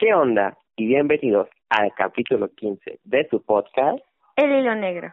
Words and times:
¿Qué 0.00 0.14
onda? 0.14 0.56
Y 0.76 0.86
bienvenidos 0.86 1.50
al 1.68 1.92
capítulo 1.94 2.48
15 2.48 3.00
de 3.04 3.28
su 3.28 3.44
podcast. 3.44 4.02
El 4.34 4.50
hilo 4.50 4.74
negro. 4.74 5.12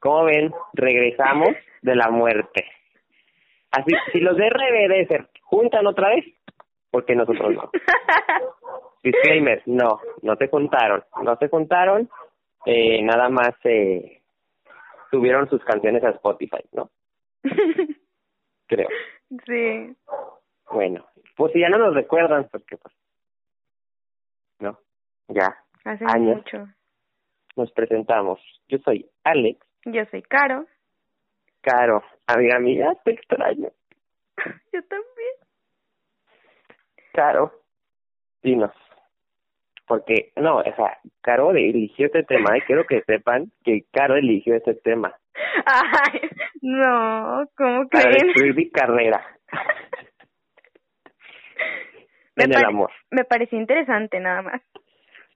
Como 0.00 0.24
ven, 0.24 0.50
regresamos 0.72 1.50
de 1.82 1.94
la 1.94 2.08
muerte. 2.08 2.64
Así, 3.70 3.92
si 4.10 4.20
los 4.20 4.34
de 4.38 4.48
RBD 4.48 5.08
se 5.08 5.26
juntan 5.42 5.86
otra 5.86 6.08
vez, 6.08 6.24
porque 6.90 7.14
nosotros 7.14 7.54
no. 7.54 7.70
Disclaimer, 9.04 9.62
no, 9.66 10.00
no 10.22 10.36
se 10.36 10.48
juntaron, 10.48 11.04
no 11.22 11.36
se 11.36 11.48
juntaron, 11.48 12.08
eh, 12.64 13.02
nada 13.02 13.28
más 13.28 13.56
eh, 13.64 14.22
subieron 15.10 15.50
sus 15.50 15.62
canciones 15.64 16.02
a 16.02 16.12
Spotify, 16.12 16.64
¿no? 16.72 16.88
Creo. 18.68 18.88
sí. 19.44 19.94
Bueno, 20.72 21.04
pues 21.36 21.52
si 21.52 21.60
ya 21.60 21.68
no 21.68 21.76
nos 21.76 21.94
recuerdan, 21.94 22.48
porque 22.50 22.78
pues, 22.78 22.94
no, 24.60 24.78
ya, 25.28 25.56
Hace 25.84 26.04
Años. 26.06 26.36
mucho. 26.36 26.66
nos 27.56 27.70
presentamos. 27.72 28.38
Yo 28.68 28.78
soy 28.78 29.06
Alex, 29.24 29.58
Yo 29.84 30.04
soy 30.10 30.22
Caro. 30.22 30.66
Caro, 31.62 32.02
amiga 32.26 32.58
mía, 32.60 32.92
te 33.04 33.12
extraño. 33.12 33.68
Yo 34.72 34.82
también. 34.84 35.34
Caro, 37.12 37.52
dinos. 38.42 38.72
Porque, 39.86 40.32
no, 40.36 40.58
o 40.58 40.62
sea, 40.62 40.98
Caro 41.22 41.50
eligió 41.52 42.06
este 42.06 42.22
tema 42.24 42.56
y 42.56 42.60
quiero 42.62 42.84
que 42.86 43.00
sepan 43.02 43.50
que 43.64 43.84
Caro 43.90 44.16
eligió 44.16 44.54
este 44.54 44.74
tema 44.74 45.16
Ay, 45.64 46.20
no, 46.60 47.44
¿cómo 47.56 47.88
para 47.88 48.04
creen? 48.10 48.26
destruir 48.26 48.54
mi 48.54 48.70
carrera 48.70 49.24
Me 52.38 52.44
en 52.44 52.54
el 52.54 52.64
amor. 52.64 52.90
Me 53.10 53.24
pareció 53.24 53.58
interesante 53.58 54.18
nada 54.20 54.42
más. 54.42 54.62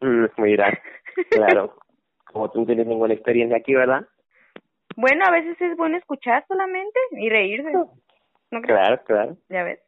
Mm, 0.01 0.27
mira, 0.39 0.81
claro, 1.31 1.77
como 2.27 2.51
tú 2.51 2.61
no 2.61 2.67
tienes 2.67 2.87
ninguna 2.87 3.15
experiencia 3.15 3.57
aquí, 3.59 3.75
¿verdad? 3.75 4.07
Bueno, 4.97 5.25
a 5.27 5.31
veces 5.31 5.61
es 5.61 5.77
bueno 5.77 5.97
escuchar 5.97 6.45
solamente 6.49 6.99
y 7.13 7.29
reírse. 7.31 7.73
¿No 7.73 8.61
crees? 8.61 8.67
Claro, 8.81 9.05
claro, 9.05 9.37
Ya 9.49 9.65
ves. 9.65 9.81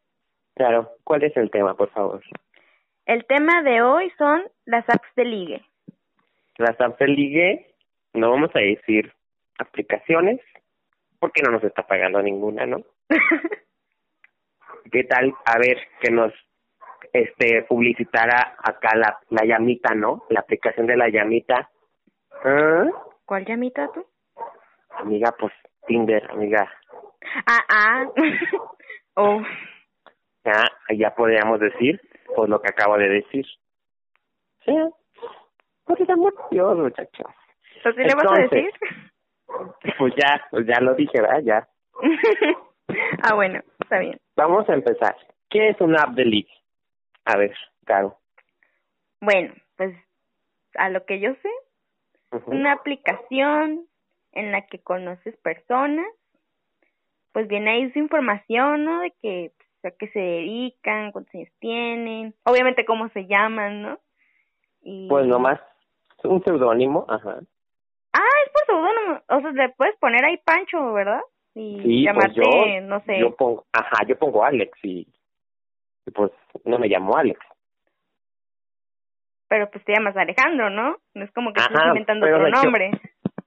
claro. 0.55 0.91
¿Cuál 1.05 1.25
es 1.25 1.37
el 1.37 1.51
tema, 1.51 1.75
por 1.77 1.91
favor? 1.91 2.23
El 3.06 3.27
tema 3.27 3.62
de 3.62 3.83
hoy 3.83 4.11
son 4.17 4.43
las 4.65 4.89
apps 4.89 5.09
de 5.17 5.25
ligue. 5.27 5.62
Las 6.56 6.81
apps 6.81 6.99
de 6.99 7.09
ligue, 7.09 7.75
no 8.15 8.31
vamos 8.31 8.51
a 8.55 8.61
decir 8.61 9.12
aplicaciones, 9.59 10.41
porque 11.19 11.43
no 11.43 11.51
nos 11.51 11.65
está 11.65 11.87
pagando 11.87 12.23
ninguna, 12.23 12.65
¿no? 12.65 12.83
¿Qué 14.93 15.05
tal? 15.05 15.34
A 15.45 15.59
ver, 15.59 15.78
que 16.01 16.11
nos 16.11 16.33
este 17.15 17.62
publicitara 17.62 18.57
acá 18.59 18.97
la, 18.97 19.19
la 19.31 19.45
llamita, 19.47 19.95
¿no? 19.95 20.25
La 20.31 20.41
aplicación 20.41 20.87
de 20.87 20.97
la 20.97 21.09
llamita. 21.09 21.71
¿Ah? 22.45 22.87
¿Cuál 23.25 23.47
llamita 23.47 23.89
tú? 23.95 24.05
Amiga, 24.98 25.33
pues 25.39 25.53
Tinder, 25.87 26.29
amiga. 26.31 26.69
Ah, 27.47 27.65
ah. 27.69 28.05
oh, 29.15 29.41
Ya, 30.45 30.65
ya 30.97 31.15
podríamos 31.15 31.61
decir, 31.61 32.01
pues 32.34 32.51
lo 32.51 32.61
que 32.61 32.71
acabo 32.71 32.98
de 32.98 33.09
decir. 33.09 33.47
Sí, 34.65 34.77
por 35.84 36.01
el 36.01 36.11
amor 36.11 36.34
de 36.34 36.43
Dios, 36.51 36.77
muchachos. 36.77 37.27
¿entonces 37.77 38.06
le 38.06 38.15
vas 38.15 38.39
a 38.39 38.43
decir? 38.43 38.71
Pues 39.99 40.15
ya, 40.17 40.43
pues 40.51 40.67
ya 40.67 40.81
lo 40.81 40.95
dije, 40.95 41.21
¿verdad? 41.21 41.43
Ya. 41.45 41.69
ah, 43.23 43.34
bueno, 43.34 43.61
está 43.78 43.99
bien. 44.01 44.19
Vamos 44.37 44.69
a 44.69 44.75
empezar. 44.75 45.15
¿Qué 45.49 45.69
es 45.69 45.81
una 45.81 46.03
app 46.03 46.15
de 46.15 46.25
ligue? 46.25 46.64
A 47.25 47.36
ver, 47.36 47.55
Caro. 47.84 48.19
Bueno, 49.20 49.55
pues 49.77 49.94
a 50.75 50.89
lo 50.91 51.05
que 51.06 51.20
yo 51.20 51.34
sé, 51.34 51.50
una 52.47 52.72
aplicación 52.72 53.86
en 54.33 54.53
la 54.53 54.66
que 54.66 54.81
conoces 54.81 55.36
personas, 55.39 56.06
pues 57.32 57.49
viene 57.49 57.71
ahí 57.71 57.93
su 57.93 57.99
información, 57.99 58.84
¿no? 58.84 59.00
De 59.00 59.12
que 59.22 59.53
pues, 59.81 59.93
a 59.93 59.97
qué 59.97 60.09
se 60.09 60.19
dedican, 60.19 61.12
cuántos 61.12 61.34
años 61.34 61.50
tienen, 61.60 62.34
obviamente 62.44 62.84
cómo 62.84 63.09
se 63.10 63.26
llaman, 63.26 63.82
¿no? 63.82 63.99
Y... 64.82 65.09
Pues 65.09 65.26
nomás 65.26 65.60
un 66.25 66.43
seudónimo, 66.43 67.06
ajá. 67.09 67.41
Ah, 68.12 68.34
es 68.47 68.53
por 68.53 68.66
seudónimo, 68.66 69.22
o 69.28 69.41
sea, 69.41 69.50
le 69.53 69.69
puedes 69.70 69.97
poner 69.97 70.25
ahí 70.25 70.37
Pancho, 70.38 70.93
¿verdad? 70.93 71.20
Y 71.54 71.81
Sí, 71.82 72.03
llamarte, 72.04 72.41
pues 72.41 72.47
yo, 72.47 72.81
no 72.82 73.00
sé, 73.04 73.19
yo 73.20 73.37
pongo, 73.37 73.65
ajá, 73.72 74.04
yo 74.06 74.19
pongo 74.19 74.44
Alex 74.44 74.76
y, 74.82 75.06
y 76.06 76.10
pues 76.10 76.31
no 76.65 76.78
me 76.78 76.88
llamo 76.88 77.16
Alex. 77.16 77.38
pero 79.48 79.70
pues 79.70 79.84
te 79.84 79.92
llamas 79.92 80.16
Alejandro, 80.16 80.69
¿no? 80.70 80.97
No 81.15 81.25
es 81.25 81.31
como 81.32 81.53
que 81.53 81.60
Ajá, 81.60 81.88
inventando 81.88 82.25
pero 82.26 82.37
otro 82.37 82.48
hecho- 82.48 82.62
nombre. 82.65 82.91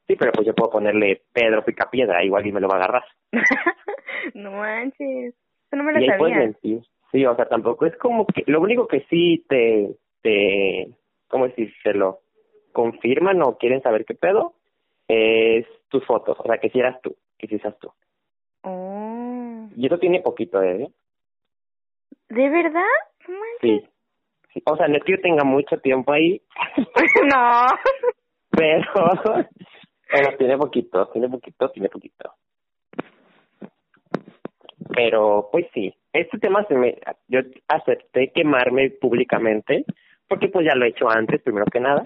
Sí, 0.07 0.16
pero 0.16 0.31
pues 0.31 0.47
yo 0.47 0.56
puedo 0.56 0.72
ponerle 0.72 1.22
Pedro 1.34 1.66
Picapiedra, 1.66 2.23
igual 2.23 2.46
y 2.47 2.51
me 2.53 2.62
lo 2.62 2.69
va 2.69 2.75
a 2.75 2.78
agarrar. 2.78 3.03
no 4.35 4.51
manches, 4.51 5.34
eso 5.35 5.75
no 5.75 5.84
me 5.84 5.91
lo 5.91 6.00
y 6.00 6.03
ahí 6.09 6.17
puedes 6.17 6.34
sabía. 6.35 6.47
mentir. 6.47 6.81
Sí, 7.12 7.25
o 7.25 7.35
sea, 7.35 7.46
tampoco 7.47 7.85
es 7.85 7.96
como 7.97 8.25
que, 8.25 8.44
lo 8.47 8.62
único 8.62 8.88
que 8.88 9.01
sí 9.09 9.44
te, 9.50 9.96
te, 10.22 10.88
¿cómo 11.28 11.47
decir? 11.47 11.73
Se 11.84 11.94
lo 11.94 12.19
confirman 12.72 13.41
o 13.41 13.57
quieren 13.57 13.81
saber 13.81 14.06
qué 14.06 14.13
pedo, 14.16 14.53
es 15.09 15.66
tus 15.90 16.06
fotos, 16.06 16.38
o 16.40 16.44
sea, 16.44 16.57
que 16.57 16.69
si 16.69 16.79
eras 16.79 17.01
tú, 17.01 17.16
que 17.38 17.47
si 17.47 17.59
seas 17.59 17.78
tú. 17.79 17.91
Oh, 18.63 19.67
Y 19.75 19.88
eso 19.88 20.00
tiene 20.00 20.22
poquito, 20.22 20.62
¿eh? 20.63 20.90
¿De 22.30 22.50
verdad? 22.50 22.82
Sí. 23.62 23.84
sí. 24.54 24.64
O 24.66 24.76
sea, 24.76 24.88
no 24.88 24.98
es 24.98 25.04
que 25.04 25.14
yo 25.14 25.22
tenga 25.22 25.44
mucho 25.44 25.78
tiempo 25.80 26.12
ahí, 26.14 26.42
no. 27.32 27.66
pero, 28.50 29.46
pero 30.10 30.38
tiene 30.38 30.58
poquito, 30.58 31.08
tiene 31.10 31.30
poquito, 31.30 31.70
tiene 31.70 31.90
poquito. 31.90 32.34
Pero, 34.96 35.50
pues 35.52 35.68
sí, 35.74 35.94
este 36.14 36.40
tema 36.40 36.64
se 36.66 36.74
me, 36.76 36.98
yo 37.28 37.42
acepté 37.68 38.32
quemarme 38.34 38.90
públicamente, 38.90 39.86
porque 40.28 40.48
pues 40.48 40.66
ya 40.66 40.76
lo 40.76 40.86
he 40.86 40.90
hecho 40.90 41.09
antes, 41.09 41.42
primero 41.42 41.66
que 41.72 41.80
nada, 41.80 42.02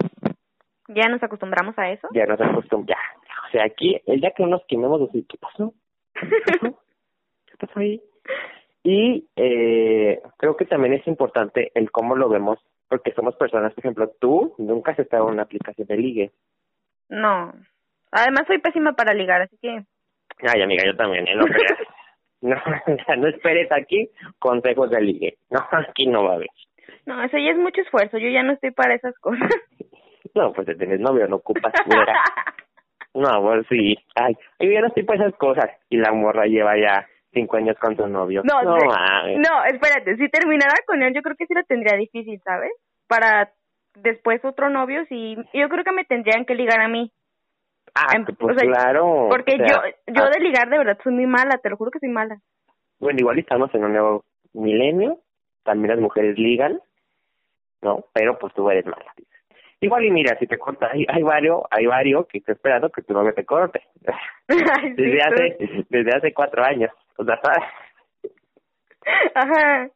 ¿Ya 0.88 1.08
nos 1.08 1.22
acostumbramos 1.22 1.78
a 1.78 1.90
eso? 1.90 2.08
ya 2.12 2.26
nos 2.26 2.40
acostumbramos, 2.40 2.86
ya, 2.86 3.48
o 3.48 3.50
sea, 3.52 3.64
aquí, 3.64 4.00
el 4.06 4.20
día 4.20 4.32
que 4.36 4.42
no 4.42 4.50
nos 4.50 4.66
quememos, 4.66 5.00
decir, 5.00 5.24
¿qué 5.28 5.38
pasó? 5.38 5.72
¿Qué 6.14 6.26
pasó? 6.46 6.78
¿Qué 7.46 7.56
pasó 7.58 7.80
ahí? 7.80 8.02
Y 8.84 9.28
eh, 9.36 10.20
creo 10.38 10.56
que 10.56 10.64
también 10.64 10.94
es 10.94 11.06
importante 11.06 11.70
el 11.74 11.90
cómo 11.90 12.16
lo 12.16 12.28
vemos, 12.28 12.58
porque 12.88 13.12
somos 13.12 13.36
personas, 13.36 13.72
por 13.74 13.84
ejemplo, 13.84 14.10
tú 14.20 14.54
nunca 14.58 14.92
has 14.92 14.98
estado 14.98 15.26
en 15.28 15.34
una 15.34 15.42
aplicación 15.42 15.86
de 15.86 15.96
ligue. 15.96 16.30
no. 17.08 17.52
Además 18.14 18.42
soy 18.46 18.58
pésima 18.58 18.92
para 18.92 19.14
ligar, 19.14 19.40
así 19.40 19.56
que... 19.56 19.84
Ay, 20.46 20.60
amiga, 20.60 20.84
yo 20.84 20.94
también, 20.94 21.26
¿eh? 21.26 21.34
No 21.34 21.46
creas. 21.46 21.78
No, 22.42 22.56
no 23.18 23.28
esperes 23.28 23.70
aquí 23.70 24.10
consejos 24.40 24.90
de 24.90 25.00
ligue. 25.00 25.38
No, 25.48 25.60
aquí 25.70 26.06
no 26.06 26.24
va 26.24 26.32
a 26.32 26.34
haber. 26.34 26.48
No, 27.06 27.22
eso 27.22 27.38
ya 27.38 27.52
es 27.52 27.56
mucho 27.56 27.80
esfuerzo, 27.80 28.18
yo 28.18 28.28
ya 28.28 28.42
no 28.42 28.52
estoy 28.52 28.72
para 28.72 28.94
esas 28.94 29.18
cosas. 29.18 29.48
No, 30.34 30.50
pues 30.52 30.66
si 30.66 30.74
tienes 30.76 30.98
novio, 30.98 31.28
no 31.28 31.36
ocupas 31.36 31.72
fuera. 31.84 32.14
No, 33.14 33.42
pues 33.42 33.66
sí. 33.68 33.94
Ay, 34.14 34.34
yo 34.58 34.70
ya 34.70 34.80
no 34.80 34.86
estoy 34.86 35.02
para 35.02 35.26
esas 35.26 35.38
cosas. 35.38 35.70
Y 35.90 35.98
la 35.98 36.12
morra 36.12 36.46
lleva 36.46 36.78
ya 36.78 37.06
cinco 37.32 37.56
años 37.56 37.76
con 37.78 37.96
su 37.96 38.06
novio. 38.06 38.42
No, 38.44 38.62
no, 38.62 38.76
mames. 38.76 39.38
No, 39.38 39.64
espérate, 39.64 40.16
si 40.16 40.28
terminara 40.28 40.74
con 40.86 41.02
él, 41.02 41.14
yo 41.14 41.22
creo 41.22 41.36
que 41.36 41.46
sí 41.46 41.54
lo 41.54 41.64
tendría 41.64 41.96
difícil, 41.96 42.40
¿sabes? 42.44 42.72
Para 43.08 43.52
después 43.94 44.44
otro 44.44 44.70
novio, 44.70 45.04
sí, 45.08 45.36
yo 45.52 45.68
creo 45.68 45.84
que 45.84 45.92
me 45.92 46.04
tendrían 46.04 46.44
que 46.44 46.54
ligar 46.54 46.80
a 46.80 46.88
mí. 46.88 47.12
Ah, 47.94 48.14
em- 48.14 48.24
pues 48.24 48.56
o 48.56 48.58
sea, 48.58 48.68
claro. 48.68 49.26
Porque 49.28 49.54
o 49.54 49.56
sea, 49.56 49.66
yo 49.66 50.14
yo 50.14 50.24
ah, 50.24 50.30
de 50.30 50.40
ligar 50.40 50.68
de 50.70 50.78
verdad 50.78 50.98
soy 51.02 51.12
muy 51.12 51.26
mala, 51.26 51.58
te 51.58 51.68
lo 51.68 51.76
juro 51.76 51.90
que 51.90 51.98
soy 51.98 52.08
mala. 52.08 52.38
Bueno, 52.98 53.18
igual 53.18 53.38
estamos 53.38 53.74
en 53.74 53.84
un 53.84 53.92
nuevo 53.92 54.24
milenio. 54.54 55.18
También 55.64 55.90
las 55.90 56.00
mujeres 56.00 56.38
ligan, 56.38 56.80
¿no? 57.82 58.04
Pero 58.12 58.38
pues 58.38 58.52
tú 58.54 58.68
eres 58.70 58.86
mala. 58.86 59.12
Igual 59.80 60.04
y 60.04 60.10
mira, 60.12 60.38
si 60.38 60.46
te 60.46 60.58
corta, 60.58 60.90
hay, 60.92 61.04
hay 61.08 61.22
varios, 61.22 61.62
hay 61.70 61.86
varios 61.86 62.26
que 62.28 62.38
estoy 62.38 62.54
esperando 62.54 62.88
que 62.90 63.02
tu 63.02 63.12
novio 63.12 63.34
te 63.34 63.44
corte. 63.44 63.82
Desde 64.48 65.22
hace, 65.22 65.84
desde 65.88 66.16
hace 66.16 66.32
cuatro 66.32 66.64
años. 66.64 66.90
O 67.18 67.24
sea, 67.24 67.40
¿sabes? 67.42 67.68
Ajá. 69.34 69.88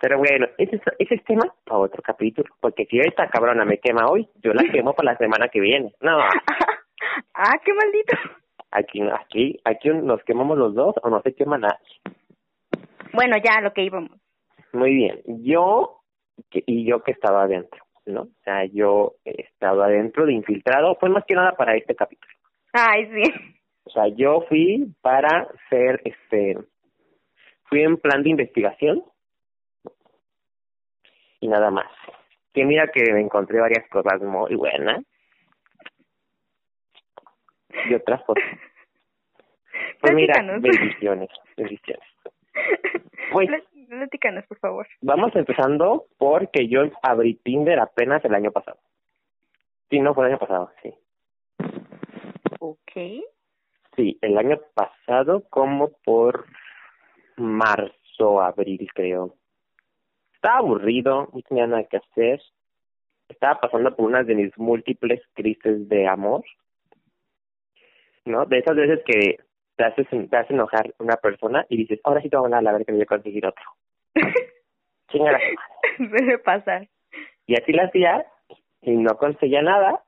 Pero 0.00 0.18
bueno, 0.18 0.46
ese 0.58 0.76
es, 0.76 0.82
ese 0.98 1.14
es 1.14 1.24
tema 1.24 1.42
para 1.64 1.78
otro 1.80 2.02
capítulo. 2.02 2.52
Porque 2.60 2.84
si 2.86 2.98
esta 3.00 3.28
cabrona 3.28 3.64
me 3.64 3.78
quema 3.78 4.06
hoy, 4.06 4.28
yo 4.42 4.52
la 4.52 4.64
quemo 4.70 4.92
para 4.94 5.12
la 5.12 5.18
semana 5.18 5.48
que 5.48 5.60
viene. 5.60 5.94
No, 6.00 6.18
ah, 7.34 7.52
qué 7.64 7.72
maldito. 7.72 8.16
aquí, 8.70 9.00
aquí, 9.10 9.60
aquí 9.64 9.88
nos 9.90 10.22
quemamos 10.24 10.58
los 10.58 10.74
dos 10.74 10.94
o 11.02 11.08
no 11.10 11.22
se 11.22 11.34
quema 11.34 11.58
nadie. 11.58 11.78
Bueno, 13.12 13.36
ya 13.42 13.60
lo 13.60 13.72
que 13.72 13.82
íbamos. 13.84 14.10
Muy 14.72 14.94
bien. 14.94 15.22
Yo, 15.42 16.00
que- 16.50 16.64
y 16.66 16.84
yo 16.84 17.02
que 17.02 17.12
estaba 17.12 17.44
adentro, 17.44 17.80
¿no? 18.06 18.22
O 18.22 18.28
sea, 18.42 18.64
yo 18.66 19.14
estaba 19.24 19.86
adentro 19.86 20.26
de 20.26 20.32
infiltrado, 20.32 20.96
fue 20.96 21.08
más 21.10 21.24
que 21.24 21.34
nada 21.34 21.52
para 21.52 21.76
este 21.76 21.94
capítulo. 21.94 22.32
Ay, 22.72 23.06
sí. 23.06 23.32
O 23.84 23.90
sea, 23.90 24.08
yo 24.08 24.42
fui 24.48 24.92
para 25.02 25.48
ser, 25.68 26.00
este, 26.04 26.58
fui 27.64 27.82
en 27.82 27.96
plan 27.98 28.22
de 28.22 28.30
investigación. 28.30 29.04
y 31.40 31.48
nada 31.48 31.70
más. 31.70 31.90
Que 32.54 32.64
mira 32.64 32.88
que 32.88 33.12
me 33.12 33.20
encontré 33.20 33.60
varias 33.60 33.86
cosas 33.90 34.22
muy 34.22 34.54
buenas. 34.54 35.04
Y 37.88 37.94
otras 37.94 38.24
fotos. 38.24 38.44
Pues 40.00 40.14
mira, 40.14 40.34
bendiciones, 40.60 41.30
bendiciones. 41.56 42.06
Pues, 43.32 43.48
Platícanos, 43.88 44.46
por 44.46 44.58
favor. 44.58 44.86
Vamos 45.00 45.34
empezando 45.34 46.04
porque 46.18 46.68
yo 46.68 46.82
abrí 47.02 47.34
Tinder 47.36 47.80
apenas 47.80 48.24
el 48.24 48.34
año 48.34 48.50
pasado. 48.50 48.78
Sí, 49.90 49.98
no, 50.00 50.14
fue 50.14 50.26
el 50.26 50.32
año 50.32 50.38
pasado, 50.38 50.70
sí. 50.82 50.94
Ok. 52.60 53.24
Sí, 53.96 54.18
el 54.22 54.36
año 54.38 54.58
pasado 54.74 55.44
como 55.50 55.90
por 56.04 56.46
marzo, 57.36 58.40
abril, 58.40 58.88
creo. 58.94 59.34
Estaba 60.34 60.58
aburrido, 60.58 61.28
no 61.32 61.40
tenía 61.42 61.66
nada 61.66 61.84
que 61.84 61.98
hacer. 61.98 62.40
Estaba 63.28 63.60
pasando 63.60 63.94
por 63.94 64.06
una 64.06 64.22
de 64.22 64.34
mis 64.34 64.58
múltiples 64.58 65.22
crisis 65.34 65.88
de 65.88 66.08
amor. 66.08 66.42
¿No? 68.24 68.44
De 68.46 68.58
esas 68.58 68.76
veces 68.76 69.00
que 69.04 69.38
te 69.76 69.84
haces, 69.84 70.06
te 70.08 70.36
hace 70.36 70.52
enojar 70.52 70.94
una 70.98 71.16
persona 71.16 71.66
y 71.68 71.76
dices, 71.76 72.00
ahora 72.04 72.20
sí 72.20 72.28
te 72.28 72.36
voy 72.36 72.52
a 72.52 72.56
hablar 72.56 72.74
a 72.74 72.78
ver 72.78 72.86
que 72.86 72.92
me 72.92 72.98
voy 72.98 73.04
a 73.04 73.06
conseguir 73.06 73.46
otro. 73.46 73.64
Chingada. 75.08 75.38
Debe 75.98 76.38
pasar. 76.38 76.88
Y 77.46 77.54
así 77.56 77.72
la 77.72 77.84
hacía 77.84 78.26
y 78.82 78.92
no 78.92 79.16
conseguía 79.16 79.62
nada. 79.62 80.02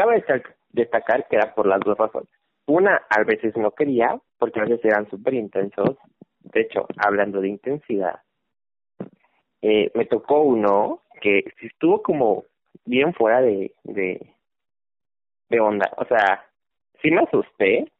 Cabe 0.00 0.24
destacar 0.72 1.28
que 1.28 1.36
era 1.36 1.54
por 1.54 1.66
las 1.66 1.78
dos 1.80 1.98
razones. 1.98 2.30
Una, 2.64 3.02
a 3.10 3.22
veces 3.22 3.54
no 3.58 3.72
quería, 3.72 4.18
porque 4.38 4.58
a 4.58 4.64
veces 4.64 4.82
eran 4.82 5.06
súper 5.10 5.34
intensos. 5.34 5.98
De 6.38 6.62
hecho, 6.62 6.86
hablando 6.96 7.42
de 7.42 7.48
intensidad, 7.48 8.22
eh, 9.60 9.90
me 9.94 10.06
tocó 10.06 10.40
uno 10.40 11.02
que 11.20 11.44
estuvo 11.60 12.00
como 12.02 12.44
bien 12.86 13.12
fuera 13.12 13.42
de, 13.42 13.74
de, 13.84 14.34
de 15.50 15.60
onda. 15.60 15.92
O 15.98 16.06
sea, 16.06 16.46
sí 17.02 17.10
me 17.10 17.20
asusté 17.20 17.92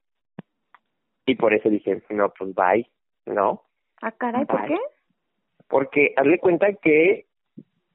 y 1.27 1.35
por 1.35 1.53
eso 1.53 1.69
dije, 1.69 2.03
no, 2.09 2.31
pues 2.31 2.55
bye, 2.55 2.89
¿no? 3.27 3.63
Ah, 4.01 4.13
caray, 4.13 4.47
¿por 4.47 4.65
qué? 4.65 4.79
Porque 5.69 6.15
hazle 6.17 6.39
cuenta 6.39 6.73
que, 6.73 7.27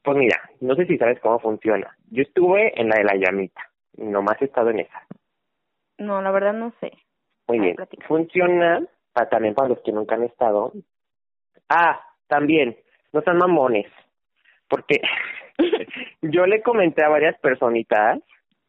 pues 0.04 0.16
mira, 0.16 0.48
no 0.62 0.76
sé 0.76 0.86
si 0.86 0.96
sabes 1.00 1.20
cómo 1.22 1.40
funciona. 1.40 1.98
Yo 2.12 2.22
estuve 2.22 2.80
en 2.80 2.90
la 2.90 2.98
de 2.98 3.04
la 3.04 3.16
llamita, 3.16 3.72
nomás 3.98 4.42
he 4.42 4.46
estado 4.46 4.70
en 4.70 4.80
esa. 4.80 5.06
No, 5.98 6.22
la 6.22 6.32
verdad 6.32 6.54
no 6.54 6.74
sé. 6.80 6.92
Muy 7.48 7.60
bien. 7.60 7.76
Funciona 8.08 8.86
para, 9.14 9.30
también 9.30 9.54
para 9.54 9.70
los 9.70 9.80
que 9.82 9.92
nunca 9.92 10.16
han 10.16 10.24
estado. 10.24 10.74
Ah, 11.70 12.00
también, 12.28 12.78
no 13.14 13.22
sean 13.22 13.38
mamones. 13.38 13.88
Porque 14.68 15.02
yo 16.22 16.46
le 16.46 16.62
comenté 16.62 17.04
a 17.04 17.10
varias 17.10 17.38
personitas 17.40 18.20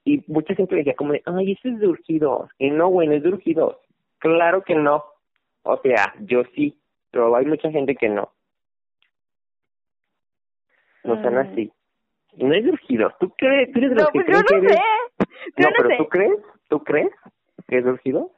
y 0.05 0.23
mucha 0.29 0.55
gente 0.55 0.77
decía 0.77 0.95
como 0.95 1.13
de, 1.13 1.23
ay, 1.27 1.53
eso 1.53 1.69
es 1.69 1.81
de 1.81 1.89
urgidos. 1.89 2.51
Y 2.59 2.71
no, 2.71 2.91
bueno, 2.91 3.13
es 3.13 3.23
de 3.23 3.31
urgidos. 3.31 3.77
Claro 4.19 4.63
que 4.63 4.75
no. 4.75 5.05
O 5.63 5.79
sea, 5.79 6.15
yo 6.21 6.45
sí, 6.55 6.79
pero 7.11 7.35
hay 7.35 7.45
mucha 7.45 7.71
gente 7.71 7.97
que 7.97 8.09
no. 8.09 8.31
No 11.03 11.21
sean 11.23 11.35
mm. 11.35 11.39
así. 11.39 11.73
No 12.37 12.55
es 12.55 12.65
de 12.65 12.71
urgidos. 12.71 13.13
¿Tú 13.19 13.31
crees? 13.31 13.73
¿Tú 13.73 13.79
eres 13.79 13.93
no, 13.93 14.07
pues 14.13 14.27
yo 14.27 14.33
no 14.33 14.69
sé. 14.69 14.79
No, 15.57 15.69
pero 15.77 15.97
¿tú 15.99 16.09
crees? 16.09 16.39
¿Tú 16.69 16.85
crees 16.85 17.11
que 17.69 17.79
es 17.79 17.85
de 17.85 17.91
urgidos? 17.91 18.31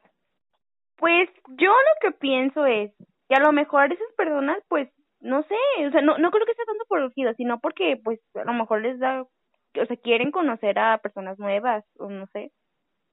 Pues 0.96 1.28
yo 1.56 1.70
lo 1.70 2.00
que 2.00 2.12
pienso 2.12 2.66
es 2.66 2.92
que 3.28 3.34
a 3.34 3.40
lo 3.40 3.52
mejor 3.52 3.92
esas 3.92 4.12
personas, 4.16 4.58
pues, 4.68 4.88
no 5.20 5.42
sé, 5.42 5.86
o 5.86 5.90
sea, 5.90 6.00
no, 6.02 6.18
no 6.18 6.30
creo 6.30 6.46
que 6.46 6.54
sea 6.54 6.64
tanto 6.64 6.84
por 6.88 7.00
urgidos, 7.00 7.36
sino 7.36 7.60
porque, 7.60 8.00
pues, 8.02 8.20
a 8.34 8.44
lo 8.44 8.52
mejor 8.52 8.82
les 8.82 8.98
da 8.98 9.24
o 9.80 9.86
sea, 9.86 9.96
quieren 9.96 10.30
conocer 10.30 10.78
a 10.78 10.98
personas 10.98 11.38
nuevas, 11.38 11.84
o 11.98 12.08
no 12.08 12.26
sé. 12.28 12.50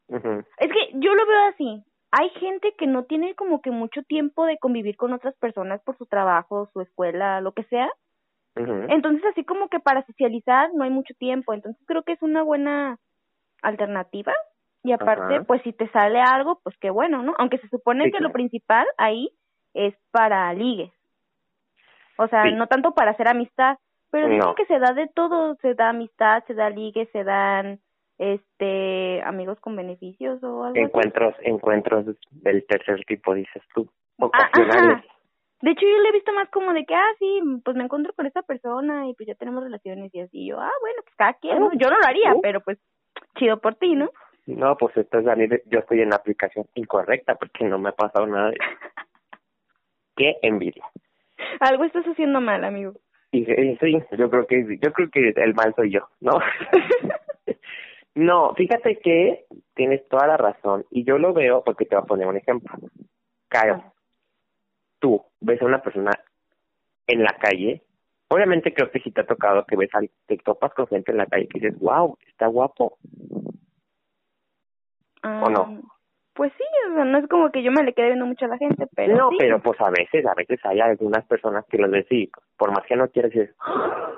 Es 0.08 0.72
que 0.72 0.92
yo 0.94 1.16
lo 1.16 1.26
veo 1.26 1.46
así. 1.50 1.84
Hay 2.12 2.30
gente 2.40 2.74
que 2.78 2.88
no 2.88 3.04
tiene 3.06 3.36
como 3.36 3.62
que 3.62 3.72
mucho 3.72 4.04
tiempo 4.04 4.46
de 4.46 4.58
convivir 4.58 4.96
con 4.96 5.14
otras 5.14 5.36
personas 5.38 5.82
por 5.84 5.98
su 5.98 6.06
trabajo, 6.06 6.70
su 6.72 6.82
escuela, 6.82 7.42
lo 7.42 7.54
que 7.54 7.64
sea. 7.66 7.90
Entonces, 8.56 9.26
así 9.26 9.44
como 9.44 9.68
que 9.68 9.80
para 9.80 10.06
socializar 10.06 10.70
no 10.74 10.86
hay 10.86 10.90
mucho 10.90 11.14
tiempo. 11.16 11.54
Entonces, 11.54 11.82
creo 11.88 12.04
que 12.04 12.14
es 12.14 12.22
una 12.22 12.42
buena 12.42 12.98
alternativa. 13.68 14.34
Y 14.84 14.92
aparte, 14.92 15.42
pues 15.42 15.62
si 15.64 15.74
te 15.74 15.90
sale 15.90 16.22
algo, 16.22 16.60
pues 16.64 16.78
qué 16.80 16.92
bueno, 16.92 17.24
¿no? 17.24 17.34
Aunque 17.40 17.58
se 17.58 17.68
supone 17.70 18.12
que 18.12 18.20
lo 18.20 18.32
principal 18.32 18.86
ahí 18.98 19.32
es 19.74 19.96
para 20.12 20.54
ligues. 20.54 20.92
O 22.18 22.28
sea, 22.28 22.46
no 22.52 22.68
tanto 22.68 22.94
para 22.94 23.12
hacer 23.12 23.28
amistad, 23.28 23.78
pero 24.12 24.30
dicen 24.30 24.56
que 24.56 24.66
se 24.66 24.80
da 24.80 24.94
de 24.94 25.08
todo, 25.14 25.56
se 25.56 25.74
da 25.74 25.90
amistad, 25.90 26.44
se 26.46 26.54
da 26.54 26.70
ligue, 26.70 27.10
se 27.12 27.24
dan 27.24 27.80
este 28.18 29.22
amigos 29.24 29.60
con 29.60 29.76
beneficios 29.76 30.42
o 30.42 30.64
algo 30.64 30.78
encuentros 30.78 31.36
encuentros 31.42 32.06
del 32.32 32.66
tercer 32.66 33.04
tipo 33.06 33.34
dices 33.34 33.62
tú 33.74 33.90
ah, 34.20 34.26
ocasionales. 34.28 35.04
de 35.62 35.72
hecho 35.72 35.86
yo 35.86 36.02
le 36.02 36.10
he 36.10 36.14
visto 36.14 36.32
más 36.32 36.50
como 36.50 36.72
de 36.72 36.86
que 36.86 36.96
ah 36.96 37.12
sí 37.20 37.42
pues 37.66 37.76
me 37.76 37.84
encuentro 37.84 38.14
con 38.14 38.26
esta 38.26 38.42
persona 38.42 39.10
y 39.10 39.14
pues 39.16 39.28
ya 39.28 39.36
tenemos 39.36 39.66
relaciones 39.66 40.16
y 40.16 40.22
así. 40.22 40.48
Yo 40.48 40.62
ah 40.62 40.72
bueno 40.80 41.02
pues 41.04 41.16
cada 41.18 41.34
quien 41.34 41.60
¿no? 41.60 41.72
yo 41.74 41.90
no 41.90 42.00
lo 42.00 42.08
haría 42.08 42.34
pero 42.42 42.62
pues 42.62 42.80
chido 43.36 43.60
por 43.60 43.76
ti 43.76 43.96
no 43.96 44.10
no 44.48 44.78
pues 44.78 44.96
estás 44.98 45.24
yo 45.66 45.80
estoy 45.80 46.02
en 46.02 46.10
la 46.10 46.18
aplicación 46.18 46.66
incorrecta 46.76 47.36
porque 47.36 47.66
no 47.66 47.80
me 47.80 47.90
ha 47.90 47.94
pasado 47.94 48.28
nada 48.28 48.50
de 48.50 48.58
qué 50.16 50.38
envidia 50.42 50.86
algo 51.60 51.84
estás 51.84 52.06
haciendo 52.06 52.42
mal 52.42 52.64
amigo 52.64 52.94
Sí, 53.44 53.78
sí, 53.82 53.98
yo 54.18 54.30
creo 54.30 54.48
que 54.48 54.78
yo 54.82 54.94
creo 54.94 55.10
que 55.10 55.34
el 55.36 55.54
mal 55.54 55.74
soy 55.76 55.92
yo, 55.92 56.08
¿no? 56.22 56.40
no, 58.16 58.54
fíjate 58.56 59.00
que 59.00 59.46
tienes 59.74 60.08
toda 60.08 60.28
la 60.28 60.38
razón 60.38 60.86
y 60.90 61.04
yo 61.04 61.18
lo 61.18 61.34
veo 61.34 61.62
porque 61.64 61.86
te 61.86 61.96
voy 61.96 62.04
a 62.04 62.08
poner 62.08 62.28
un 62.28 62.38
ejemplo. 62.38 62.72
Caio, 63.50 63.84
tú 65.00 65.22
ves 65.42 65.62
a 65.62 65.66
una 65.66 65.82
persona 65.82 66.12
en 67.08 67.24
la 67.24 67.36
calle, 67.38 67.82
obviamente 68.30 68.74
creo 68.74 68.92
que 68.92 69.00
si 69.00 69.12
te 69.12 69.22
ha 69.22 69.26
tocado 69.26 69.66
que 69.66 69.76
ves 69.76 69.90
a, 69.94 70.00
te 70.26 70.38
topas 70.38 70.74
con 70.74 70.88
gente 70.88 71.12
en 71.12 71.18
la 71.18 71.26
calle 71.26 71.48
y 71.54 71.60
dices, 71.60 71.80
wow, 71.80 72.18
está 72.28 72.48
guapo. 72.48 72.98
¿O 75.24 75.50
no? 75.50 75.62
Ah, 75.62 75.96
pues 76.34 76.52
sí, 76.58 76.64
o 76.92 76.96
sea, 76.96 77.06
no 77.06 77.18
es 77.18 77.28
como 77.28 77.50
que 77.50 77.64
yo 77.64 77.72
me 77.72 77.84
le 77.84 77.94
quede 77.94 78.08
viendo 78.08 78.26
mucho 78.26 78.46
a 78.46 78.50
la 78.50 78.58
gente, 78.58 78.88
pero 78.94 79.16
No, 79.16 79.30
pero 79.38 79.62
pues 79.62 79.80
a 79.80 79.90
veces, 79.90 80.26
a 80.26 80.34
veces 80.36 80.60
hay 80.66 80.82
algunas 80.82 81.26
personas 81.26 81.66
que 81.70 81.78
lo 81.78 81.88
decís, 81.88 82.30
por 82.58 82.72
más 82.72 82.86
que 82.86 82.96
no 82.96 83.08
quieras 83.08 83.32
decir, 83.32 83.56
¡Ah! 83.60 84.12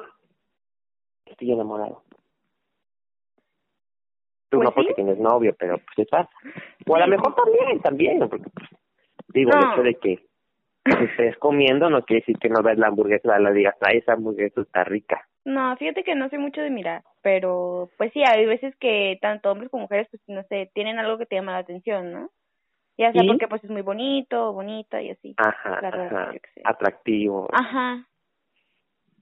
estoy 1.25 1.51
enamorado. 1.51 2.01
Tú 4.49 4.57
pues 4.57 4.65
no 4.65 4.73
porque 4.73 4.93
tienes 4.93 5.19
novio, 5.19 5.55
pero 5.59 5.77
pues 5.77 5.99
estás. 5.99 6.27
O 6.87 6.95
a 6.95 6.99
lo 6.99 7.07
mejor 7.07 7.35
también, 7.35 7.81
también, 7.81 8.19
porque 8.29 8.49
pues, 8.49 8.69
digo, 9.27 9.51
el 9.51 9.71
hecho 9.71 9.83
de 9.83 9.95
que 9.95 10.26
estés 10.89 11.37
comiendo 11.37 11.89
no 11.89 12.03
quiere 12.03 12.21
decir 12.21 12.37
que 12.37 12.49
no 12.49 12.61
ves 12.61 12.77
la 12.77 12.87
hamburguesa, 12.87 13.39
la 13.39 13.51
digas, 13.51 13.75
ay, 13.81 13.99
esa 13.99 14.13
hamburguesa 14.13 14.61
está 14.61 14.83
rica. 14.83 15.27
No, 15.45 15.75
fíjate 15.77 16.03
que 16.03 16.15
no 16.15 16.27
sé 16.29 16.37
mucho 16.37 16.61
de 16.61 16.69
mirar, 16.69 17.03
pero 17.21 17.89
pues 17.97 18.11
sí, 18.13 18.21
hay 18.25 18.45
veces 18.45 18.75
que 18.77 19.17
tanto 19.21 19.51
hombres 19.51 19.71
como 19.71 19.83
mujeres, 19.83 20.07
pues 20.11 20.21
no 20.27 20.43
sé, 20.43 20.69
tienen 20.73 20.99
algo 20.99 21.17
que 21.17 21.25
te 21.25 21.35
llama 21.35 21.53
la 21.53 21.59
atención, 21.59 22.11
¿no? 22.11 22.29
Ya 22.97 23.11
sea 23.11 23.21
porque 23.27 23.47
pues 23.47 23.63
es 23.63 23.69
muy 23.69 23.83
bonito, 23.83 24.53
bonita 24.53 25.01
y 25.01 25.11
así. 25.11 25.35
Ajá, 25.37 25.79
atractivo. 26.63 27.47
Ajá. 27.53 28.03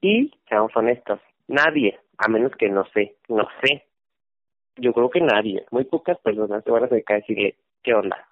Y, 0.02 0.32
seamos 0.48 0.76
honestos, 0.76 1.20
nadie, 1.48 2.00
a 2.18 2.30
menos 2.30 2.54
que 2.58 2.70
no 2.70 2.86
sé, 2.94 3.16
no 3.28 3.48
sé. 3.62 3.84
Yo 4.78 4.94
creo 4.94 5.10
que 5.10 5.22
nadie, 5.22 5.66
muy 5.72 5.84
pocas 5.84 6.18
personas 6.20 6.64
te 6.64 6.72
van 6.72 6.84
a 6.84 6.86
acercar 6.86 7.18
y 7.18 7.22
decirle, 7.22 7.56
¿qué 7.84 7.94
onda? 7.94 8.28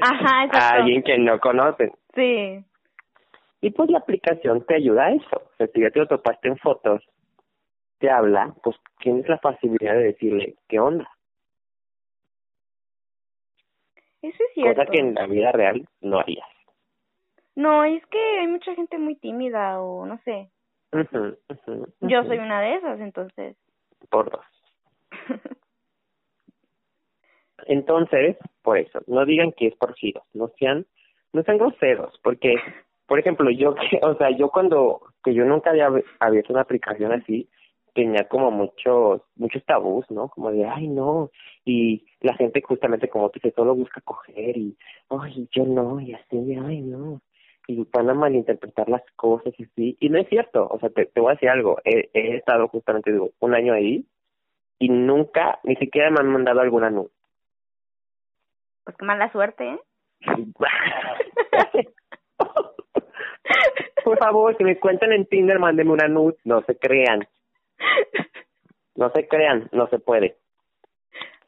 Ajá, 0.00 0.44
exacto. 0.44 0.58
A 0.58 0.70
alguien 0.70 1.02
que 1.02 1.18
no 1.18 1.38
conocen. 1.38 1.92
Sí. 2.14 2.64
Y 3.60 3.70
pues 3.70 3.90
la 3.90 3.98
aplicación 3.98 4.64
te 4.66 4.74
ayuda 4.74 5.06
a 5.06 5.12
eso. 5.12 5.36
O 5.36 5.56
sea, 5.56 5.66
si 5.68 5.80
ya 5.80 5.90
te 5.90 6.00
lo 6.00 6.08
topaste 6.08 6.48
en 6.48 6.58
fotos, 6.58 7.02
te 7.98 8.10
habla, 8.10 8.54
pues 8.62 8.76
tienes 9.00 9.28
la 9.28 9.38
facilidad 9.38 9.94
de 9.94 10.04
decirle, 10.04 10.56
¿qué 10.68 10.80
onda? 10.80 11.08
Eso 14.20 14.36
es 14.48 14.54
cierto. 14.54 14.80
Cosa 14.80 14.90
que 14.90 14.98
en 14.98 15.14
la 15.14 15.26
vida 15.26 15.52
real 15.52 15.86
no 16.00 16.18
harías. 16.18 16.48
No, 17.54 17.84
es 17.84 18.04
que 18.06 18.18
hay 18.40 18.46
mucha 18.46 18.74
gente 18.74 18.98
muy 18.98 19.16
tímida 19.16 19.80
o 19.80 20.06
no 20.06 20.18
sé. 20.24 20.48
Yo 22.00 22.22
soy 22.24 22.38
una 22.38 22.60
de 22.60 22.74
esas, 22.74 23.00
entonces. 23.00 23.56
Por 24.10 24.30
dos. 24.30 24.44
entonces, 27.66 28.36
por 28.62 28.78
eso, 28.78 29.00
no 29.06 29.24
digan 29.24 29.52
que 29.52 29.68
es 29.68 29.76
por 29.76 29.94
giros, 29.94 30.24
no 30.34 30.48
sean, 30.58 30.86
no 31.32 31.42
sean 31.42 31.58
groseros, 31.58 32.18
porque 32.22 32.56
por 33.12 33.18
ejemplo, 33.18 33.50
yo 33.50 33.74
que, 33.90 34.00
o 34.02 34.16
sea, 34.16 34.30
yo 34.30 34.48
cuando, 34.48 35.02
que 35.22 35.34
yo 35.34 35.44
nunca 35.44 35.68
había 35.68 35.90
abierto 36.18 36.54
una 36.54 36.62
aplicación 36.62 37.12
así, 37.12 37.46
tenía 37.94 38.26
como 38.26 38.50
muchos, 38.50 39.20
muchos 39.36 39.62
tabús, 39.66 40.10
¿no? 40.10 40.28
Como 40.28 40.50
de, 40.50 40.64
ay, 40.64 40.88
no, 40.88 41.30
y 41.62 42.06
la 42.20 42.34
gente 42.36 42.62
justamente 42.62 43.10
como 43.10 43.28
tú 43.28 43.34
dices, 43.34 43.52
solo 43.54 43.74
busca 43.74 44.00
coger 44.00 44.56
y, 44.56 44.78
ay, 45.10 45.46
yo 45.52 45.64
no, 45.66 46.00
y 46.00 46.14
así, 46.14 46.54
ay, 46.54 46.80
no. 46.80 47.20
y 47.68 47.86
van 47.92 48.08
a 48.08 48.14
malinterpretar 48.14 48.88
las 48.88 49.02
cosas 49.14 49.52
y 49.58 49.66
sí, 49.76 49.96
y 50.00 50.08
no 50.08 50.18
es 50.18 50.26
cierto, 50.30 50.66
o 50.66 50.78
sea, 50.78 50.88
te, 50.88 51.04
te 51.04 51.20
voy 51.20 51.32
a 51.32 51.34
decir 51.34 51.50
algo, 51.50 51.80
he, 51.84 52.36
estado 52.36 52.66
justamente, 52.68 53.12
digo, 53.12 53.32
un 53.40 53.54
año 53.54 53.74
ahí 53.74 54.06
y 54.78 54.88
nunca, 54.88 55.60
ni 55.64 55.76
siquiera 55.76 56.10
me 56.10 56.20
han 56.20 56.28
mandado 56.28 56.60
alguna 56.60 56.88
nude. 56.88 57.10
Pues 58.84 58.96
qué 58.96 59.04
mala 59.04 59.30
suerte, 59.32 59.68
¿eh? 59.68 59.78
Por 64.04 64.18
favor, 64.18 64.56
si 64.56 64.64
me 64.64 64.78
cuentan 64.78 65.12
en 65.12 65.26
Tinder, 65.26 65.58
mándenme 65.58 65.92
una 65.92 66.08
nude, 66.08 66.36
no 66.44 66.62
se 66.62 66.76
crean, 66.76 67.26
no 68.96 69.10
se 69.10 69.28
crean, 69.28 69.68
no 69.72 69.86
se 69.88 69.98
puede. 69.98 70.36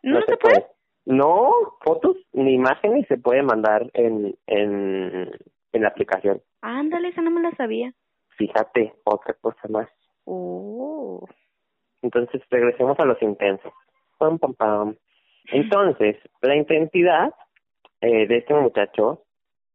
¿No, 0.02 0.20
se, 0.22 0.36
puede? 0.36 0.66
No, 1.06 1.50
fotos 1.82 2.16
ni 2.32 2.54
imágenes 2.54 3.06
se 3.08 3.16
puede 3.16 3.42
mandar 3.42 3.90
en, 3.94 4.36
en, 4.46 5.30
en 5.72 5.82
la 5.82 5.88
aplicación. 5.88 6.42
Ándale, 6.60 7.08
esa 7.08 7.22
no 7.22 7.30
me 7.30 7.40
la 7.40 7.52
sabía. 7.52 7.94
Fíjate, 8.36 8.92
otra 9.04 9.34
cosa 9.34 9.66
más. 9.68 9.88
Oh. 10.24 11.26
Entonces, 12.02 12.42
regresemos 12.50 12.98
a 12.98 13.04
los 13.04 13.20
intensos. 13.22 13.72
Pam, 14.18 14.38
pam, 14.38 14.54
pam. 14.54 14.96
Entonces, 15.52 16.16
la 16.42 16.56
intensidad 16.56 17.32
eh, 18.04 18.26
de 18.26 18.36
este 18.38 18.54
muchacho 18.54 19.22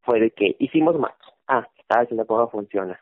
fue 0.02 0.20
de 0.20 0.32
que 0.32 0.56
hicimos 0.60 0.98
match. 0.98 1.22
Ah, 1.48 1.68
estaba 1.78 2.02
diciendo 2.02 2.26
cómo 2.26 2.50
funciona. 2.50 3.00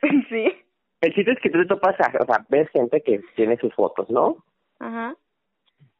Sí. 0.28 0.52
El 1.00 1.14
chiste 1.14 1.32
es 1.32 1.40
que 1.40 1.50
tú 1.50 1.58
te 1.58 1.66
topas, 1.66 1.98
a- 2.00 2.12
o 2.22 2.26
sea, 2.26 2.44
ves 2.48 2.68
gente 2.70 3.00
que 3.02 3.20
tiene 3.36 3.56
sus 3.58 3.74
fotos, 3.74 4.08
¿no? 4.10 4.36
Ajá. 4.78 5.14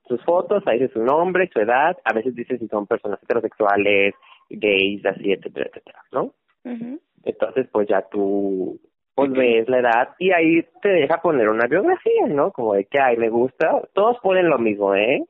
Sus 0.09 0.23
fotos, 0.25 0.63
ahí 0.67 0.79
dice 0.79 0.93
su 0.95 1.03
nombre, 1.03 1.49
su 1.53 1.61
edad, 1.61 1.97
a 2.05 2.13
veces 2.13 2.35
dice 2.35 2.59
si 2.59 2.69
son 2.69 2.87
personas 2.87 3.23
heterosexuales, 3.23 4.15
gays, 4.51 5.05
así, 5.07 5.33
etcétera, 5.33 5.67
etcétera, 5.71 6.03
¿no? 6.13 6.35
mhm 6.65 6.99
Entonces, 7.25 7.67
pues 7.73 7.89
ya 7.89 8.03
tú 8.11 8.79
pues 9.15 9.31
ves 9.31 9.69
la 9.69 9.79
edad 9.79 10.09
y 10.19 10.33
ahí 10.33 10.67
te 10.83 10.89
deja 10.89 11.23
poner 11.23 11.49
una 11.49 11.67
biografía, 11.67 12.27
¿no? 12.27 12.51
Como 12.51 12.75
de 12.75 12.85
que, 12.87 12.99
ay, 13.01 13.17
me 13.17 13.29
gusta, 13.31 13.81
todos 13.95 14.19
ponen 14.21 14.49
lo 14.51 14.59
mismo, 14.59 14.95
¿eh? 14.95 15.23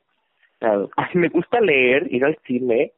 Ay, 0.61 1.11
me 1.14 1.28
gusta 1.28 1.61
leer, 1.61 2.12
ir 2.12 2.25
al 2.25 2.38
cine, 2.47 2.92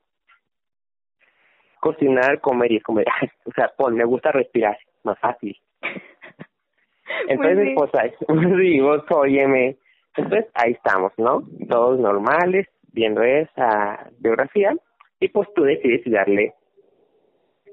cocinar, 1.81 2.41
comer 2.41 2.73
y 2.73 2.77
es 2.77 2.83
como, 2.83 3.01
o 3.45 3.53
sea, 3.55 3.73
pon, 3.77 3.95
me 3.95 4.05
gusta 4.05 4.33
respirar, 4.33 4.79
más 5.05 5.19
fácil. 5.19 5.57
Entonces, 7.29 7.75
pues, 7.77 7.91
ahí, 7.95 8.13
sí, 8.61 8.81
vos, 8.81 9.03
óyeme. 9.11 9.77
Entonces, 10.17 10.51
ahí 10.55 10.73
estamos, 10.73 11.13
¿no? 11.19 11.43
Todos 11.69 12.01
normales, 12.01 12.67
viendo 12.93 13.23
esa 13.23 14.11
biografía, 14.19 14.75
y 15.21 15.29
pues 15.29 15.49
tú 15.55 15.63
decides 15.63 16.03
si 16.05 16.11
darle 16.11 16.55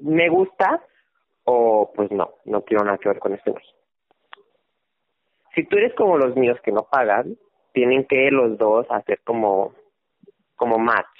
me 0.03 0.29
gusta 0.29 0.81
o 1.45 1.91
pues 1.95 2.11
no, 2.11 2.35
no 2.45 2.61
quiero 2.63 2.83
nada 2.83 2.97
que 2.97 3.09
ver 3.09 3.19
con 3.19 3.33
este 3.33 3.51
güey. 3.51 3.63
Si 5.55 5.63
tú 5.65 5.77
eres 5.77 5.93
como 5.95 6.17
los 6.17 6.35
míos 6.35 6.57
que 6.63 6.71
no 6.71 6.83
pagan, 6.83 7.37
tienen 7.73 8.05
que 8.05 8.29
los 8.31 8.57
dos 8.57 8.85
hacer 8.89 9.19
como, 9.23 9.73
como 10.55 10.77
match, 10.77 11.19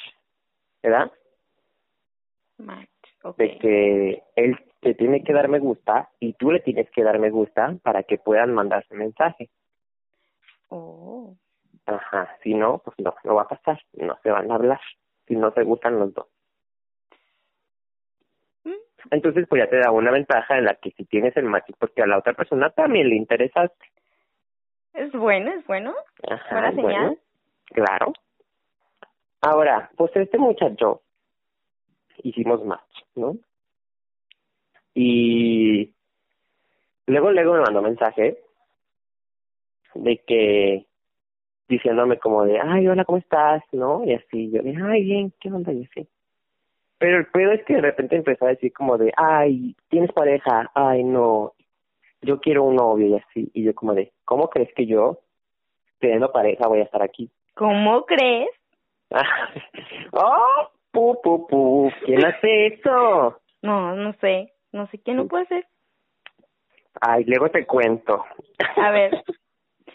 ¿verdad? 0.82 1.12
Match. 2.57 2.89
De 3.38 3.57
que 3.57 4.24
él 4.36 4.57
te 4.81 4.93
tiene 4.95 5.24
que 5.24 5.33
dar 5.33 5.48
me 5.48 5.60
gusta 5.60 6.10
y 6.19 6.33
tú 6.33 6.51
le 6.51 6.60
tienes 6.60 6.89
que 6.91 7.03
dar 7.03 7.19
me 7.19 7.29
gusta 7.29 7.75
para 7.83 8.03
que 8.03 8.17
puedan 8.17 8.53
mandarse 8.53 8.93
mensaje. 8.95 9.50
Oh. 10.69 11.36
Ajá, 11.86 12.38
si 12.41 12.53
no, 12.53 12.81
pues 12.83 12.98
no, 13.00 13.13
no 13.24 13.36
va 13.36 13.43
a 13.43 13.48
pasar, 13.48 13.79
no 13.93 14.17
se 14.24 14.31
van 14.31 14.50
a 14.51 14.55
hablar, 14.55 14.79
si 15.27 15.36
no 15.36 15.51
se 15.51 15.63
gustan 15.63 16.00
los 16.00 16.13
dos. 16.13 16.27
Mm. 18.63 18.72
Entonces, 19.12 19.45
pues 19.50 19.63
ya 19.63 19.69
te 19.69 19.77
da 19.77 19.91
una 19.91 20.12
ventaja 20.12 20.57
en 20.57 20.65
la 20.65 20.75
que 20.75 20.91
si 20.91 21.05
tienes 21.05 21.36
el 21.36 21.45
match, 21.45 21.72
porque 21.77 22.01
a 22.01 22.07
la 22.07 22.17
otra 22.17 22.33
persona 22.33 22.69
también 22.69 23.10
le 23.10 23.15
interesaste. 23.15 23.86
Es 24.93 25.12
bueno, 25.12 25.51
es 25.51 25.65
bueno. 25.67 25.93
Ajá, 26.29 26.51
Buena 26.51 26.72
señal. 26.72 26.83
bueno, 26.83 27.17
claro. 27.65 28.13
Ahora, 29.41 29.89
pues 29.98 30.15
este 30.15 30.38
muchacho 30.38 31.01
hicimos 32.24 32.63
match, 32.65 33.03
¿no? 33.15 33.38
Y 34.93 35.91
luego, 37.08 37.32
luego 37.32 37.53
me 37.53 37.62
mandó 37.62 37.82
mensaje 37.82 38.38
de 39.96 40.17
que 40.25 40.86
diciéndome 41.67 42.20
como 42.20 42.46
de, 42.46 42.60
ay, 42.60 42.88
hola, 42.88 43.05
¿cómo 43.05 43.17
estás? 43.17 43.63
¿No? 43.72 44.03
Y 44.05 44.13
así, 44.13 44.51
yo 44.51 44.62
de, 44.62 44.75
ay, 44.84 45.03
bien, 45.03 45.34
¿qué 45.39 45.51
onda? 45.51 45.72
Y 45.74 45.86
así. 45.86 46.08
Pero 47.00 47.17
el 47.17 47.25
pedo 47.27 47.51
es 47.51 47.63
que 47.65 47.75
de 47.75 47.82
repente 47.82 48.15
empezó 48.15 48.46
a 48.46 48.50
decir 48.50 48.72
como 48.72 48.98
de, 48.98 49.12
ay, 49.17 49.75
¿tienes 49.89 50.12
pareja? 50.12 50.72
Ay, 50.74 51.03
no, 51.03 51.53
yo 52.22 52.39
quiero 52.39 52.63
un 52.63 52.75
novio 52.75 53.08
y 53.08 53.15
así. 53.15 53.51
Y 53.53 53.63
yo 53.63 53.74
como 53.75 53.93
de, 53.93 54.12
¿cómo 54.25 54.50
crees 54.50 54.74
que 54.74 54.86
yo, 54.86 55.20
teniendo 56.00 56.32
pareja, 56.32 56.67
voy 56.67 56.79
a 56.79 56.84
estar 56.84 57.01
aquí? 57.01 57.29
¿Cómo 57.55 58.05
crees? 58.05 58.50
¡Oh! 60.12 60.70
¡Pu, 60.93 61.19
pu, 61.21 61.47
pu! 61.47 61.91
¿Quién 62.05 62.23
hace 62.25 62.67
eso? 62.67 63.41
No, 63.62 63.95
no 63.95 64.13
sé. 64.21 64.53
No 64.71 64.88
sé 64.88 65.00
quién 65.00 65.17
lo 65.17 65.27
puede 65.27 65.43
hacer. 65.43 65.65
Ay, 67.01 67.25
luego 67.25 67.50
te 67.50 67.65
cuento. 67.65 68.23
A 68.77 68.91
ver. 68.91 69.23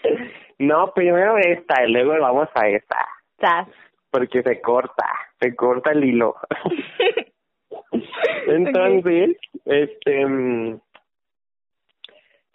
No, 0.60 0.92
primero 0.92 1.38
esta 1.38 1.84
y 1.84 1.92
luego 1.92 2.18
vamos 2.20 2.48
a 2.54 2.68
esta. 2.68 3.06
Sas. 3.40 3.68
Porque 4.10 4.42
se 4.42 4.60
corta, 4.60 5.06
se 5.40 5.54
corta 5.54 5.92
el 5.92 6.02
hilo. 6.02 6.34
Entonces, 8.48 9.36
este, 9.64 10.26
mm, 10.26 10.80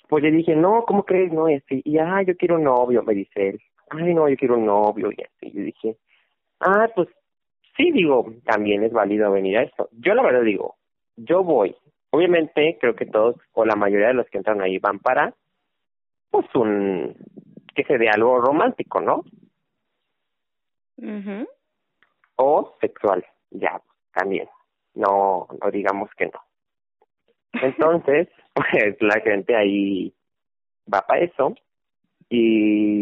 pues 0.09 0.23
le 0.23 0.31
dije, 0.31 0.53
no, 0.53 0.83
¿cómo 0.85 1.03
crees? 1.05 1.31
No, 1.31 1.49
y 1.49 1.55
así, 1.55 1.81
y 1.85 1.97
ah, 1.97 2.21
yo 2.23 2.35
quiero 2.35 2.55
un 2.55 2.65
novio, 2.65 3.03
me 3.03 3.13
dice 3.13 3.49
él. 3.49 3.61
Ay, 3.89 4.13
no, 4.13 4.27
yo 4.27 4.35
quiero 4.35 4.57
un 4.57 4.65
novio, 4.65 5.09
y 5.11 5.21
así. 5.23 5.51
Yo 5.53 5.63
dije, 5.63 5.95
ah, 6.59 6.89
pues 6.93 7.07
sí, 7.77 7.91
digo, 7.91 8.33
también 8.45 8.83
es 8.83 8.91
válido 8.91 9.31
venir 9.31 9.57
a 9.57 9.63
esto. 9.63 9.89
Yo 9.91 10.13
la 10.13 10.23
verdad 10.23 10.43
digo, 10.43 10.75
yo 11.15 11.43
voy. 11.43 11.75
Obviamente, 12.11 12.77
creo 12.79 12.95
que 12.95 13.05
todos, 13.05 13.35
o 13.53 13.65
la 13.65 13.75
mayoría 13.75 14.07
de 14.07 14.13
los 14.13 14.27
que 14.29 14.37
entran 14.37 14.61
ahí 14.61 14.77
van 14.77 14.99
para, 14.99 15.33
pues, 16.29 16.45
un, 16.55 17.15
que 17.75 17.83
se 17.85 17.97
dé 17.97 18.09
algo 18.09 18.39
romántico, 18.39 19.01
¿no? 19.01 19.23
mhm 20.97 21.47
o 22.35 22.75
sexual, 22.81 23.25
ya, 23.51 23.81
también. 24.13 24.47
No, 24.95 25.47
no 25.61 25.71
digamos 25.71 26.09
que 26.17 26.25
no. 26.27 26.39
Entonces, 27.61 28.27
pues 28.53 28.95
la 29.01 29.19
gente 29.21 29.55
ahí 29.55 30.13
va 30.91 31.01
para 31.01 31.21
eso 31.21 31.55
y 32.29 32.92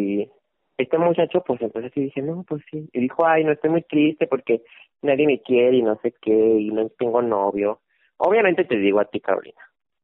este 0.92 0.98
muchacho 0.98 1.42
pues 1.46 1.62
entonces 1.62 1.92
sí 1.94 2.02
dije, 2.02 2.22
no, 2.22 2.44
pues 2.44 2.62
sí. 2.70 2.90
Y 2.92 3.00
dijo, 3.00 3.26
ay, 3.26 3.46
no 3.46 3.54
estoy 3.54 3.70
muy 3.70 3.82
triste 3.84 4.28
porque 4.28 4.62
nadie 5.02 5.26
me 5.26 5.42
quiere 5.42 5.78
y 5.78 5.82
no 5.82 5.98
sé 6.02 6.14
qué 6.22 6.32
y 6.34 6.70
no 6.70 6.90
tengo 6.90 7.22
novio. 7.22 7.80
Obviamente 8.18 8.66
te 8.66 8.76
digo 8.76 9.00
a 9.00 9.06
ti, 9.06 9.22
Carolina, 9.22 9.62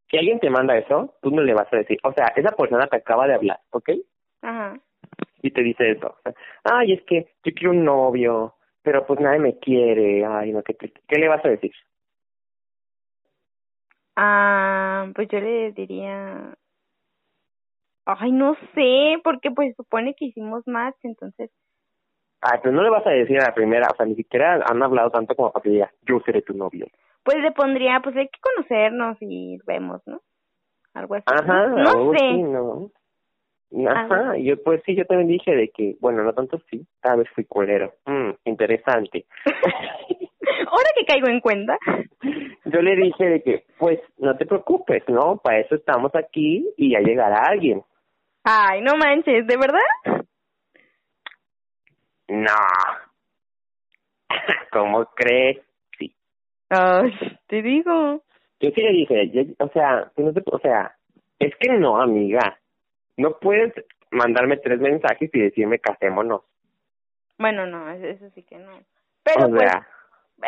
si 0.09 0.17
alguien 0.17 0.39
te 0.39 0.49
manda 0.49 0.77
eso, 0.77 1.15
tú 1.21 1.29
no 1.31 1.41
le 1.41 1.53
vas 1.53 1.67
a 1.73 1.77
decir, 1.77 1.97
o 2.03 2.13
sea, 2.13 2.27
esa 2.35 2.55
persona 2.55 2.87
te 2.87 2.95
acaba 2.97 3.27
de 3.27 3.35
hablar, 3.35 3.59
¿ok? 3.71 3.89
Ajá. 4.41 4.79
y 5.41 5.51
te 5.51 5.61
dice 5.61 5.91
eso. 5.91 6.07
o 6.07 6.21
sea, 6.23 6.33
Ay, 6.63 6.93
es 6.93 7.03
que 7.03 7.27
yo 7.43 7.51
quiero 7.53 7.71
un 7.71 7.83
novio, 7.83 8.55
pero 8.81 9.05
pues 9.05 9.19
nadie 9.19 9.39
me 9.39 9.59
quiere. 9.59 10.25
Ay, 10.25 10.53
no, 10.53 10.63
qué 10.63 10.73
triste. 10.73 11.01
¿Qué 11.07 11.19
le 11.19 11.27
vas 11.27 11.43
a 11.43 11.49
decir? 11.49 11.73
Ah, 14.15 15.07
pues 15.13 15.27
yo 15.27 15.39
le 15.39 15.73
diría. 15.73 16.55
Ay, 18.09 18.31
no 18.31 18.55
sé, 18.73 19.17
porque 19.21 19.51
pues 19.51 19.75
supone 19.75 20.15
que 20.17 20.27
hicimos 20.27 20.63
match, 20.65 20.95
entonces. 21.03 21.51
Ay, 22.39 22.59
pues 22.63 22.73
no 22.73 22.81
le 22.81 22.89
vas 22.89 23.05
a 23.05 23.09
decir 23.09 23.37
a 23.41 23.47
la 23.47 23.53
primera, 23.53 23.89
o 23.91 23.95
sea, 23.97 24.05
ni 24.05 24.15
siquiera 24.15 24.63
han 24.65 24.81
hablado 24.81 25.09
tanto 25.11 25.35
como 25.35 25.51
para 25.51 25.61
que 25.61 25.71
diga, 25.71 25.91
yo 26.03 26.21
seré 26.21 26.41
tu 26.41 26.53
novio. 26.53 26.87
Pues 27.23 27.37
le 27.39 27.51
pondría, 27.51 27.99
pues 28.01 28.15
hay 28.15 28.29
que 28.29 28.39
conocernos 28.39 29.17
y 29.19 29.57
vemos, 29.67 30.01
¿no? 30.05 30.21
Algo 30.93 31.15
así. 31.15 31.25
Ajá, 31.27 31.67
No 31.67 31.89
algo 31.89 32.13
sé. 32.13 33.87
Ajá, 33.89 34.37
yo 34.37 34.63
pues 34.63 34.81
sí, 34.85 34.95
yo 34.95 35.05
también 35.05 35.27
dije 35.27 35.53
de 35.53 35.69
que, 35.69 35.97
bueno, 35.99 36.23
no 36.23 36.31
tanto 36.31 36.61
sí, 36.71 36.87
tal 37.01 37.19
vez 37.19 37.27
fui 37.35 37.43
culero. 37.43 37.91
Mm, 38.05 38.29
interesante. 38.45 39.25
Ahora 40.71 40.89
que 40.95 41.05
caigo 41.05 41.27
en 41.27 41.41
cuenta. 41.41 41.77
yo 42.63 42.81
le 42.81 42.95
dije 42.95 43.25
de 43.25 43.41
que, 43.41 43.65
pues, 43.77 43.99
no 44.17 44.37
te 44.37 44.45
preocupes, 44.45 45.03
¿no? 45.09 45.41
Para 45.43 45.59
eso 45.59 45.75
estamos 45.75 46.15
aquí 46.15 46.69
y 46.77 46.91
ya 46.93 46.99
llegará 47.01 47.41
alguien. 47.49 47.83
Ay, 48.49 48.79
no 48.81 48.95
manches, 48.95 49.45
¿de 49.45 49.57
verdad? 49.57 50.25
No. 52.29 52.55
¿Cómo 54.71 55.05
crees? 55.07 55.57
Sí. 55.99 56.15
Ay, 56.69 57.11
te 57.47 57.61
digo. 57.61 58.23
Yo 58.61 58.69
sí 58.71 58.81
le 58.81 58.91
dije, 58.91 59.29
yo- 59.31 59.53
o 59.59 59.67
sea, 59.69 60.09
tú 60.15 60.23
no 60.23 60.33
te- 60.33 60.43
o 60.45 60.59
sea, 60.59 60.95
es 61.39 61.53
que 61.57 61.73
no, 61.73 62.01
amiga. 62.01 62.57
No 63.17 63.37
puedes 63.37 63.73
mandarme 64.11 64.55
tres 64.57 64.79
mensajes 64.79 65.29
y 65.33 65.39
decirme 65.41 65.79
casémonos. 65.79 66.43
Bueno, 67.37 67.65
no, 67.67 67.89
eso, 67.89 68.29
sí 68.33 68.43
que 68.43 68.57
no. 68.59 68.79
Pero 69.23 69.47
o 69.47 69.49
pues, 69.49 69.61
sea, 69.61 69.87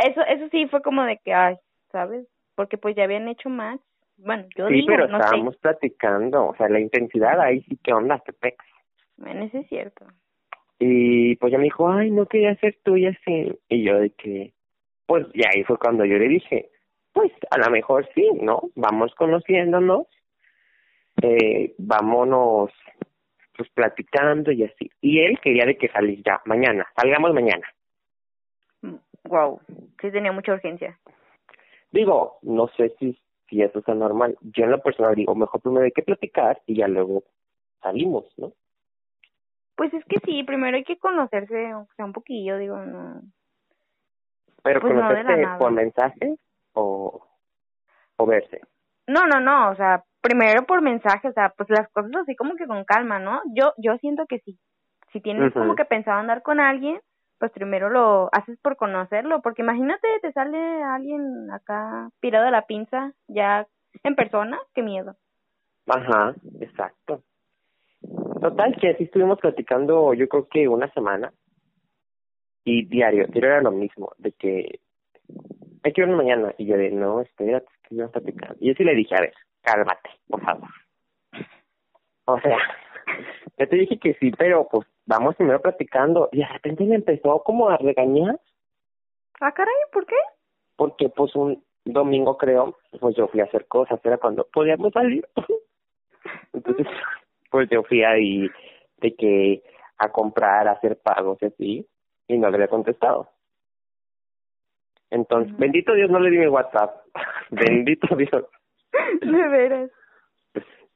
eso, 0.06 0.22
eso 0.22 0.48
sí 0.52 0.68
fue 0.68 0.82
como 0.82 1.04
de 1.04 1.18
que, 1.18 1.34
ay, 1.34 1.58
¿sabes? 1.92 2.26
porque 2.56 2.78
pues 2.78 2.94
ya 2.94 3.06
habían 3.06 3.30
hecho 3.30 3.50
más. 3.50 3.80
Bueno, 4.20 4.46
yo 4.56 4.68
sí, 4.68 4.76
digo, 4.76 4.88
pero 4.88 5.08
no 5.08 5.18
estábamos 5.18 5.58
platicando, 5.58 6.48
o 6.48 6.56
sea, 6.56 6.68
la 6.68 6.80
intensidad 6.80 7.40
ahí 7.40 7.62
sí 7.62 7.78
que 7.82 7.94
onda, 7.94 8.22
que 8.26 8.34
pex. 8.34 8.58
Bueno, 9.18 9.46
eso 9.46 9.60
es 9.60 9.68
cierto. 9.68 10.06
Y 10.78 11.36
pues 11.38 11.52
ya 11.52 11.58
me 11.58 11.66
dijo, 11.66 11.90
ay, 11.90 12.12
no 12.12 12.26
quería 12.26 12.56
ser 12.56 12.78
tuya 12.84 13.10
así. 13.10 13.58
Y 13.68 13.84
yo 13.84 14.00
de 14.00 14.12
que, 14.12 14.54
pues 15.06 15.28
y 15.34 15.42
ahí 15.46 15.64
fue 15.64 15.78
cuando 15.78 16.06
yo 16.06 16.18
le 16.18 16.28
dije, 16.28 16.70
pues 17.14 17.32
a 17.52 17.58
lo 17.58 17.70
mejor 17.70 18.08
sí, 18.14 18.30
¿no? 18.42 18.62
Vamos 18.76 19.14
conociéndonos, 19.16 20.08
eh, 21.22 21.74
vámonos 21.78 22.72
pues 23.56 23.70
platicando 23.72 24.54
y 24.54 24.64
así. 24.64 24.90
Y 25.02 25.20
él 25.20 25.38
quería 25.42 25.66
de 25.66 25.78
que 25.78 25.90
salís 25.90 26.22
ya, 26.24 26.42
mañana, 26.46 26.88
salgamos 26.96 27.34
mañana. 27.34 27.68
Wow, 29.26 29.60
sí 30.00 30.12
tenía 30.12 30.32
mucha 30.32 30.54
urgencia. 30.54 30.98
Digo, 31.92 32.40
no 32.42 32.70
sé 32.78 32.94
si, 33.00 33.20
si 33.50 33.62
eso 33.62 33.80
es 33.80 33.88
normal. 33.88 34.38
Yo 34.42 34.66
en 34.66 34.72
la 34.72 34.78
persona 34.78 35.12
digo, 35.12 35.36
mejor 35.36 35.62
primero 35.62 35.86
hay 35.86 35.92
que 35.92 36.04
platicar 36.04 36.62
y 36.66 36.78
ya 36.78 36.88
luego 36.88 37.24
salimos, 37.82 38.26
¿no? 38.38 38.54
Pues 39.76 39.94
es 39.94 40.04
que 40.06 40.20
sí, 40.26 40.44
primero 40.44 40.76
hay 40.76 40.84
que 40.84 40.98
conocerse, 40.98 41.74
o 41.74 41.88
sea, 41.96 42.06
un 42.06 42.14
poquillo, 42.14 42.58
digo, 42.58 42.78
no. 42.78 43.22
Pero 44.62 44.82
Pues 44.82 44.94
conocerse 44.94 45.48
por 45.58 45.72
mensaje 45.72 46.38
o, 46.74 47.26
o 48.18 48.26
verse. 48.26 48.62
No, 49.08 49.26
no, 49.26 49.40
no, 49.40 49.72
o 49.72 49.76
sea, 49.76 50.04
primero 50.22 50.66
por 50.66 50.82
mensaje, 50.82 51.30
o 51.30 51.34
sea, 51.34 51.54
pues 51.58 51.70
las 51.70 51.90
cosas 51.90 52.12
así 52.22 52.36
como 52.36 52.56
que 52.56 52.68
con 52.68 52.84
calma, 52.84 53.20
¿no? 53.20 53.42
Yo 53.54 53.74
yo 53.78 53.98
siento 53.98 54.26
que 54.28 54.40
sí. 54.40 54.60
Si 55.12 55.22
tienes 55.22 55.54
como 55.54 55.76
que 55.76 55.86
pensado 55.86 56.20
andar 56.20 56.44
con 56.44 56.60
alguien, 56.60 57.00
pues 57.40 57.52
primero 57.52 57.90
lo 57.90 58.30
haces 58.34 58.60
por 58.60 58.76
conocerlo, 58.76 59.42
porque 59.42 59.62
imagínate, 59.62 60.08
te 60.22 60.32
sale 60.34 60.84
alguien 60.84 61.50
acá 61.52 62.10
pirado 62.20 62.46
de 62.46 62.52
la 62.52 62.64
pinza, 62.64 63.14
ya 63.28 63.66
en 64.04 64.16
persona, 64.16 64.60
qué 64.74 64.84
miedo. 64.84 65.16
Ajá, 65.88 66.36
exacto. 66.60 67.24
Total, 68.42 68.76
que 68.80 68.90
así 68.90 69.04
estuvimos 69.04 69.40
platicando 69.40 70.14
yo 70.14 70.28
creo 70.30 70.48
que 70.48 70.68
una 70.68 70.92
semana 70.94 71.34
y 72.64 72.86
diario, 72.86 73.26
diario 73.28 73.50
era 73.50 73.62
lo 73.62 73.72
mismo, 73.72 74.12
de 74.18 74.32
que 74.34 74.80
hay 75.84 75.94
que 75.94 76.02
vernos 76.02 76.18
mañana 76.18 76.54
y 76.58 76.66
yo 76.66 76.78
de 76.78 76.92
no, 76.92 77.22
espérate, 77.22 77.68
es 77.68 77.90
que 77.90 78.04
a 78.04 78.08
platicar. 78.08 78.56
Y 78.60 78.68
yo 78.68 78.74
sí 78.76 78.84
le 78.84 78.96
dije, 78.96 79.16
a 79.16 79.22
ver, 79.22 79.34
cálmate, 79.62 80.10
por 80.28 80.42
favor. 80.42 80.70
O 82.26 82.40
sea, 82.42 82.58
ya 83.58 83.66
te 83.66 83.76
dije 83.76 83.98
que 83.98 84.14
sí, 84.16 84.32
pero 84.38 84.68
pues 84.70 84.88
vamos 85.10 85.36
primero 85.36 85.60
platicando 85.60 86.30
y 86.32 86.40
de 86.40 86.46
repente 86.46 86.86
me 86.86 86.96
empezó 86.96 87.42
como 87.44 87.70
a 87.70 87.78
regañar 87.78 88.40
Ah, 89.42 89.52
caray, 89.54 89.74
¿por 89.92 90.06
qué? 90.06 90.16
porque 90.80 91.10
pues 91.10 91.36
un 91.36 91.62
domingo 91.84 92.38
creo, 92.38 92.78
pues 93.02 93.14
yo 93.18 93.28
fui 93.28 93.42
a 93.42 93.44
hacer 93.44 93.68
cosas, 93.68 94.00
era 94.02 94.18
cuando 94.18 94.48
podíamos 94.54 94.94
salir. 94.94 95.28
Entonces, 96.54 96.88
pues 97.52 97.70
yo 97.70 97.84
fui 97.84 98.02
ahí 98.02 98.50
de 99.02 99.14
que 99.16 99.62
a 99.98 100.10
comprar, 100.10 100.70
a 100.70 100.74
hacer 100.74 100.98
pagos 101.04 101.38
y 101.42 101.46
así, 101.48 101.88
y 102.30 102.38
no 102.38 102.50
le 102.50 102.56
había 102.56 102.70
contestado. 102.70 103.30
Entonces, 105.10 105.54
bendito 105.58 105.94
Dios 105.94 106.10
no 106.10 106.20
le 106.22 106.30
di 106.30 106.38
mi 106.38 106.48
WhatsApp. 106.48 107.04
bendito 107.50 108.16
Dios. 108.16 108.46
De 109.22 109.48
veras. 109.50 109.92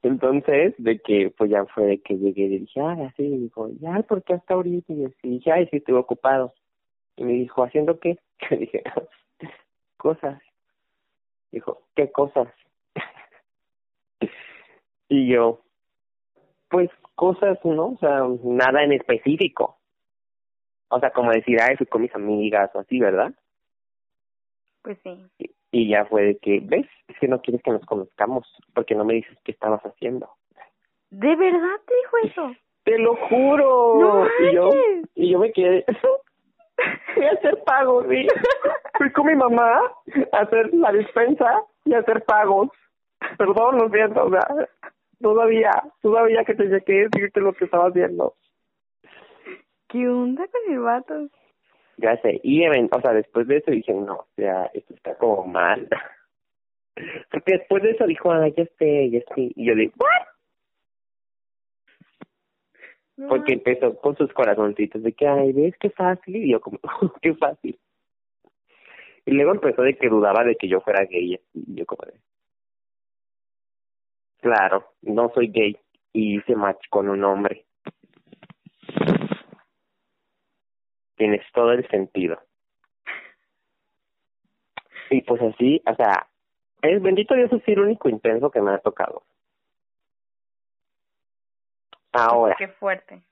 Entonces, 0.04 0.74
de 0.76 1.00
que, 1.00 1.32
pues 1.36 1.50
ya 1.50 1.64
fue 1.64 1.84
de 1.86 2.02
que 2.02 2.18
llegué 2.18 2.42
y 2.44 2.58
dije, 2.58 2.78
ah, 2.78 2.94
así, 3.10 3.22
y 3.22 3.38
dijo, 3.38 3.70
ya, 3.80 4.02
¿por 4.02 4.22
qué 4.22 4.34
hasta 4.34 4.52
ahorita? 4.52 4.92
Y 4.92 5.06
así, 5.06 5.28
dije, 5.30 5.50
ay, 5.50 5.66
sí, 5.70 5.78
estuve 5.78 5.98
ocupado. 5.98 6.52
Y 7.16 7.24
me 7.24 7.32
dijo, 7.32 7.64
¿haciendo 7.64 7.98
qué? 7.98 8.18
Y 8.50 8.56
dije, 8.56 8.82
cosas. 9.96 10.42
Dijo, 11.50 11.80
¿qué 11.96 12.12
cosas? 12.12 12.48
y 15.08 15.32
yo, 15.32 15.62
pues 16.68 16.90
cosas, 17.14 17.58
¿no? 17.64 17.92
O 17.92 17.98
sea, 17.98 18.24
nada 18.42 18.84
en 18.84 18.92
específico. 18.92 19.78
O 20.88 21.00
sea, 21.00 21.12
como 21.12 21.30
decir, 21.30 21.56
ay, 21.62 21.76
fui 21.76 21.86
con 21.86 22.02
mis 22.02 22.14
amigas 22.14 22.70
o 22.74 22.80
así, 22.80 23.00
¿verdad? 23.00 23.32
Pues 24.82 24.98
sí. 25.02 25.50
Y, 25.74 25.88
ya 25.88 26.04
fue 26.06 26.22
de 26.22 26.38
que, 26.38 26.60
¿ves? 26.62 26.86
Es 27.08 27.18
que 27.18 27.28
no 27.28 27.40
quieres 27.40 27.62
que 27.62 27.70
nos 27.70 27.84
conozcamos 27.84 28.46
porque 28.74 28.94
no 28.94 29.04
me 29.04 29.14
dices 29.14 29.36
qué 29.44 29.52
estabas 29.52 29.82
haciendo. 29.82 30.30
¿De 31.10 31.34
verdad 31.36 31.80
te 31.86 31.94
dijo 31.94 32.16
eso? 32.24 32.60
Te 32.84 32.98
lo 32.98 33.16
juro. 33.16 33.98
No 34.00 34.26
y 34.40 34.54
yo 34.54 34.70
y 35.14 35.30
yo 35.30 35.38
me 35.38 35.52
quedé 35.52 35.84
fui 37.14 37.24
a 37.24 37.32
hacer 37.32 37.62
pagos, 37.64 38.06
sí. 38.08 38.26
Fui 38.98 39.10
con 39.12 39.26
mi 39.26 39.34
mamá 39.34 39.80
a 40.32 40.38
hacer 40.38 40.72
la 40.74 40.92
despensa 40.92 41.62
y 41.84 41.94
a 41.94 42.00
hacer 42.00 42.24
pagos. 42.24 42.70
Perdón, 43.38 43.78
lo 43.78 43.88
siento, 43.88 44.24
o 44.24 44.30
sea, 44.30 44.46
todavía, 45.20 45.70
todavía 46.02 46.44
que 46.44 46.54
tenía 46.54 46.80
que 46.80 47.08
decirte 47.08 47.40
lo 47.40 47.52
que 47.52 47.64
estaba 47.64 47.88
haciendo. 47.88 48.34
¿Qué 49.88 50.08
onda 50.08 50.46
con 50.46 50.72
el 50.72 50.80
vato? 50.80 51.28
Ya 51.96 52.20
sé, 52.22 52.40
y 52.42 52.66
o 52.66 53.00
sea, 53.00 53.12
después 53.12 53.46
de 53.46 53.58
eso 53.58 53.70
dije, 53.70 53.92
no, 53.92 54.14
o 54.14 54.26
sea, 54.36 54.70
esto 54.74 54.94
está 54.94 55.16
como 55.16 55.44
mal. 55.44 55.88
Porque 57.30 57.58
después 57.58 57.82
de 57.82 57.90
eso 57.90 58.06
dijo, 58.06 58.30
ah, 58.32 58.48
ya 58.48 58.64
sé, 58.78 59.10
ya 59.10 59.20
sé. 59.34 59.52
Y 59.54 59.66
yo 59.66 59.74
dije, 59.74 59.92
¿what? 59.96 60.26
No 63.16 63.28
Porque 63.28 63.52
empezó 63.52 63.96
con 64.00 64.16
sus 64.16 64.32
corazoncitos 64.32 65.02
de 65.02 65.12
que, 65.12 65.26
ay, 65.26 65.52
ves 65.52 65.74
qué 65.78 65.90
fácil. 65.90 66.36
Y 66.36 66.52
yo 66.52 66.60
como, 66.60 66.78
qué 67.22 67.34
fácil. 67.34 67.78
Y 69.26 69.30
luego 69.32 69.52
empezó 69.52 69.82
de 69.82 69.96
que 69.96 70.08
dudaba 70.08 70.44
de 70.44 70.56
que 70.56 70.68
yo 70.68 70.80
fuera 70.80 71.04
gay. 71.04 71.40
Y 71.54 71.74
yo 71.74 71.86
como 71.86 72.02
de, 72.06 72.18
claro, 74.40 74.92
no 75.02 75.30
soy 75.32 75.48
gay. 75.48 75.76
Y 76.12 76.38
hice 76.38 76.54
match 76.56 76.88
con 76.90 77.08
un 77.08 77.24
hombre. 77.24 77.64
Tienes 81.16 81.42
todo 81.52 81.72
el 81.72 81.86
sentido. 81.88 82.40
Y 85.10 85.20
pues 85.22 85.40
así, 85.42 85.82
o 85.86 85.94
sea, 85.94 86.26
es 86.82 87.00
bendito 87.02 87.34
Dios 87.34 87.52
es 87.52 87.62
el 87.68 87.80
único 87.80 88.08
intenso 88.08 88.50
que 88.50 88.60
me 88.60 88.72
ha 88.72 88.78
tocado. 88.78 89.22
Ahora, 92.12 92.54
Qué 92.58 92.68
fuerte. 92.68 93.22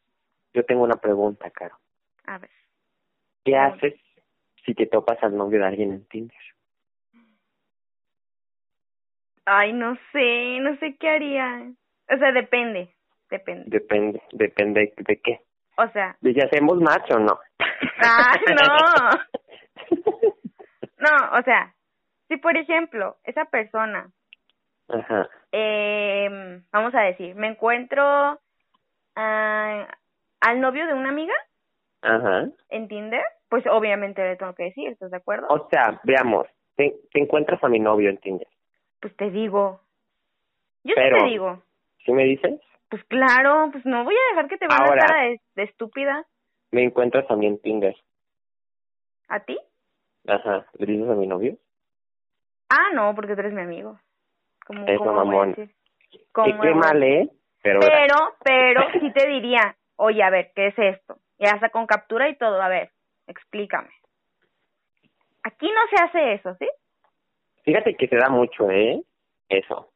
yo 0.55 0.65
tengo 0.65 0.83
una 0.83 0.97
pregunta, 0.97 1.51
Caro. 1.51 1.77
A 2.27 2.39
ver. 2.39 2.51
¿Qué 3.45 3.57
haces 3.57 3.95
si 4.65 4.75
te 4.75 4.87
topas 4.87 5.23
al 5.23 5.37
novio 5.37 5.61
de 5.61 5.67
alguien 5.67 5.93
en 5.93 6.05
Tinder? 6.07 6.37
Ay, 9.45 9.73
no 9.73 9.97
sé, 10.13 10.59
no 10.61 10.77
sé 10.79 10.97
qué 10.97 11.09
haría. 11.09 11.73
O 12.11 12.17
sea, 12.17 12.31
depende, 12.33 12.89
depende. 13.31 13.65
Depende, 13.67 14.23
depende 14.33 14.95
de 14.97 15.17
qué. 15.21 15.41
O 15.77 15.89
sea, 15.89 16.17
¿De 16.21 16.33
si 16.33 16.41
hacemos 16.41 16.81
match 16.81 17.11
o 17.11 17.19
no? 17.19 17.41
Ah, 18.03 18.37
no. 18.49 19.97
no, 20.99 21.39
o 21.39 21.43
sea, 21.43 21.75
si 22.29 22.37
por 22.37 22.57
ejemplo, 22.57 23.17
esa 23.25 23.45
persona, 23.47 24.11
Ajá, 24.89 25.29
eh, 25.53 26.61
vamos 26.73 26.95
a 26.95 27.01
decir, 27.03 27.35
me 27.35 27.49
encuentro 27.49 28.39
ah, 29.17 29.89
al 30.41 30.61
novio 30.61 30.87
de 30.87 30.95
una 30.95 31.09
amiga 31.11 31.35
ajá. 32.03 32.47
en 32.71 32.89
Tinder, 32.89 33.25
pues 33.49 33.65
obviamente 33.67 34.23
le 34.23 34.37
tengo 34.37 34.55
que 34.55 34.65
decir, 34.65 34.89
¿estás 34.89 35.11
de 35.11 35.17
acuerdo? 35.19 35.47
O 35.51 35.69
sea, 35.69 36.01
veamos, 36.05 36.47
te, 36.77 36.95
te 37.13 37.21
encuentras 37.21 37.63
a 37.63 37.69
mi 37.69 37.79
novio 37.79 38.11
en 38.11 38.19
Tinder. 38.19 38.49
Pues 39.01 39.17
te 39.17 39.31
digo. 39.31 39.81
Yo 40.85 40.95
Pero- 40.95 41.19
sí 41.19 41.25
te 41.25 41.31
digo. 41.31 41.63
¿Sí 42.05 42.13
me 42.13 42.25
dices? 42.25 42.61
Pues 42.89 43.05
claro, 43.05 43.69
pues 43.73 43.87
no 43.87 44.05
voy 44.05 44.15
a 44.15 44.35
dejar 44.35 44.49
que 44.49 44.59
te 44.59 44.67
cara 44.67 45.23
de, 45.23 45.41
de 45.55 45.63
estúpida. 45.63 46.27
Me 46.73 46.83
encuentras 46.83 47.31
a 47.31 47.37
mí 47.37 47.47
en 47.47 47.59
Tinder. 47.59 47.97
¿A 49.29 49.41
ti? 49.41 49.57
Ajá, 50.27 50.67
¿le 50.79 50.87
dices 50.87 51.09
a 51.09 51.15
mi 51.15 51.27
novio? 51.27 51.57
Ah, 52.69 52.93
no, 52.95 53.15
porque 53.15 53.35
tú 53.35 53.41
eres 53.41 53.53
mi 53.53 53.61
amigo. 53.61 53.99
¿Cómo, 54.67 54.87
Eso, 54.87 54.99
cómo 54.99 55.13
mamón. 55.13 55.55
¿Cómo 56.33 56.61
qué 56.61 56.75
mal, 56.75 57.03
¿eh? 57.03 57.29
Pero, 57.63 57.81
Pero, 57.81 58.15
pero 58.43 58.83
sí 59.01 59.13
te 59.13 59.29
diría, 59.29 59.77
oye, 59.97 60.23
a 60.23 60.31
ver, 60.31 60.51
¿qué 60.55 60.69
es 60.69 60.79
esto? 60.79 61.19
Y 61.39 61.47
hasta 61.47 61.69
con 61.69 61.87
captura 61.87 62.29
y 62.29 62.37
todo, 62.37 62.61
a 62.61 62.69
ver, 62.69 62.91
explícame. 63.27 63.91
Aquí 65.45 65.67
no 65.67 65.81
se 65.91 66.05
hace 66.05 66.33
eso, 66.35 66.55
¿sí? 66.59 66.69
fíjate 67.65 67.95
que 67.95 68.09
se 68.09 68.17
da 68.17 68.29
mucho, 68.29 68.71
¿eh? 68.71 69.03
Eso. 69.49 69.91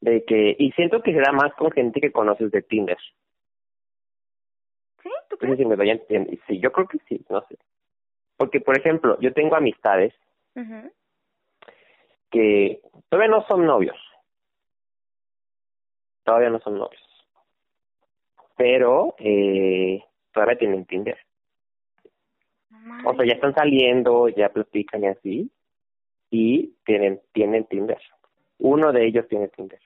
De 0.00 0.24
que, 0.24 0.54
y 0.58 0.72
siento 0.72 1.02
que 1.02 1.12
se 1.12 1.20
da 1.20 1.32
más 1.32 1.54
con 1.54 1.70
gente 1.70 2.00
que 2.00 2.12
conoces 2.12 2.50
de 2.50 2.62
Tinder. 2.62 2.98
¿Sí? 5.04 5.10
¿Tú 5.30 5.38
No 5.42 5.48
sé 5.50 5.56
crees? 5.56 5.58
si 5.58 5.66
me 5.66 5.76
doy 5.76 5.90
a 5.90 5.94
entender. 5.94 6.40
Sí, 6.48 6.60
yo 6.60 6.72
creo 6.72 6.88
que 6.88 6.98
sí, 7.08 7.24
no 7.30 7.42
sé. 7.48 7.58
Porque, 8.38 8.60
por 8.60 8.78
ejemplo, 8.78 9.18
yo 9.20 9.32
tengo 9.34 9.56
amistades 9.56 10.14
que 12.30 12.82
todavía 13.10 13.30
no 13.36 13.46
son 13.46 13.66
novios. 13.66 13.96
Todavía 16.24 16.50
no 16.50 16.60
son 16.60 16.78
novios. 16.78 17.02
Pero 18.56 19.14
eh, 19.18 20.02
todavía 20.32 20.58
tienen 20.58 20.86
Tinder. 20.86 21.18
O 23.04 23.14
sea, 23.14 23.26
ya 23.26 23.34
están 23.34 23.54
saliendo, 23.54 24.28
ya 24.28 24.48
platican 24.50 25.04
y 25.04 25.08
así. 25.08 25.50
y 26.30 26.74
tienen, 26.84 27.20
tienen 27.32 27.64
Tinder. 27.66 28.00
Uno 28.58 28.92
de 28.92 29.06
ellos 29.06 29.28
tiene 29.28 29.48
Tinder. 29.48 29.80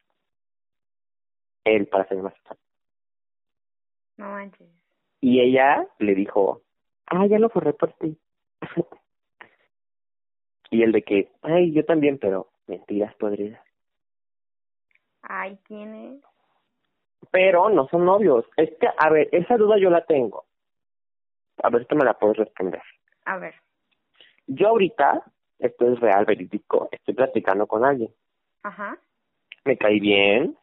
Él, 1.65 1.87
para 1.89 2.09
ser 2.09 2.19
más 2.19 2.35
exacto. 2.37 2.65
No 4.17 4.31
manches. 4.31 4.69
Y 5.21 5.41
ella 5.41 5.87
le 5.99 6.15
dijo, 6.15 6.63
ah, 7.07 7.27
ya 7.27 7.39
lo 7.39 7.49
forré 7.49 7.73
por 7.73 7.93
ti. 7.95 8.17
y 10.71 10.83
el 10.83 10.93
de 10.93 11.03
que, 11.03 11.31
ay, 11.43 11.73
yo 11.73 11.85
también, 11.85 12.19
pero 12.19 12.49
mentiras 12.67 13.15
podridas. 13.17 13.61
Ay, 15.23 15.59
¿quién 15.65 15.95
es? 15.95 16.23
Pero 17.31 17.69
no 17.69 17.89
son 17.89 18.05
novios. 18.05 18.45
Es 18.57 18.71
que, 18.79 18.89
a 18.97 19.11
ver, 19.11 19.29
esa 19.33 19.57
duda 19.57 19.79
yo 19.79 19.91
la 19.91 20.05
tengo. 20.05 20.45
A 21.63 21.71
ver 21.71 21.87
si 21.87 21.95
me 21.95 22.05
la 22.05 22.15
puedes 22.15 22.37
responder. 22.37 22.83
A 23.25 23.39
ver. 23.39 23.55
Yo 24.47 24.69
ahorita, 24.69 25.25
esto 25.59 25.93
es 25.93 26.01
real, 26.01 26.25
verídico, 26.25 26.89
estoy 26.93 27.15
platicando 27.15 27.67
con 27.67 27.85
alguien. 27.85 28.11
Ajá. 28.63 28.97
Me 29.65 29.77
caí 29.77 30.01
bien. 30.01 30.57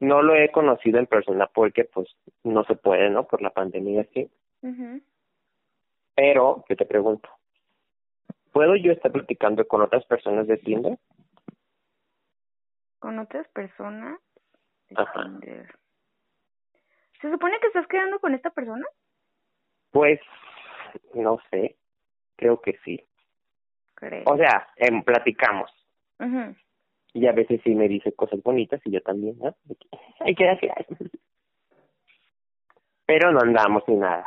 No 0.00 0.22
lo 0.22 0.34
he 0.36 0.50
conocido 0.52 0.98
en 0.98 1.06
persona 1.06 1.46
porque, 1.46 1.84
pues, 1.84 2.08
no 2.44 2.64
se 2.64 2.76
puede, 2.76 3.10
¿no? 3.10 3.26
Por 3.26 3.42
la 3.42 3.50
pandemia 3.50 4.02
así. 4.02 4.30
mhm 4.62 5.02
Pero, 6.14 6.64
yo 6.68 6.76
te 6.76 6.86
pregunto, 6.86 7.28
¿puedo 8.52 8.76
yo 8.76 8.92
estar 8.92 9.10
platicando 9.12 9.66
con 9.66 9.82
otras 9.82 10.04
personas 10.06 10.46
de 10.46 10.56
Tinder? 10.58 10.98
¿Con 12.98 13.18
otras 13.18 13.46
personas? 13.48 14.20
de 14.88 14.96
Ajá. 15.02 15.22
Tinder. 15.22 15.74
¿Se 17.20 17.30
supone 17.30 17.58
que 17.60 17.66
estás 17.66 17.86
quedando 17.88 18.18
con 18.20 18.34
esta 18.34 18.50
persona? 18.50 18.86
Pues, 19.90 20.20
no 21.14 21.38
sé. 21.50 21.76
Creo 22.36 22.60
que 22.60 22.78
sí. 22.84 23.04
Creo. 23.94 24.22
O 24.26 24.36
sea, 24.36 24.68
em, 24.76 25.02
platicamos. 25.02 25.70
Ujú. 26.20 26.54
Y 27.18 27.26
a 27.26 27.32
veces 27.32 27.60
sí 27.64 27.74
me 27.74 27.88
dice 27.88 28.12
cosas 28.12 28.40
bonitas 28.44 28.80
y 28.84 28.92
yo 28.92 29.00
también, 29.00 29.36
¿no? 29.40 29.52
De 29.64 29.74
que, 29.74 30.34
gracias. 30.44 30.86
Pero 33.06 33.32
no 33.32 33.40
andamos 33.40 33.82
ni 33.88 33.96
nada. 33.96 34.24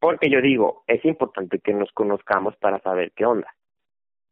Porque 0.00 0.28
yo 0.28 0.40
digo, 0.40 0.82
es 0.88 1.04
importante 1.04 1.60
que 1.60 1.72
nos 1.72 1.92
conozcamos 1.92 2.56
para 2.56 2.80
saber 2.80 3.12
qué 3.12 3.26
onda. 3.26 3.54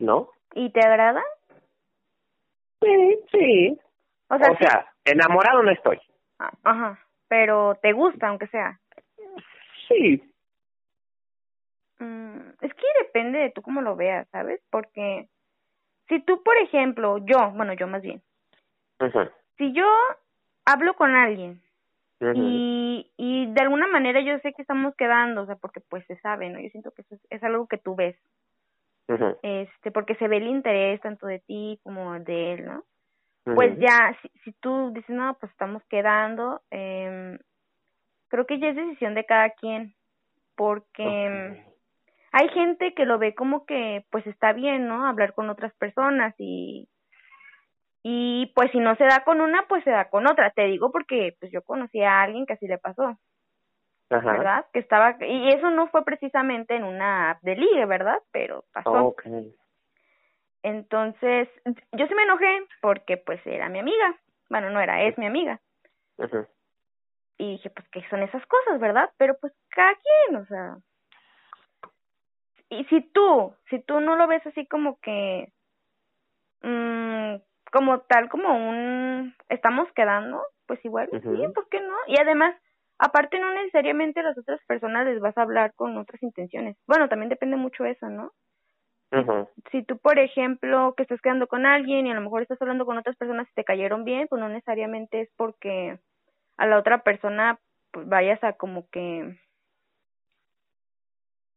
¿No? 0.01 0.31
¿Y 0.55 0.71
te 0.71 0.81
agrada? 0.81 1.23
Sí, 2.81 3.19
sí. 3.31 3.79
O 4.29 4.38
sea, 4.38 4.51
O 4.51 4.57
sea, 4.57 4.93
enamorado 5.05 5.62
no 5.62 5.71
estoy. 5.71 6.01
Ah, 6.41 6.51
Ajá. 6.64 6.99
Pero 7.29 7.77
te 7.81 7.93
gusta, 7.93 8.27
aunque 8.27 8.49
sea. 8.49 8.81
Sí. 9.87 10.21
Mm, 12.01 12.38
es 12.61 12.75
que 12.75 12.87
depende 13.05 13.38
de 13.38 13.51
tú 13.51 13.62
cómo 13.62 13.83
lo 13.83 13.95
veas, 13.95 14.27
¿sabes? 14.31 14.61
Porque 14.71 15.29
si 16.09 16.21
tú, 16.21 16.42
por 16.42 16.57
ejemplo, 16.59 17.18
yo, 17.18 17.51
bueno, 17.53 17.73
yo 17.75 17.87
más 17.87 18.03
bien, 18.03 18.23
si 19.57 19.73
yo 19.73 19.87
hablo 20.64 20.94
con 20.94 21.14
alguien 21.14 21.62
y, 22.35 23.11
y 23.16 23.47
de 23.53 23.61
alguna 23.61 23.87
manera 23.87 24.21
yo 24.21 24.38
sé 24.40 24.53
que 24.53 24.62
estamos 24.62 24.94
quedando, 24.97 25.42
o 25.42 25.47
sea, 25.47 25.57
porque 25.57 25.81
pues 25.81 26.05
se 26.07 26.16
sabe, 26.21 26.51
¿no? 26.51 26.59
Yo 26.61 26.68
siento 26.71 26.90
que 26.90 27.03
eso 27.03 27.14
es, 27.14 27.21
es 27.31 27.42
algo 27.42 27.66
que 27.68 27.79
tú 27.79 27.94
ves, 27.94 28.16
este, 29.42 29.90
porque 29.90 30.14
se 30.16 30.29
ve 30.29 30.38
el 30.38 30.49
interés 30.49 31.01
tanto 31.01 31.27
de 31.27 31.38
ti 31.40 31.79
como 31.83 32.18
de 32.18 32.55
él, 32.55 32.66
¿no? 32.66 32.85
Pues 33.55 33.79
ya, 33.79 34.14
si, 34.21 34.29
si 34.44 34.53
tú 34.61 34.92
dices, 34.92 35.09
no, 35.09 35.35
pues 35.40 35.51
estamos 35.53 35.83
quedando, 35.85 36.61
eh, 36.71 37.38
creo 38.29 38.47
que 38.47 38.59
ya 38.59 38.68
es 38.68 38.77
decisión 38.77 39.14
de 39.14 39.25
cada 39.25 39.51
quien, 39.51 39.94
porque 40.55 41.62
Ok. 41.62 41.67
Hay 42.33 42.49
gente 42.51 42.95
que 42.95 43.05
lo 43.05 43.19
ve 43.19 43.35
como 43.35 43.64
que 43.67 44.05
pues 44.11 44.27
está 44.27 44.53
bien, 44.53 44.88
¿no? 44.88 45.07
Hablar 45.07 45.35
con 45.35 45.51
otras 45.51 45.75
personas 45.75 46.35
y 46.38 46.88
y 48.03 48.53
pues 48.55 48.71
si 48.71 48.79
no 48.79 48.95
se 48.97 49.05
da 49.05 49.25
con 49.25 49.41
una, 49.41 49.67
pues 49.69 49.85
se 49.85 49.91
da 49.91 50.09
con 50.09 50.27
otra. 50.27 50.51
Te 50.51 50.62
digo 50.62 50.91
porque 50.91 51.37
pues 51.41 51.53
yo 51.53 51.62
conocí 51.62 52.03
a 52.03 52.23
alguien 52.23 52.47
que 52.47 52.55
así 52.55 52.67
le 52.67 52.79
pasó, 52.79 53.19
Ajá. 54.11 54.33
¿verdad? 54.33 54.67
Que 54.73 54.79
estaba 54.79 55.17
y 55.21 55.49
eso 55.49 55.71
no 55.71 55.88
fue 55.88 56.05
precisamente 56.05 56.77
en 56.77 56.85
una 56.85 57.31
app 57.31 57.43
de 57.43 57.57
ligue, 57.57 57.87
¿verdad? 57.87 58.19
Pero 58.33 58.64
pasó. 58.73 59.07
Ok. 59.07 59.25
Entonces, 60.62 61.49
yo 61.93 62.07
sí 62.07 62.14
me 62.14 62.25
enojé 62.25 62.67
porque 62.81 63.17
pues 63.17 63.41
era 63.47 63.69
mi 63.69 63.79
amiga. 63.79 64.17
Bueno, 64.51 64.71
no 64.71 64.81
era, 64.81 65.03
es 65.03 65.17
mi 65.19 65.27
amiga. 65.27 65.61
Y 67.38 67.53
dije, 67.53 67.71
pues, 67.71 67.87
¿qué 67.91 68.03
son 68.11 68.23
esas 68.23 68.45
cosas, 68.47 68.81
verdad? 68.81 69.11
Pero 69.17 69.37
pues 69.41 69.53
cada 69.69 69.93
quien, 69.95 70.37
o 70.37 70.47
sea. 70.47 70.77
Y 72.70 72.85
si 72.85 73.00
tú, 73.12 73.54
si 73.70 73.81
tú 73.81 74.00
no 74.00 74.16
lo 74.16 74.26
ves 74.26 74.46
así 74.46 74.66
como 74.66 74.98
que, 75.00 75.52
mm, 76.62 77.37
como 77.72 78.00
tal, 78.00 78.28
como 78.28 78.54
un, 78.54 79.35
estamos 79.48 79.88
quedando, 79.94 80.42
pues 80.66 80.85
igual, 80.85 81.09
Ujú. 81.12 81.37
sí, 81.37 81.52
¿por 81.54 81.68
qué 81.68 81.81
no? 81.81 81.94
Y 82.07 82.20
además, 82.20 82.54
aparte 82.98 83.38
no 83.38 83.52
necesariamente 83.52 84.22
las 84.22 84.37
otras 84.37 84.61
personas 84.66 85.07
les 85.07 85.20
vas 85.20 85.37
a 85.38 85.42
hablar 85.42 85.72
con 85.74 85.96
otras 85.96 86.22
intenciones. 86.22 86.76
Bueno, 86.87 87.09
también 87.09 87.28
depende 87.31 87.57
mucho 87.57 87.85
eso, 87.85 88.09
¿no? 88.09 88.33
Si 89.72 89.83
tú, 89.85 89.98
por 89.98 90.18
ejemplo, 90.18 90.94
que 90.96 91.02
estás 91.02 91.20
quedando 91.20 91.46
con 91.46 91.64
alguien 91.66 92.07
y 92.07 92.11
a 92.11 92.14
lo 92.14 92.20
mejor 92.20 92.42
estás 92.42 92.61
hablando 92.61 92.85
con 92.85 92.98
otras 92.98 93.16
personas 93.16 93.48
y 93.50 93.54
te 93.54 93.64
cayeron 93.64 94.04
bien, 94.04 94.28
pues 94.28 94.38
no 94.40 94.48
necesariamente 94.48 95.22
es 95.22 95.31
porque 95.37 95.98
a 96.59 96.66
la 96.66 96.78
otra 96.78 97.02
persona 97.02 97.59
pues 97.90 98.07
vayas 98.09 98.42
a 98.44 98.52
como 98.52 98.88
que 98.90 99.38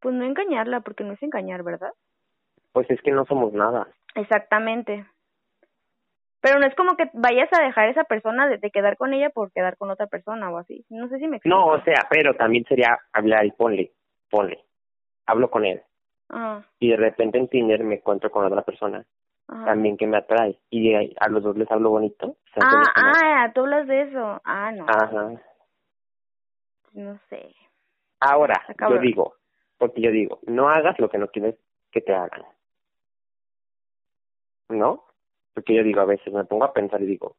pues 0.01 0.13
no 0.15 0.25
engañarla, 0.25 0.81
porque 0.81 1.03
no 1.03 1.13
es 1.13 1.23
engañar, 1.23 1.63
¿verdad? 1.63 1.91
Pues 2.73 2.89
es 2.89 3.01
que 3.01 3.11
no 3.11 3.25
somos 3.25 3.53
nada. 3.53 3.87
Exactamente. 4.15 5.05
Pero 6.41 6.59
no 6.59 6.65
es 6.65 6.75
como 6.75 6.97
que 6.97 7.09
vayas 7.13 7.49
a 7.53 7.61
dejar 7.63 7.87
a 7.87 7.91
esa 7.91 8.03
persona 8.03 8.47
de, 8.47 8.57
de 8.57 8.71
quedar 8.71 8.97
con 8.97 9.13
ella 9.13 9.29
por 9.29 9.51
quedar 9.51 9.77
con 9.77 9.91
otra 9.91 10.07
persona 10.07 10.49
o 10.49 10.57
así. 10.57 10.85
No 10.89 11.07
sé 11.07 11.19
si 11.19 11.27
me 11.27 11.37
explico. 11.37 11.55
No, 11.55 11.67
o 11.67 11.81
sea, 11.83 12.07
pero 12.09 12.33
también 12.35 12.65
sería 12.65 12.97
hablar 13.13 13.45
y 13.45 13.51
ponle, 13.51 13.91
ponle. 14.29 14.63
Hablo 15.27 15.51
con 15.51 15.65
él. 15.65 15.81
Ajá, 16.29 16.65
Y 16.79 16.89
de 16.89 16.97
repente 16.97 17.37
en 17.37 17.47
Tinder 17.47 17.83
me 17.83 17.95
encuentro 17.95 18.31
con 18.31 18.45
otra 18.45 18.63
persona 18.63 19.05
ajá. 19.47 19.65
también 19.65 19.97
que 19.97 20.07
me 20.07 20.17
atrae. 20.17 20.57
Y 20.71 20.95
a- 20.95 21.27
los 21.29 21.43
dos 21.43 21.55
les 21.57 21.69
hablo 21.69 21.91
bonito. 21.91 22.37
Ah, 22.59 22.91
ah, 22.95 23.51
tú 23.53 23.61
hablas 23.61 23.85
de 23.87 24.01
eso. 24.01 24.41
Ah, 24.43 24.71
no, 24.71 24.85
Ajá. 24.87 25.31
no 26.93 27.19
sé. 27.29 27.53
Ahora, 28.19 28.55
yo 28.89 28.97
digo, 28.99 29.35
porque 29.81 29.99
yo 29.99 30.11
digo, 30.11 30.37
no 30.45 30.69
hagas 30.69 30.99
lo 30.99 31.09
que 31.09 31.17
no 31.17 31.29
quieres 31.29 31.55
que 31.91 32.01
te 32.01 32.13
hagan. 32.13 32.43
¿No? 34.69 35.03
Porque 35.55 35.73
yo 35.73 35.83
digo, 35.83 36.01
a 36.01 36.05
veces 36.05 36.31
me 36.31 36.45
pongo 36.45 36.65
a 36.65 36.71
pensar 36.71 37.01
y 37.01 37.07
digo, 37.07 37.35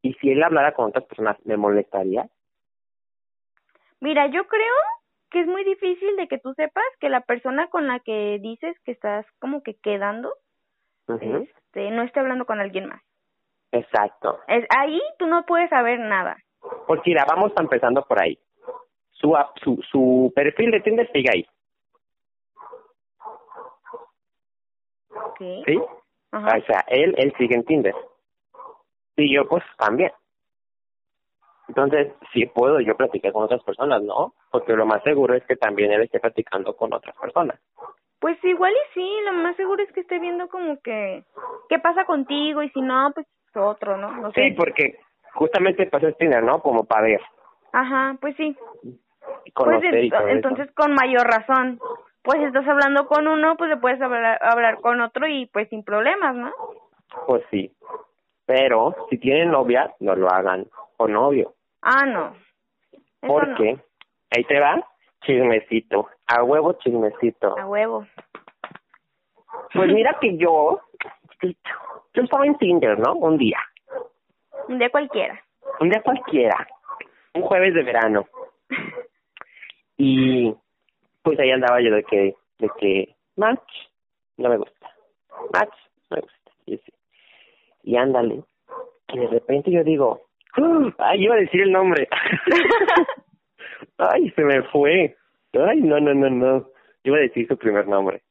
¿y 0.00 0.14
si 0.14 0.30
él 0.30 0.42
hablara 0.42 0.72
con 0.72 0.86
otras 0.86 1.04
personas, 1.04 1.36
me 1.44 1.58
molestaría? 1.58 2.30
Mira, 4.00 4.26
yo 4.28 4.46
creo 4.46 4.74
que 5.30 5.42
es 5.42 5.46
muy 5.46 5.64
difícil 5.64 6.16
de 6.16 6.28
que 6.28 6.38
tú 6.38 6.54
sepas 6.54 6.82
que 6.98 7.10
la 7.10 7.20
persona 7.20 7.68
con 7.68 7.88
la 7.88 8.00
que 8.00 8.38
dices 8.40 8.74
que 8.86 8.92
estás 8.92 9.26
como 9.38 9.62
que 9.62 9.74
quedando, 9.74 10.32
este, 11.20 11.90
no 11.90 12.04
esté 12.04 12.20
hablando 12.20 12.46
con 12.46 12.58
alguien 12.58 12.88
más. 12.88 13.02
Exacto. 13.70 14.40
Es, 14.48 14.64
ahí 14.74 14.98
tú 15.18 15.26
no 15.26 15.44
puedes 15.44 15.68
saber 15.68 15.98
nada. 15.98 16.38
Porque 16.86 17.10
mira, 17.10 17.26
vamos 17.28 17.52
empezando 17.58 18.02
por 18.06 18.22
ahí. 18.22 18.38
Su, 19.14 19.36
ap- 19.36 19.56
su, 19.62 19.80
su 19.90 20.32
perfil 20.34 20.70
de 20.70 20.80
Tinder 20.80 21.10
sigue 21.12 21.30
ahí, 21.32 21.46
¿Ok? 25.10 25.38
¿sí? 25.66 25.80
Ajá. 26.32 26.58
O 26.58 26.60
sea, 26.66 26.84
él, 26.88 27.14
él 27.16 27.32
sigue 27.38 27.54
en 27.54 27.64
Tinder. 27.64 27.94
Y 29.16 29.34
yo 29.34 29.46
pues 29.48 29.62
también. 29.78 30.12
Entonces, 31.68 32.12
sí 32.32 32.44
puedo 32.46 32.80
yo 32.80 32.96
platicar 32.96 33.32
con 33.32 33.44
otras 33.44 33.62
personas, 33.62 34.02
¿no? 34.02 34.34
Porque 34.50 34.74
lo 34.74 34.84
más 34.84 35.02
seguro 35.02 35.34
es 35.34 35.44
que 35.46 35.56
también 35.56 35.92
él 35.92 36.02
esté 36.02 36.20
platicando 36.20 36.76
con 36.76 36.92
otras 36.92 37.16
personas. 37.16 37.58
Pues 38.18 38.42
igual 38.44 38.72
y 38.72 38.94
sí, 38.94 39.16
lo 39.24 39.32
más 39.32 39.56
seguro 39.56 39.82
es 39.82 39.90
que 39.92 40.00
esté 40.00 40.18
viendo 40.18 40.48
como 40.48 40.80
que 40.82 41.24
qué 41.68 41.78
pasa 41.78 42.04
contigo 42.04 42.62
y 42.62 42.68
si 42.70 42.80
no, 42.82 43.12
pues 43.14 43.26
otro, 43.54 43.96
¿no? 43.96 44.10
No 44.16 44.32
sé. 44.32 44.48
Sí, 44.48 44.54
porque 44.56 44.98
justamente 45.34 45.86
pasó 45.86 46.08
el 46.08 46.16
Tinder, 46.16 46.42
¿no? 46.42 46.60
Como 46.60 46.84
para 46.84 47.02
ver, 47.02 47.20
Ajá, 47.72 48.16
pues 48.20 48.36
sí. 48.36 48.56
Conocer 49.52 49.90
pues 49.90 50.02
ento- 50.12 50.28
entonces 50.28 50.70
con 50.72 50.94
mayor 50.94 51.26
razón. 51.26 51.78
Pues 52.22 52.40
estás 52.42 52.66
hablando 52.66 53.06
con 53.06 53.28
uno, 53.28 53.56
pues 53.56 53.68
le 53.70 53.76
puedes 53.76 54.00
hablar, 54.00 54.38
hablar 54.42 54.80
con 54.80 55.00
otro 55.00 55.26
y 55.26 55.46
pues 55.46 55.68
sin 55.68 55.84
problemas, 55.84 56.34
¿no? 56.34 56.50
Pues 57.26 57.42
sí. 57.50 57.70
Pero 58.46 58.94
si 59.10 59.18
tienen 59.18 59.50
novia, 59.50 59.92
no 60.00 60.14
lo 60.16 60.28
hagan. 60.30 60.66
O 60.96 61.06
novio. 61.08 61.54
Ah, 61.82 62.06
no. 62.06 62.34
Eso 62.92 63.32
Porque, 63.32 63.78
ahí 64.34 64.44
te 64.44 64.58
va, 64.60 64.82
chismecito. 65.22 66.08
A 66.26 66.42
huevo 66.42 66.72
chismecito. 66.74 67.58
A 67.58 67.66
huevo. 67.66 68.06
Pues 69.72 69.92
mira 69.92 70.16
que 70.20 70.36
yo, 70.36 70.80
yo 71.42 72.22
estaba 72.22 72.46
en 72.46 72.56
Tinder, 72.58 72.98
¿no? 72.98 73.14
Un 73.14 73.36
día. 73.38 73.58
Un 74.68 74.78
día 74.78 74.88
cualquiera. 74.90 75.40
Un 75.80 75.90
día 75.90 76.00
cualquiera. 76.02 76.66
Un 77.34 77.42
jueves 77.42 77.74
de 77.74 77.82
verano. 77.82 78.26
Y 79.96 80.54
pues 81.22 81.38
ahí 81.38 81.50
andaba 81.50 81.80
yo 81.80 81.94
de 81.94 82.02
que, 82.04 82.34
de 82.58 82.70
que, 82.78 83.14
match, 83.36 83.70
no 84.36 84.48
me 84.48 84.56
gusta. 84.58 84.90
match, 85.52 85.74
me 86.10 86.20
gusta. 86.20 86.50
Y, 86.66 86.74
así. 86.74 86.92
y 87.84 87.96
ándale. 87.96 88.42
Y 89.08 89.18
de 89.18 89.26
repente 89.28 89.70
yo 89.70 89.84
digo, 89.84 90.22
ay, 90.98 91.24
iba 91.24 91.34
a 91.34 91.38
decir 91.38 91.62
el 91.62 91.72
nombre. 91.72 92.08
ay, 93.98 94.30
se 94.30 94.44
me 94.44 94.62
fue. 94.64 95.16
Ay, 95.52 95.80
no, 95.80 96.00
no, 96.00 96.14
no, 96.14 96.30
no. 96.30 96.66
Iba 97.04 97.18
a 97.18 97.20
decir 97.20 97.46
su 97.46 97.56
primer 97.56 97.86
nombre. 97.86 98.22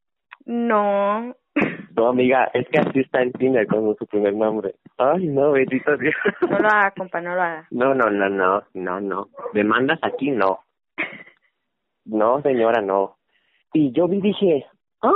No. 0.45 1.35
No, 1.95 2.07
amiga, 2.07 2.49
es 2.53 2.67
que 2.69 2.79
así 2.79 3.01
está 3.01 3.21
en 3.21 3.31
Tinder 3.33 3.67
con 3.67 3.95
su 3.95 4.07
primer 4.07 4.33
nombre. 4.33 4.73
Ay, 4.97 5.27
no, 5.27 5.51
bendito 5.51 5.95
Dios. 5.97 6.15
No 6.49 6.57
lo 6.57 6.67
haga, 6.67 6.91
compa, 6.91 7.21
no 7.21 7.35
lo 7.35 7.41
haga. 7.41 7.67
No, 7.69 7.93
no, 7.93 8.09
no, 8.09 8.29
no, 8.29 8.63
no, 8.73 8.99
no. 8.99 9.29
Demandas 9.53 9.99
aquí, 10.01 10.31
no. 10.31 10.59
No, 12.05 12.41
señora, 12.41 12.81
no. 12.81 13.17
Y 13.73 13.91
yo 13.91 14.07
vi 14.07 14.21
dije, 14.21 14.65
ah, 15.01 15.11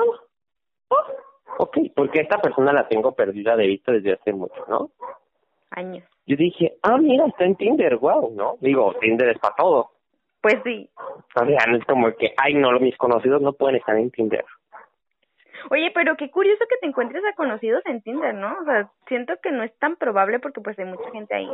ah, 0.90 1.14
ok, 1.60 1.78
porque 1.96 2.22
esta 2.22 2.40
persona 2.40 2.74
la 2.74 2.88
tengo 2.88 3.14
perdida 3.14 3.56
de 3.56 3.68
vista 3.68 3.92
desde 3.92 4.14
hace 4.14 4.34
mucho, 4.34 4.66
¿no? 4.68 4.92
Años. 5.72 6.04
Yo 6.26 6.36
dije, 6.36 6.78
ah, 6.82 6.98
mira, 6.98 7.26
está 7.28 7.46
en 7.46 7.56
Tinder, 7.56 7.98
wow, 7.98 8.34
¿no? 8.34 8.58
Digo, 8.62 8.94
Tinder 9.00 9.30
es 9.30 9.40
para 9.40 9.56
todo. 9.56 9.92
Pues 10.42 10.56
sí. 10.64 10.90
O 10.96 11.46
sea, 11.46 11.66
no 11.68 11.78
es 11.78 11.86
como 11.86 12.12
que, 12.16 12.34
ay, 12.38 12.54
no, 12.54 12.72
mis 12.80 12.98
conocidos 12.98 13.42
no 13.42 13.54
pueden 13.54 13.78
estar 13.78 13.96
en 13.98 14.12
Tinder. 14.12 14.46
Oye, 15.70 15.92
pero 15.94 16.16
qué 16.16 16.30
curioso 16.32 16.64
que 16.70 16.78
te 16.78 16.88
encuentres 16.88 17.24
a 17.26 17.36
conocidos 17.36 17.86
en 17.86 18.02
Tinder, 18.02 18.34
¿no? 18.34 18.56
O 18.62 18.66
sea, 18.66 18.90
siento 19.08 19.34
que 19.42 19.52
no 19.52 19.64
es 19.64 19.78
tan 19.80 19.96
probable 19.98 20.40
porque 20.40 20.62
pues 20.62 20.78
hay 20.80 20.86
mucha 20.86 21.10
gente 21.12 21.36
ahí. 21.36 21.50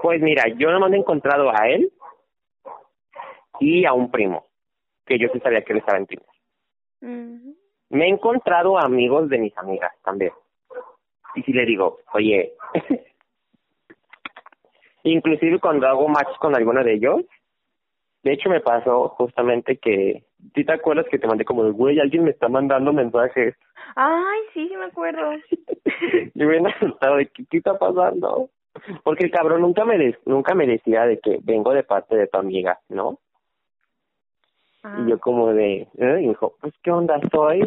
Pues 0.00 0.20
mira, 0.20 0.44
yo 0.56 0.70
nomás 0.70 0.90
me 0.90 0.96
he 0.96 1.00
encontrado 1.00 1.50
a 1.50 1.68
él 1.68 1.92
y 3.62 3.84
a 3.86 3.92
un 3.92 4.10
primo, 4.10 4.46
que 5.06 5.18
yo 5.18 5.28
sí 5.32 5.38
sabía 5.40 5.62
que 5.62 5.72
él 5.72 5.78
estaba 5.78 5.98
en 5.98 6.06
Tinder. 6.06 6.26
Me 7.90 8.06
he 8.06 8.08
encontrado 8.08 8.78
a 8.78 8.82
amigos 8.84 9.28
de 9.28 9.38
mis 9.38 9.56
amigas 9.58 9.92
también. 10.02 10.32
Y 11.34 11.42
si 11.42 11.52
le 11.52 11.64
digo, 11.64 11.98
oye, 12.14 12.54
inclusive 15.04 15.58
cuando 15.58 15.86
hago 15.86 16.08
match 16.08 16.36
con 16.38 16.54
alguno 16.54 16.82
de 16.84 16.94
ellos, 16.94 17.22
de 18.22 18.32
hecho 18.32 18.48
me 18.50 18.60
pasó 18.60 19.08
justamente 19.10 19.76
que, 19.78 20.24
¿sí 20.54 20.64
te 20.64 20.72
acuerdas 20.72 21.06
que 21.10 21.18
te 21.18 21.26
mandé 21.26 21.44
como, 21.44 21.70
güey, 21.72 21.98
alguien 22.00 22.24
me 22.24 22.30
está 22.30 22.48
mandando 22.48 22.92
mensajes? 22.92 23.54
Ay, 23.96 24.40
sí, 24.54 24.68
sí 24.68 24.76
me 24.76 24.84
acuerdo. 24.86 25.32
y 26.34 26.44
me 26.44 26.56
he 26.56 26.66
asustado 26.72 27.16
de, 27.16 27.26
¿qué, 27.28 27.44
qué 27.50 27.58
está 27.58 27.78
pasando? 27.78 28.48
Porque 29.02 29.24
el 29.24 29.30
cabrón 29.30 29.60
nunca 29.62 29.84
me 29.84 29.98
de- 29.98 30.18
nunca 30.24 30.54
me 30.54 30.66
decía 30.66 31.04
de 31.04 31.18
que 31.18 31.38
vengo 31.42 31.72
de 31.74 31.82
parte 31.82 32.16
de 32.16 32.26
tu 32.26 32.38
amiga, 32.38 32.78
¿no? 32.88 33.18
Ah. 34.82 34.98
Y 35.04 35.10
yo 35.10 35.18
como 35.20 35.52
de, 35.52 35.88
¿eh? 35.98 36.20
y 36.22 36.28
dijo, 36.28 36.54
pues, 36.60 36.74
¿qué 36.82 36.90
onda 36.90 37.20
soy? 37.30 37.60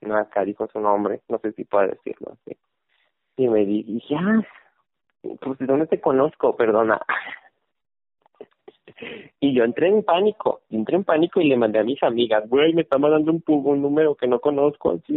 Y 0.00 0.06
no, 0.06 0.16
acá 0.16 0.44
dijo 0.44 0.68
su 0.68 0.80
nombre, 0.80 1.20
no 1.28 1.38
sé 1.38 1.52
si 1.52 1.64
puedo 1.64 1.88
decirlo 1.88 2.32
así. 2.32 2.56
Y 3.36 3.48
me 3.48 3.64
di- 3.64 3.82
dije, 3.82 4.14
ah, 4.16 4.42
pues, 5.40 5.58
¿de 5.58 5.66
dónde 5.66 5.86
te 5.86 6.00
conozco? 6.00 6.56
Perdona. 6.56 7.00
Y 9.40 9.54
yo 9.54 9.62
entré 9.64 9.88
en 9.88 10.02
pánico, 10.02 10.62
entré 10.70 10.96
en 10.96 11.04
pánico 11.04 11.40
y 11.40 11.48
le 11.48 11.56
mandé 11.56 11.78
a 11.78 11.84
mis 11.84 12.02
amigas, 12.02 12.48
güey, 12.48 12.74
me 12.74 12.82
está 12.82 12.98
mandando 12.98 13.30
un, 13.30 13.42
un 13.46 13.82
número 13.82 14.16
que 14.16 14.26
no 14.26 14.40
conozco, 14.40 14.90
así. 14.90 15.14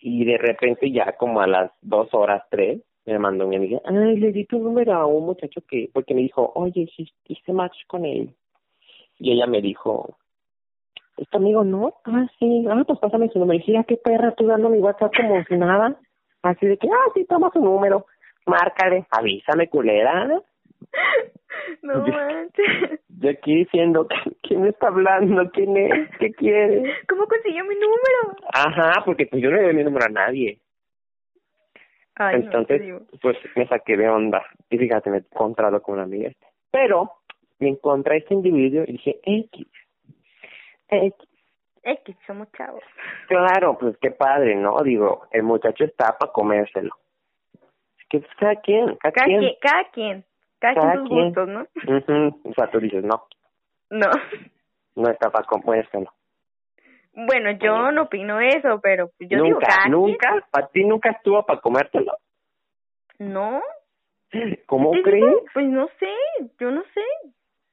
Y 0.00 0.24
de 0.24 0.38
repente 0.38 0.92
ya 0.92 1.16
como 1.16 1.40
a 1.40 1.48
las 1.48 1.72
dos 1.82 2.12
horas, 2.14 2.44
tres, 2.50 2.80
me 3.06 3.18
mandó 3.18 3.48
mi 3.48 3.56
amiga, 3.56 3.80
ay, 3.86 4.18
le 4.18 4.30
di 4.30 4.44
tu 4.44 4.58
número 4.60 4.92
a 4.94 5.06
un 5.06 5.26
muchacho 5.26 5.60
que, 5.68 5.90
porque 5.92 6.14
me 6.14 6.20
dijo, 6.20 6.52
oye, 6.54 6.88
hice 7.26 7.52
match 7.52 7.76
con 7.88 8.04
él. 8.04 8.32
Y 9.18 9.32
ella 9.32 9.46
me 9.46 9.60
dijo, 9.60 10.16
¿este 11.16 11.36
amigo 11.36 11.64
no? 11.64 11.94
Ah, 12.04 12.26
sí, 12.38 12.66
ah, 12.70 12.82
pues 12.86 12.98
pásame 13.00 13.28
su 13.30 13.38
número. 13.38 13.56
Y 13.56 13.58
dije, 13.66 13.78
"Ah, 13.78 13.84
qué 13.86 13.96
perra, 13.96 14.32
tú 14.34 14.46
dando 14.46 14.68
mi 14.68 14.78
WhatsApp 14.78 15.12
como 15.16 15.42
si 15.44 15.56
nada. 15.56 15.96
Así 16.42 16.66
de 16.66 16.76
que, 16.78 16.88
ah, 16.88 17.10
sí, 17.14 17.24
toma 17.24 17.50
su 17.52 17.60
número, 17.60 18.06
márcale, 18.46 19.06
avísame, 19.10 19.68
culera. 19.68 20.40
No 21.82 22.06
Yo- 22.06 22.12
manches. 22.12 23.00
Yo 23.08 23.30
aquí 23.30 23.54
diciendo, 23.56 24.06
¿quién 24.42 24.62
me 24.62 24.68
está 24.68 24.88
hablando? 24.88 25.50
¿Quién 25.50 25.76
es? 25.76 26.08
¿Qué 26.18 26.30
quiere? 26.32 26.94
¿Cómo 27.08 27.26
consiguió 27.26 27.64
mi 27.64 27.74
número? 27.74 28.36
Ajá, 28.52 29.02
porque 29.04 29.26
pues 29.26 29.42
yo 29.42 29.50
no 29.50 29.56
le 29.56 29.62
doy 29.64 29.74
mi 29.74 29.82
número 29.84 30.06
a 30.06 30.08
nadie. 30.08 30.60
Ay, 32.14 32.38
no, 32.38 32.44
Entonces, 32.44 32.80
digo. 32.82 33.00
pues 33.20 33.36
me 33.56 33.66
saqué 33.66 33.96
de 33.96 34.08
onda. 34.08 34.44
Y 34.70 34.78
fíjate, 34.78 35.10
me 35.10 35.16
he 35.16 35.20
encontrado 35.20 35.82
con 35.82 35.94
una 35.94 36.04
amiga. 36.04 36.30
Pero 36.70 37.10
me 37.58 37.68
encontré 37.68 38.14
a 38.14 38.18
este 38.18 38.34
individuo 38.34 38.84
y 38.86 38.92
dije, 38.92 39.20
X. 39.24 39.66
X. 40.88 41.28
X, 41.82 42.16
somos 42.26 42.50
chavos. 42.52 42.82
Claro, 43.28 43.78
pues 43.78 43.96
qué 44.00 44.10
padre, 44.10 44.54
¿no? 44.56 44.76
Digo, 44.82 45.26
el 45.30 45.42
muchacho 45.42 45.84
está 45.84 46.16
para 46.18 46.32
comérselo. 46.32 46.90
Es 47.98 48.06
que 48.08 48.18
pues, 48.20 48.30
cada 48.38 48.56
quien, 48.56 48.96
cada, 48.96 49.12
Cada 49.12 49.26
quien. 49.26 49.38
quien, 49.40 49.54
cada 49.60 49.90
quien. 49.90 50.24
Cada, 50.60 50.74
Cada 50.74 50.92
quien 50.92 51.00
sus 51.02 51.08
quien. 51.08 51.24
gustos, 51.26 51.48
¿no? 51.48 51.60
Ujú. 52.28 52.50
O 52.50 52.54
sea, 52.54 52.70
tú 52.70 52.80
dices, 52.80 53.04
no, 53.04 53.22
No. 53.90 54.10
no 54.96 55.10
está 55.10 55.30
para 55.30 55.46
comérselo. 55.46 56.12
Bueno, 57.14 57.50
yo 57.52 57.90
no 57.90 58.02
opino 58.02 58.38
eso, 58.40 58.80
pero 58.82 59.10
yo 59.18 59.42
digo 59.42 59.44
nunca, 59.58 59.66
cada 59.66 59.82
quien. 59.82 59.92
nunca, 59.92 60.46
para 60.50 60.66
ti 60.68 60.84
nunca 60.84 61.10
estuvo 61.10 61.44
para 61.44 61.60
comértelo. 61.60 62.12
No. 63.18 63.60
¿Cómo 64.66 64.90
crees? 65.02 65.24
digo, 65.24 65.42
Pues 65.54 65.66
no 65.66 65.88
sé, 65.98 66.12
yo 66.60 66.70
no 66.70 66.82
sé. 66.94 67.00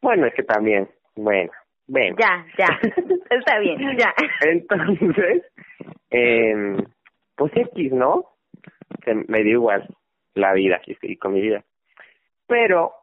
Bueno, 0.06 0.28
es 0.28 0.36
que 0.36 0.44
también, 0.44 0.88
bueno, 1.16 1.52
bueno. 1.88 2.16
Ya, 2.20 2.46
ya. 2.60 2.68
Está 3.32 3.58
bien, 3.58 3.98
ya. 3.98 4.14
Entonces, 4.42 5.44
eh, 6.12 6.78
pues 7.36 7.52
X, 7.56 7.92
¿no? 7.92 8.26
Se 9.04 9.16
me 9.16 9.42
dio 9.42 9.54
igual 9.54 9.88
la 10.36 10.54
vida, 10.54 10.80
y 10.86 10.94
seguí 10.94 11.18
con 11.18 11.34
mi 11.34 11.42
vida. 11.42 11.64
Pero, 12.46 12.94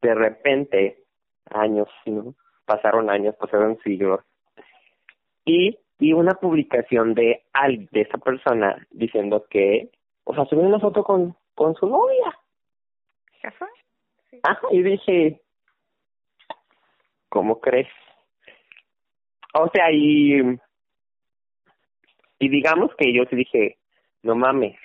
de 0.00 0.14
repente, 0.14 1.04
años, 1.50 1.88
¿no? 2.06 2.34
Pasaron 2.64 3.10
años, 3.10 3.36
pasaron 3.36 3.78
siglos. 3.84 4.20
Y 5.44 5.78
vi 5.98 6.14
una 6.14 6.32
publicación 6.32 7.12
de 7.12 7.42
al 7.52 7.88
de 7.92 8.00
esa 8.00 8.16
persona 8.16 8.86
diciendo 8.90 9.44
que, 9.50 9.90
o 10.24 10.34
sea, 10.34 10.46
subió 10.46 10.64
una 10.64 10.80
foto 10.80 11.04
con, 11.04 11.36
con 11.54 11.74
su 11.74 11.86
novia. 11.86 12.38
¿Casó? 13.42 13.66
Ajá, 14.42 14.66
y 14.70 14.82
dije, 14.82 15.42
¿cómo 17.36 17.60
crees? 17.60 17.88
O 19.52 19.68
sea, 19.68 19.92
y, 19.92 20.40
y 22.38 22.48
digamos 22.48 22.90
que 22.96 23.12
yo 23.12 23.24
sí 23.28 23.36
dije, 23.36 23.76
no 24.22 24.34
mames, 24.34 24.78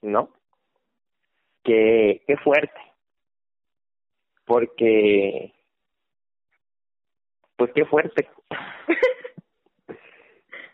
¿no? 0.00 0.30
Que, 1.62 2.22
qué 2.26 2.38
fuerte. 2.38 2.80
Porque, 4.46 5.52
pues 7.56 7.70
qué 7.74 7.84
fuerte. 7.84 8.28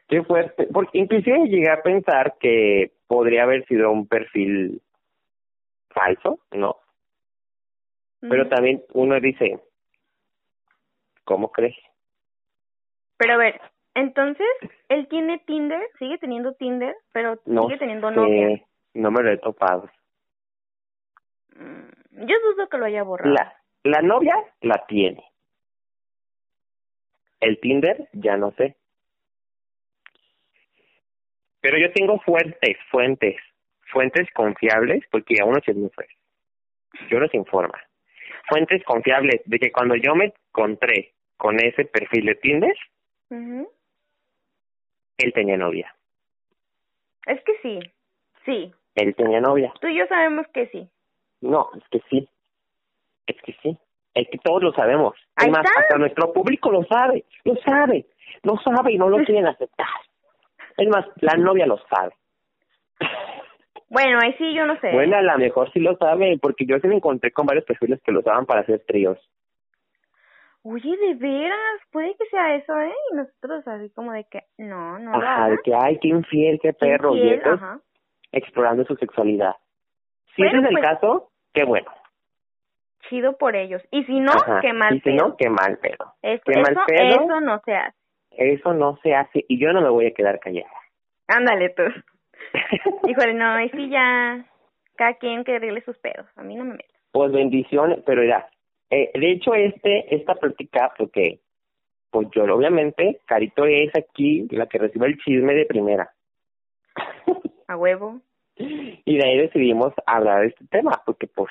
qué 0.08 0.22
fuerte. 0.22 0.68
Porque 0.72 0.98
inclusive 0.98 1.48
llegué 1.48 1.72
a 1.72 1.82
pensar 1.82 2.36
que 2.38 2.92
podría 3.08 3.42
haber 3.42 3.66
sido 3.66 3.90
un 3.90 4.06
perfil 4.06 4.80
falso, 5.88 6.38
¿no? 6.52 6.76
Pero 8.20 8.48
también 8.48 8.84
uno 8.92 9.18
dice, 9.18 9.58
¿cómo 11.30 11.52
crees? 11.52 11.76
Pero 13.18 13.34
a 13.34 13.36
ver, 13.36 13.60
entonces, 13.94 14.48
él 14.88 15.06
tiene 15.08 15.38
Tinder, 15.46 15.80
sigue 16.00 16.18
teniendo 16.18 16.54
Tinder, 16.54 16.96
pero 17.12 17.38
No 17.46 17.66
sigue 17.66 17.78
teniendo 17.78 18.08
sé, 18.08 18.16
novia. 18.16 18.60
no 18.94 19.10
me 19.12 19.22
lo 19.22 19.30
he 19.30 19.36
topado. 19.38 19.88
Mm, 21.54 22.26
Yo 22.26 22.34
dudo 22.40 22.68
que 22.68 22.78
lo 22.78 22.86
haya 22.86 23.04
borrado. 23.04 23.32
La, 23.32 23.54
la 23.84 24.02
novia 24.02 24.34
la 24.62 24.84
tiene. 24.88 25.22
El 27.38 27.60
Tinder, 27.60 28.08
ya 28.12 28.36
no 28.36 28.50
sé. 28.52 28.74
Pero 31.60 31.78
yo 31.78 31.92
tengo 31.92 32.18
fuentes, 32.20 32.76
fuentes, 32.90 33.36
fuentes 33.92 34.28
confiables, 34.34 35.04
porque 35.12 35.36
a 35.40 35.44
uno 35.44 35.60
se 35.64 35.74
me 35.74 35.90
fue. 35.90 36.08
Yo 37.08 37.20
los 37.20 37.32
informa. 37.34 37.78
Fuentes 38.48 38.82
confiables 38.82 39.42
de 39.44 39.58
que 39.60 39.70
cuando 39.70 39.94
yo 39.94 40.16
me 40.16 40.32
encontré 40.48 41.12
con 41.40 41.58
ese 41.58 41.86
perfil 41.86 42.26
de 42.26 42.34
Tinder, 42.34 42.76
Ujú. 43.30 43.66
él 45.18 45.32
tenía 45.32 45.56
novia. 45.56 45.94
Es 47.26 47.42
que 47.44 47.52
sí, 47.62 47.80
sí. 48.44 48.72
Él 48.94 49.14
tenía 49.14 49.40
novia. 49.40 49.72
Tú 49.80 49.88
y 49.88 49.98
yo 49.98 50.06
sabemos 50.06 50.46
que 50.52 50.66
sí. 50.68 50.88
No, 51.40 51.70
es 51.76 51.88
que 51.90 52.00
sí. 52.10 52.28
Es 53.26 53.36
que 53.42 53.54
sí. 53.62 53.76
Es 54.14 54.28
que 54.30 54.38
todos 54.38 54.62
lo 54.62 54.72
sabemos. 54.72 55.14
Es 55.16 55.44
Ahí 55.44 55.50
más, 55.50 55.64
está. 55.64 55.80
hasta 55.80 55.96
nuestro 55.96 56.32
público 56.32 56.70
lo 56.70 56.84
sabe. 56.84 57.24
Lo 57.44 57.54
sabe. 57.56 58.06
Lo 58.42 58.56
sabe 58.58 58.92
y 58.92 58.98
no 58.98 59.08
lo 59.08 59.24
quieren 59.24 59.46
aceptar. 59.46 59.86
Es 60.76 60.88
más, 60.88 61.06
la 61.22 61.36
novia 61.36 61.66
lo 61.66 61.78
sabe. 61.88 62.12
Bueno, 63.88 64.18
ahí 64.22 64.34
sí 64.34 64.52
yo 64.54 64.66
no 64.66 64.78
sé. 64.80 64.92
Bueno, 64.92 65.16
a 65.16 65.22
lo 65.22 65.38
mejor 65.38 65.72
sí 65.72 65.80
lo 65.80 65.96
sabe, 65.96 66.38
porque 66.40 66.66
yo 66.66 66.78
sí 66.80 66.88
me 66.88 66.96
encontré 66.96 67.30
con 67.32 67.46
varios 67.46 67.64
perfiles 67.64 68.00
que 68.02 68.12
lo 68.12 68.20
usaban 68.20 68.44
para 68.46 68.60
hacer 68.60 68.84
tríos. 68.86 69.18
Oye, 70.62 70.94
de 70.96 71.14
veras, 71.14 71.80
puede 71.90 72.14
que 72.16 72.26
sea 72.26 72.54
eso, 72.56 72.78
¿eh? 72.80 72.92
Y 73.12 73.16
nosotros 73.16 73.66
así 73.66 73.90
como 73.90 74.12
de 74.12 74.24
que, 74.24 74.42
no, 74.58 74.98
no 74.98 75.14
Ajá, 75.14 75.48
de 75.48 75.58
que, 75.64 75.72
ay, 75.74 75.98
qué 76.00 76.08
infiel, 76.08 76.58
qué 76.62 76.72
perro, 76.74 77.14
infiel, 77.16 77.40
es 77.40 77.46
ajá. 77.46 77.80
explorando 78.32 78.84
su 78.84 78.94
sexualidad. 78.96 79.54
Si 80.36 80.42
Bueno, 80.42 80.58
ese 80.58 80.68
es 80.68 80.70
el 80.70 80.80
pues- 80.80 80.84
caso, 80.84 81.30
qué 81.54 81.64
bueno. 81.64 81.90
Chido 83.08 83.36
por 83.38 83.56
ellos. 83.56 83.82
Y 83.90 84.04
si 84.04 84.20
no, 84.20 84.32
Ajá. 84.32 84.60
qué 84.60 84.72
mal 84.74 84.94
Y 84.94 85.00
si 85.00 85.10
pedo. 85.10 85.28
no, 85.28 85.36
qué 85.36 85.48
mal 85.48 85.78
pedo. 85.78 86.14
Es- 86.22 86.42
qué 86.44 86.60
mal 86.60 86.72
eso, 86.72 86.80
pedo. 86.86 87.24
eso 87.24 87.40
no 87.40 87.60
se 87.64 87.74
hace. 87.74 87.96
Eso 88.32 88.72
no 88.74 88.96
se 89.02 89.14
hace 89.14 89.44
y 89.48 89.58
yo 89.58 89.72
no 89.72 89.80
me 89.80 89.88
voy 89.88 90.06
a 90.06 90.14
quedar 90.14 90.38
callada. 90.38 90.70
Ándale 91.26 91.70
tú. 91.70 91.82
Híjole, 93.08 93.34
no, 93.34 93.60
y 93.60 93.68
sí 93.70 93.88
ya, 93.88 94.44
cada 94.96 95.14
quien 95.14 95.42
que 95.44 95.56
arregle 95.56 95.80
sus 95.82 95.96
pedos. 95.98 96.26
A 96.36 96.42
mí 96.42 96.54
no 96.54 96.64
me 96.64 96.72
meto. 96.74 96.94
pues 97.12 97.32
bendiciones, 97.32 97.98
pero 98.06 98.22
ya. 98.22 98.46
Eh, 98.90 99.10
de 99.14 99.30
hecho, 99.30 99.54
este, 99.54 100.14
esta 100.14 100.34
plática, 100.34 100.92
porque, 100.98 101.38
pues 102.10 102.28
yo 102.34 102.42
obviamente, 102.44 103.20
Carito 103.24 103.64
es 103.64 103.94
aquí 103.94 104.48
la 104.50 104.66
que 104.66 104.78
recibe 104.78 105.06
el 105.06 105.18
chisme 105.18 105.54
de 105.54 105.64
primera. 105.64 106.10
A 107.68 107.76
huevo. 107.76 108.20
y 108.56 109.16
de 109.16 109.24
ahí 109.24 109.38
decidimos 109.38 109.94
hablar 110.06 110.42
de 110.42 110.48
este 110.48 110.66
tema, 110.66 111.00
porque 111.06 111.28
pues 111.28 111.50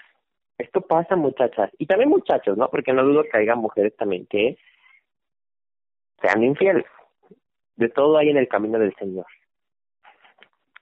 esto 0.58 0.82
pasa 0.82 1.16
muchachas, 1.16 1.72
y 1.78 1.86
también 1.86 2.10
muchachos, 2.10 2.58
¿no? 2.58 2.70
Porque 2.70 2.92
no 2.92 3.04
dudo 3.04 3.24
que 3.24 3.38
haya 3.38 3.56
mujeres 3.56 3.96
también 3.96 4.26
que 4.26 4.58
sean 6.22 6.44
infieles. 6.44 6.86
De 7.78 7.88
todo 7.88 8.18
hay 8.18 8.30
en 8.30 8.38
el 8.38 8.50
camino 8.50 8.78
del 8.78 8.94
Señor. 8.96 9.26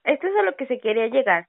Esto 0.02 0.26
es 0.26 0.36
a 0.36 0.42
lo 0.42 0.56
que 0.56 0.66
se 0.66 0.80
quería 0.80 1.06
llegar. 1.06 1.46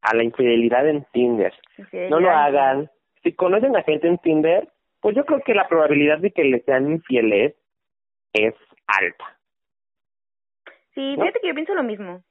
A 0.00 0.16
la 0.16 0.24
infidelidad 0.24 0.88
en 0.88 1.04
Tinder. 1.12 1.52
Infidelidad. 1.76 2.10
No 2.10 2.20
lo 2.20 2.30
hagan. 2.30 2.90
Si 3.26 3.32
conocen 3.32 3.74
a 3.76 3.82
gente 3.82 4.06
en 4.06 4.18
Tinder, 4.18 4.68
pues 5.00 5.16
yo 5.16 5.24
creo 5.24 5.40
que 5.40 5.52
la 5.52 5.66
probabilidad 5.66 6.18
de 6.18 6.30
que 6.30 6.44
les 6.44 6.64
sean 6.64 6.88
infieles 6.88 7.56
es 8.32 8.54
alta. 8.86 9.36
Sí, 10.94 11.16
¿no? 11.16 11.24
fíjate 11.24 11.40
que 11.40 11.48
yo 11.48 11.54
pienso 11.54 11.74
lo 11.74 11.82
mismo. 11.82 12.22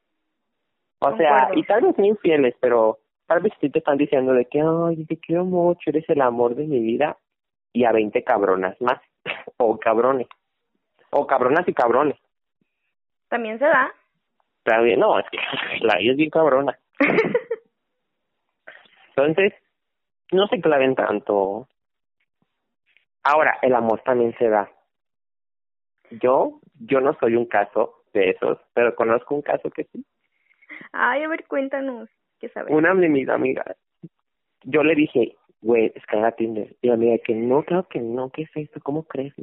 O 0.99 1.17
sea, 1.17 1.49
y 1.53 1.63
tal 1.63 1.81
vez 1.81 1.97
no 1.97 2.05
infieles, 2.05 2.55
pero 2.61 2.99
tal 3.25 3.41
vez 3.41 3.51
sí 3.59 3.69
te 3.69 3.79
están 3.79 3.97
diciendo 3.97 4.31
de 4.31 4.45
que, 4.45 4.61
ay, 4.61 5.05
te 5.05 5.17
quiero 5.17 5.43
mucho, 5.43 5.89
eres 5.89 6.09
el 6.09 6.21
amor 6.21 6.55
de 6.55 6.63
mi 6.63 6.79
vida, 6.79 7.17
y 7.73 7.83
a 7.83 7.91
20 7.91 8.23
cabronas 8.23 8.79
más, 8.79 9.01
o 9.57 9.77
cabrones, 9.77 10.27
o 11.09 11.27
cabronas 11.27 11.67
y 11.67 11.73
cabrones. 11.73 12.17
También 13.27 13.59
se 13.59 13.65
da. 13.65 13.93
También, 14.63 15.01
no, 15.01 15.19
es 15.19 15.25
que 15.29 15.39
la 15.85 15.97
vida 15.97 16.11
es 16.13 16.17
bien 16.17 16.29
cabrona. 16.29 16.79
Entonces, 19.09 19.53
no 20.31 20.47
se 20.47 20.61
claven 20.61 20.95
tanto. 20.95 21.67
Ahora, 23.23 23.57
el 23.61 23.73
amor 23.73 24.01
también 24.01 24.35
se 24.37 24.49
da. 24.49 24.69
Yo, 26.11 26.59
yo 26.79 27.01
no 27.01 27.15
soy 27.19 27.35
un 27.35 27.45
caso 27.45 28.03
de 28.13 28.31
esos, 28.31 28.59
pero 28.73 28.95
conozco 28.95 29.35
un 29.35 29.41
caso 29.41 29.69
que 29.71 29.85
sí. 29.85 30.05
Ay, 30.91 31.23
a 31.23 31.27
ver, 31.27 31.45
cuéntanos. 31.47 32.09
¿Qué 32.39 32.49
sabes? 32.49 32.73
Una 32.73 32.93
de 32.93 33.09
mis 33.09 33.27
amigas, 33.29 33.77
yo 34.63 34.83
le 34.83 34.95
dije, 34.95 35.35
güey, 35.61 35.89
descarga 35.89 36.33
Tinder. 36.33 36.75
Y 36.81 36.87
la 36.87 36.95
amiga 36.95 37.17
que 37.23 37.33
no, 37.33 37.63
claro 37.63 37.87
que 37.87 37.99
no, 37.99 38.29
¿qué 38.29 38.43
es 38.43 38.51
esto? 38.55 38.79
¿Cómo 38.81 39.03
crees? 39.03 39.33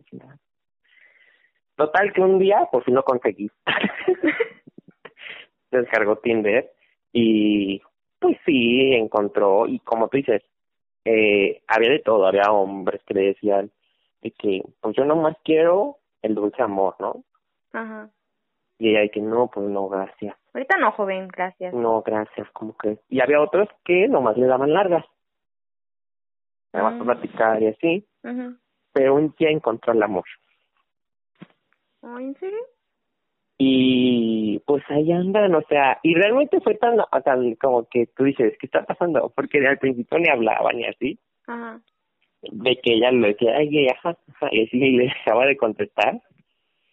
Total 1.76 2.12
que 2.12 2.20
un 2.20 2.38
día, 2.38 2.68
por 2.70 2.84
fin 2.84 2.94
lo 2.94 3.02
conseguí. 3.02 3.50
Descargó 5.70 6.16
Tinder 6.16 6.70
y 7.12 7.80
pues 8.18 8.36
sí, 8.46 8.94
encontró, 8.94 9.66
y 9.66 9.80
como 9.80 10.08
tú 10.08 10.18
dices, 10.18 10.42
eh, 11.04 11.62
había 11.68 11.90
de 11.90 11.98
todo, 12.00 12.26
había 12.26 12.50
hombres 12.52 13.02
que 13.04 13.14
le 13.14 13.22
decían 13.22 13.70
de 14.22 14.30
que, 14.30 14.62
pues 14.80 14.94
yo 14.96 15.04
nomás 15.04 15.36
quiero 15.44 15.98
el 16.22 16.34
dulce 16.34 16.62
amor, 16.62 16.94
¿no? 17.00 17.24
Ajá. 17.72 18.08
Y 18.78 18.90
ella 18.90 19.00
de 19.00 19.10
que 19.10 19.20
no, 19.20 19.48
pues 19.48 19.68
no, 19.68 19.88
gracias. 19.88 20.36
Ahorita 20.54 20.76
no, 20.76 20.92
joven, 20.92 21.28
gracias. 21.28 21.72
No, 21.74 22.02
gracias, 22.02 22.48
¿cómo 22.52 22.74
crees? 22.74 22.98
Y 23.08 23.20
había 23.20 23.40
otros 23.40 23.68
que 23.84 24.06
nomás 24.08 24.36
le 24.36 24.46
daban 24.46 24.72
largas. 24.72 25.04
Nada 26.72 26.90
más 26.90 27.00
Mm. 27.00 27.04
platicar 27.04 27.62
y 27.62 27.66
así. 27.68 28.06
Ujú. 28.24 28.56
Pero 28.92 29.14
un 29.14 29.34
día 29.38 29.50
encontró 29.50 29.92
el 29.92 30.02
amor. 30.02 30.24
Ay, 32.02 32.24
¿en 32.24 32.34
serio? 32.36 32.58
Y 33.64 34.58
pues 34.66 34.82
ahí 34.88 35.12
andan, 35.12 35.54
o 35.54 35.62
sea, 35.68 36.00
y 36.02 36.14
realmente 36.16 36.60
fue 36.62 36.74
tan, 36.74 36.96
tan 37.24 37.54
como 37.54 37.86
que 37.88 38.08
tú 38.08 38.24
dices, 38.24 38.56
¿qué 38.58 38.66
está 38.66 38.82
pasando? 38.84 39.32
Porque 39.36 39.64
al 39.64 39.78
principio 39.78 40.18
ni 40.18 40.28
hablaban 40.28 40.80
y 40.80 40.84
así, 40.84 41.16
Ajá. 41.46 41.80
de 42.42 42.76
que 42.82 42.94
ella 42.94 43.12
le 43.12 43.28
decía, 43.28 43.54
ay, 43.56 43.86
ajá, 43.86 44.16
ajá, 44.34 44.48
y 44.50 44.64
así 44.64 44.78
le 44.80 45.04
dejaba 45.04 45.46
de 45.46 45.56
contestar. 45.56 46.20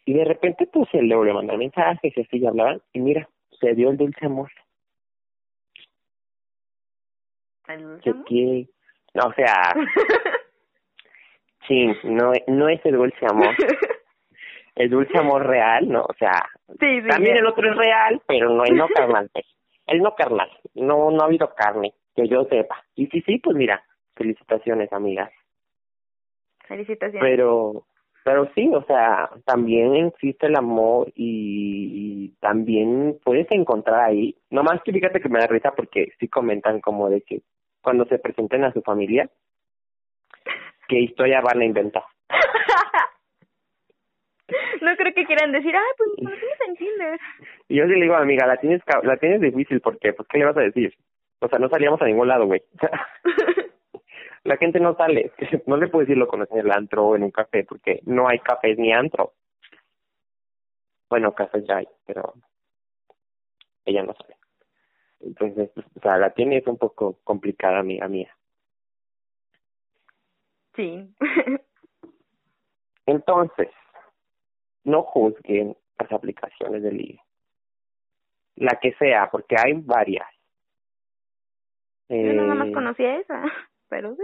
Y 0.05 0.13
de 0.13 0.25
repente 0.25 0.67
pues 0.67 0.87
él 0.93 1.07
le 1.09 1.15
volvió 1.15 1.31
a 1.33 1.37
mandar 1.37 1.57
mensajes 1.57 2.15
y 2.15 2.21
así 2.21 2.37
y 2.37 2.45
hablaban, 2.45 2.79
y 2.93 2.99
mira, 2.99 3.27
se 3.59 3.73
dio 3.73 3.89
el 3.89 3.97
dulce 3.97 4.27
amor. 4.27 4.51
¿El 7.67 7.81
dulce 7.81 8.03
Que 8.03 8.09
amor? 8.11 8.25
quiere, 8.25 8.67
no, 9.15 9.23
o 9.23 9.33
sea, 9.33 9.73
sí, 11.67 11.87
no, 12.03 12.31
no 12.45 12.69
es 12.69 12.85
el 12.85 12.93
dulce 12.95 13.25
amor. 13.27 13.55
el 14.79 14.89
dulce 14.89 15.17
amor 15.17 15.45
real, 15.45 15.89
¿no? 15.89 16.03
O 16.03 16.13
sea, 16.17 16.31
sí, 16.79 17.01
sí. 17.01 17.07
también 17.09 17.35
el 17.35 17.45
otro 17.45 17.69
es 17.69 17.75
real, 17.75 18.21
pero 18.25 18.49
no 18.49 18.63
el 18.63 18.75
no 18.75 18.87
carnal, 18.95 19.29
pues. 19.33 19.45
El 19.85 19.99
no 20.01 20.15
carnal, 20.15 20.49
no, 20.73 21.11
no 21.11 21.21
ha 21.21 21.25
habido 21.25 21.53
carne, 21.53 21.93
que 22.15 22.27
yo 22.27 22.45
sepa. 22.45 22.81
Y 22.95 23.07
sí, 23.07 23.21
sí, 23.25 23.39
pues 23.39 23.57
mira, 23.57 23.83
felicitaciones, 24.15 24.91
amigas. 24.93 25.31
Felicitaciones. 26.65 27.21
Pero, 27.21 27.83
pero 28.23 28.49
sí, 28.55 28.69
o 28.73 28.83
sea, 28.83 29.29
también 29.45 29.95
existe 29.95 30.47
el 30.47 30.55
amor 30.55 31.11
y, 31.13 32.29
y 32.29 32.29
también 32.39 33.19
puedes 33.25 33.51
encontrar 33.51 33.99
ahí. 33.99 34.37
Nomás 34.49 34.81
que 34.83 34.93
fíjate 34.93 35.19
que 35.19 35.27
me 35.27 35.39
da 35.39 35.47
risa 35.47 35.71
porque 35.75 36.13
sí 36.19 36.29
comentan 36.29 36.79
como 36.79 37.09
de 37.09 37.21
que 37.21 37.41
cuando 37.81 38.05
se 38.05 38.19
presenten 38.19 38.63
a 38.63 38.71
su 38.71 38.81
familia, 38.81 39.29
qué 40.87 40.99
historia 40.99 41.41
van 41.41 41.59
a 41.59 41.65
inventar. 41.65 42.03
no 44.81 44.95
creo 44.95 45.13
que 45.13 45.25
quieran 45.25 45.51
decir, 45.51 45.75
ay, 45.75 45.91
pues 45.97 46.09
nos 46.09 46.17
conocimos 46.17 46.57
en 46.67 46.75
Tinder. 46.75 47.19
Y 47.67 47.75
yo 47.77 47.85
sí 47.85 47.91
le 47.91 48.01
digo, 48.01 48.15
amiga, 48.15 48.47
la 48.47 48.57
tienes, 48.57 48.81
la 49.03 49.17
tienes 49.17 49.41
difícil 49.41 49.81
porque, 49.81 50.13
pues, 50.13 50.27
¿qué 50.29 50.39
le 50.39 50.45
vas 50.45 50.57
a 50.57 50.61
decir? 50.61 50.93
O 51.39 51.47
sea, 51.47 51.59
no 51.59 51.69
salíamos 51.69 52.01
a 52.01 52.05
ningún 52.05 52.27
lado, 52.27 52.45
güey. 52.45 52.61
la 54.43 54.57
gente 54.57 54.79
no 54.79 54.95
sale. 54.95 55.31
No 55.67 55.77
le 55.77 55.87
puedes 55.87 56.07
decir 56.07 56.17
lo 56.17 56.27
conoces 56.27 56.53
en 56.55 56.65
el 56.65 56.71
antro 56.71 57.07
o 57.07 57.15
en 57.15 57.23
un 57.23 57.31
café 57.31 57.63
porque 57.63 58.01
no 58.05 58.27
hay 58.27 58.39
cafés 58.39 58.77
ni 58.77 58.91
antro. 58.91 59.33
Bueno, 61.09 61.33
cafés 61.33 61.65
ya 61.67 61.77
hay, 61.77 61.87
pero 62.05 62.33
ella 63.85 64.03
no 64.03 64.13
sabe. 64.13 64.35
Entonces, 65.21 65.69
pues, 65.73 65.85
o 65.95 65.99
sea, 66.01 66.17
la 66.17 66.29
tienes 66.31 66.65
un 66.67 66.77
poco 66.77 67.19
complicada, 67.23 67.79
amiga 67.79 68.07
mía. 68.07 68.35
sí. 70.75 71.09
Entonces, 73.05 73.69
no 74.83 75.03
juzguen 75.03 75.75
las 75.99 76.11
aplicaciones 76.11 76.81
de 76.83 76.91
ligue. 76.91 77.21
La 78.55 78.79
que 78.81 78.93
sea, 78.93 79.29
porque 79.31 79.55
hay 79.57 79.73
varias. 79.73 80.27
Yo 82.09 82.33
nada 82.33 82.55
más 82.55 82.67
Eh, 82.69 82.71
conocía 82.73 83.17
esa, 83.17 83.43
pero 83.89 84.15
sí. 84.15 84.23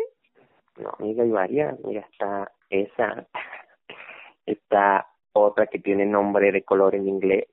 No, 0.77 0.89
amiga, 0.99 1.23
hay 1.23 1.29
varias. 1.29 1.79
Mira, 1.81 2.07
está 2.11 2.51
esa. 2.69 3.25
Está 4.45 5.07
otra 5.33 5.65
que 5.65 5.79
tiene 5.79 6.05
nombre 6.05 6.51
de 6.51 6.61
color 6.63 6.93
en 6.93 7.07
inglés. 7.07 7.47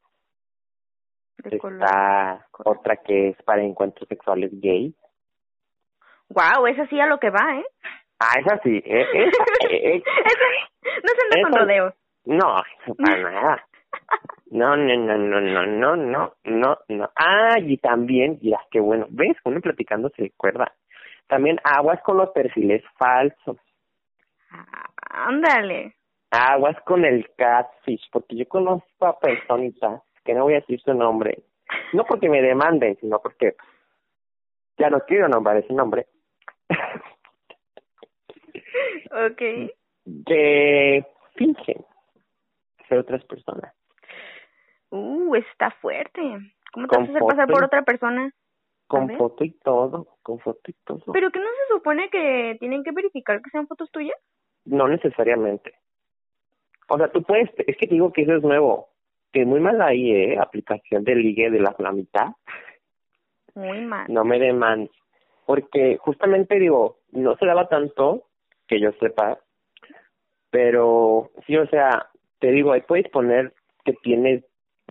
De. 1.38 1.56
Está 1.56 2.46
color. 2.50 2.76
otra 2.78 2.96
que 2.98 3.28
es 3.30 3.42
para 3.44 3.62
encuentros 3.62 4.06
sexuales 4.08 4.50
gay. 4.60 4.94
Wow, 6.28 6.66
esa 6.66 6.86
sí 6.88 7.00
a 7.00 7.06
lo 7.06 7.18
que 7.18 7.30
va, 7.30 7.58
¿eh? 7.58 7.64
Ah, 8.18 8.38
esa 8.38 8.60
sí. 8.62 8.76
eh, 8.84 9.06
esa, 9.14 9.44
eh, 9.70 9.96
eh, 9.96 10.02
Esa- 10.04 11.00
no 11.02 11.08
se 11.08 11.22
anda 11.38 11.50
con 11.50 11.60
rodeos. 11.60 11.94
No, 12.24 12.56
para 12.98 13.30
nada. 13.30 13.66
No, 14.50 14.76
no, 14.76 14.96
no, 14.96 15.16
no, 15.16 15.40
no, 15.40 15.66
no, 15.66 15.96
no, 15.96 16.34
no, 16.44 16.78
no. 16.88 17.10
Ah, 17.16 17.58
y 17.58 17.78
también, 17.78 18.38
ya, 18.40 18.60
qué 18.70 18.80
bueno. 18.80 19.06
¿Ves? 19.10 19.36
Uno 19.44 19.60
platicando 19.60 20.10
se 20.10 20.22
recuerda. 20.22 20.72
También 21.26 21.58
aguas 21.64 22.00
con 22.02 22.18
los 22.18 22.30
perfiles 22.30 22.82
falsos. 22.98 23.56
Ah, 24.50 24.90
Ándale. 25.28 25.94
Aguas 26.30 26.76
con 26.84 27.04
el 27.04 27.28
catfish, 27.36 28.08
porque 28.10 28.36
yo 28.36 28.48
conozco 28.48 29.06
a 29.06 29.18
personitas, 29.18 30.02
que 30.24 30.34
no 30.34 30.44
voy 30.44 30.54
a 30.54 30.60
decir 30.60 30.80
su 30.80 30.94
nombre, 30.94 31.42
no 31.92 32.04
porque 32.04 32.28
me 32.30 32.40
demanden, 32.40 32.96
sino 33.00 33.18
porque 33.20 33.54
ya 34.78 34.88
no 34.88 35.00
quiero 35.00 35.28
nombrar 35.28 35.58
ese 35.58 35.74
nombre, 35.74 36.06
Okay. 39.30 39.70
que 40.26 41.04
fingen 41.36 41.84
ser 42.92 43.00
otras 43.00 43.24
personas. 43.24 43.74
Uh, 44.90 45.34
está 45.36 45.70
fuerte. 45.70 46.20
¿Cómo 46.72 46.86
te 46.86 46.94
Con 46.94 47.04
vas 47.04 47.08
a 47.08 47.12
hacer 47.12 47.26
pasar 47.26 47.48
por 47.48 47.64
otra 47.64 47.82
persona? 47.82 48.32
Con 48.86 49.08
foto 49.16 49.44
y 49.44 49.52
todo, 49.52 50.18
con 50.22 50.38
foto 50.40 50.60
y 50.70 50.74
todo. 50.84 51.12
¿Pero 51.12 51.30
que 51.30 51.38
no 51.38 51.46
se 51.46 51.74
supone 51.74 52.10
que 52.10 52.56
tienen 52.60 52.84
que 52.84 52.92
verificar 52.92 53.40
que 53.40 53.50
sean 53.50 53.66
fotos 53.66 53.90
tuyas? 53.90 54.16
no 54.64 54.88
necesariamente. 54.88 55.74
O 56.88 56.96
sea, 56.98 57.08
tú 57.08 57.22
puedes, 57.22 57.50
es 57.58 57.76
que 57.76 57.86
te 57.86 57.94
digo 57.94 58.12
que 58.12 58.22
eso 58.22 58.34
es 58.36 58.42
nuevo. 58.42 58.88
Que 59.32 59.44
muy 59.44 59.60
mal 59.60 59.80
ahí, 59.80 60.10
¿eh? 60.12 60.38
Aplicación 60.38 61.04
de 61.04 61.14
ligue 61.14 61.50
de 61.50 61.60
la 61.60 61.72
flamita. 61.72 62.36
Muy 63.54 63.80
mal. 63.80 64.06
No 64.08 64.24
me 64.24 64.38
demandes. 64.38 64.90
Porque 65.46 65.96
justamente 65.98 66.58
digo, 66.58 66.98
no 67.12 67.36
se 67.36 67.46
daba 67.46 67.68
tanto 67.68 68.24
que 68.68 68.80
yo 68.80 68.92
sepa, 69.00 69.38
pero 70.50 71.30
sí, 71.46 71.56
o 71.56 71.66
sea, 71.66 72.10
te 72.42 72.50
digo, 72.50 72.72
ahí 72.72 72.80
puedes 72.80 73.08
poner 73.08 73.52
que 73.84 73.92
tienes 74.02 74.44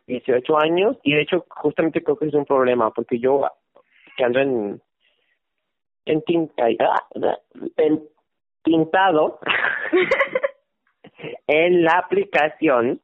18 0.08 0.58
años 0.58 0.98
y 1.04 1.14
de 1.14 1.22
hecho 1.22 1.46
justamente 1.50 2.02
creo 2.02 2.18
que 2.18 2.28
es 2.28 2.34
un 2.34 2.46
problema 2.46 2.92
porque 2.92 3.20
yo 3.20 3.46
que 4.16 4.24
ando 4.24 4.40
en 4.40 4.82
en, 6.06 6.22
tinta, 6.24 6.66
en 7.78 8.04
tintado 8.64 9.40
en 11.48 11.84
la 11.84 12.00
aplicación 12.00 13.02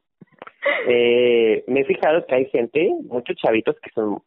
eh, 0.88 1.62
me 1.66 1.80
he 1.80 1.84
fijado 1.84 2.24
que 2.26 2.34
hay 2.34 2.46
gente, 2.46 2.90
muchos 3.04 3.36
chavitos 3.36 3.76
que 3.80 3.90
son 3.90 4.22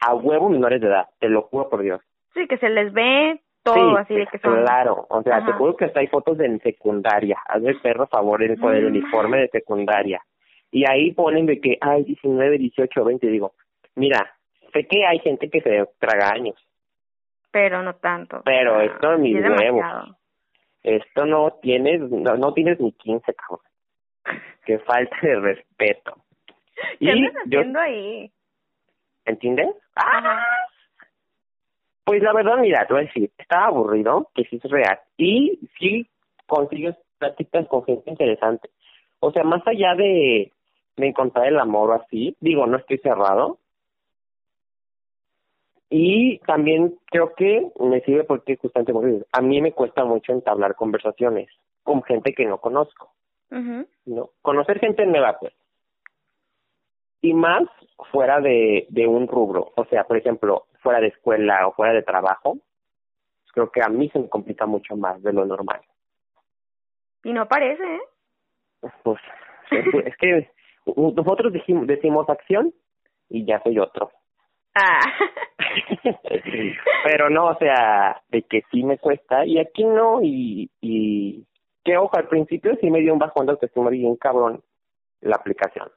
a 0.00 0.14
huevo 0.14 0.48
menores 0.48 0.80
de 0.80 0.86
edad, 0.86 1.06
te 1.20 1.28
lo 1.28 1.42
juro 1.42 1.68
por 1.68 1.82
Dios. 1.82 2.00
Sí, 2.32 2.46
que 2.48 2.56
se 2.58 2.70
les 2.70 2.92
ve 2.94 3.40
todo 3.74 3.96
así 3.98 4.14
de 4.14 4.26
que 4.26 4.38
son... 4.38 4.62
Claro, 4.62 5.06
o 5.08 5.22
sea, 5.22 5.44
te 5.44 5.52
juro 5.52 5.76
que 5.76 5.84
hasta 5.86 6.00
hay 6.00 6.06
fotos 6.08 6.38
de 6.38 6.46
en 6.46 6.60
secundaria, 6.60 7.38
hazme 7.46 7.70
el 7.70 7.80
perro 7.80 8.06
favor 8.06 8.42
el, 8.42 8.58
con 8.58 8.74
el 8.74 8.84
Mm. 8.84 8.88
uniforme 8.88 9.38
de 9.38 9.48
secundaria. 9.48 10.20
Y 10.70 10.84
ahí 10.90 11.12
ponen 11.12 11.46
de 11.46 11.60
que, 11.60 11.78
ay, 11.80 12.04
19, 12.04 12.58
18, 12.58 13.04
20, 13.04 13.26
digo, 13.28 13.52
mira, 13.94 14.34
sé 14.72 14.86
que 14.86 15.06
hay 15.06 15.18
gente 15.20 15.48
que 15.50 15.60
se 15.60 15.86
traga 15.98 16.30
años, 16.32 16.56
Pero 17.52 17.82
no 17.82 17.94
tanto. 17.94 18.42
Pero 18.44 18.74
O 18.74 18.76
sea, 18.76 18.84
esto 18.86 19.12
es 19.14 19.20
mis 19.20 19.36
sí 19.42 19.48
huevos. 19.48 19.84
esto 20.82 21.24
no 21.24 21.50
tienes, 21.62 22.00
no, 22.10 22.36
no 22.36 22.52
tienes 22.52 22.78
ni 22.80 22.92
15, 22.92 23.32
cabrón. 23.34 23.60
Que 24.66 24.78
falta 24.80 25.16
de 25.22 25.36
respeto. 25.40 26.16
¿Qué 26.98 27.06
Y 27.06 27.10
andas 27.10 27.32
yo- 27.46 27.60
haciendo 27.60 27.80
ahí? 27.80 28.30
¿Entiendes? 29.24 29.68
Ajá. 29.94 30.44
Pues 32.06 32.22
la 32.22 32.32
verdad, 32.32 32.58
mira, 32.58 32.86
te 32.86 32.94
voy 32.94 33.02
a 33.02 33.06
decir, 33.06 33.32
estaba 33.36 33.66
aburrido, 33.66 34.30
que 34.32 34.44
sí 34.44 34.60
es 34.62 34.70
real, 34.70 35.00
y 35.16 35.58
sí 35.76 36.06
consigues 36.46 36.94
pláticas 37.18 37.66
con 37.66 37.84
gente 37.84 38.08
interesante. 38.08 38.70
O 39.18 39.32
sea, 39.32 39.42
más 39.42 39.66
allá 39.66 39.96
de, 39.96 40.52
de 40.96 41.06
encontrar 41.06 41.48
el 41.48 41.58
amor 41.58 41.90
o 41.90 41.94
así, 41.94 42.36
digo, 42.38 42.64
no 42.68 42.76
estoy 42.76 42.98
cerrado. 42.98 43.58
Y 45.90 46.38
también 46.46 46.94
creo 47.06 47.34
que 47.34 47.72
me 47.80 48.00
sirve 48.02 48.22
porque 48.22 48.56
justamente 48.56 48.92
dices, 48.92 49.26
a 49.32 49.40
mí 49.40 49.60
me 49.60 49.72
cuesta 49.72 50.04
mucho 50.04 50.30
entablar 50.30 50.76
conversaciones 50.76 51.48
con 51.82 52.04
gente 52.04 52.34
que 52.34 52.46
no 52.46 52.58
conozco. 52.58 53.10
¿no? 53.50 54.30
Conocer 54.42 54.78
gente 54.78 55.04
nueva, 55.06 55.38
pues. 55.40 55.52
Y 57.20 57.34
más 57.34 57.64
fuera 58.12 58.40
de, 58.40 58.86
de 58.90 59.08
un 59.08 59.26
rubro, 59.26 59.72
o 59.74 59.84
sea, 59.86 60.04
por 60.04 60.16
ejemplo, 60.18 60.66
fuera 60.86 61.00
de 61.00 61.08
escuela 61.08 61.66
o 61.66 61.72
fuera 61.72 61.92
de 61.92 62.04
trabajo, 62.04 62.52
pues 62.52 63.52
creo 63.52 63.72
que 63.72 63.80
a 63.82 63.88
mí 63.88 64.08
se 64.10 64.20
me 64.20 64.28
complica 64.28 64.66
mucho 64.66 64.94
más 64.94 65.20
de 65.20 65.32
lo 65.32 65.44
normal. 65.44 65.80
Y 67.24 67.32
no 67.32 67.48
parece, 67.48 67.82
¿eh? 67.82 68.00
Pues 69.02 69.20
es, 69.72 70.16
que 70.18 70.48
nosotros 70.94 71.52
dijimos, 71.52 71.88
decimos 71.88 72.30
acción 72.30 72.72
y 73.28 73.44
ya 73.44 73.60
soy 73.64 73.80
otro. 73.80 74.12
Ah. 74.76 75.00
Pero 77.04 77.30
no, 77.30 77.48
o 77.48 77.58
sea, 77.58 78.22
de 78.28 78.42
que 78.42 78.62
sí 78.70 78.84
me 78.84 78.98
cuesta 78.98 79.44
y 79.44 79.58
aquí 79.58 79.82
no 79.82 80.22
y 80.22 80.70
y 80.80 81.44
que 81.84 81.96
ojo, 81.96 82.16
al 82.16 82.28
principio 82.28 82.76
sí 82.80 82.92
me 82.92 83.00
dio 83.00 83.12
un 83.12 83.18
bajón 83.18 83.46
de 83.46 83.52
autoestima 83.52 83.90
bien 83.90 84.14
cabrón 84.14 84.62
la 85.20 85.34
aplicación. 85.34 85.90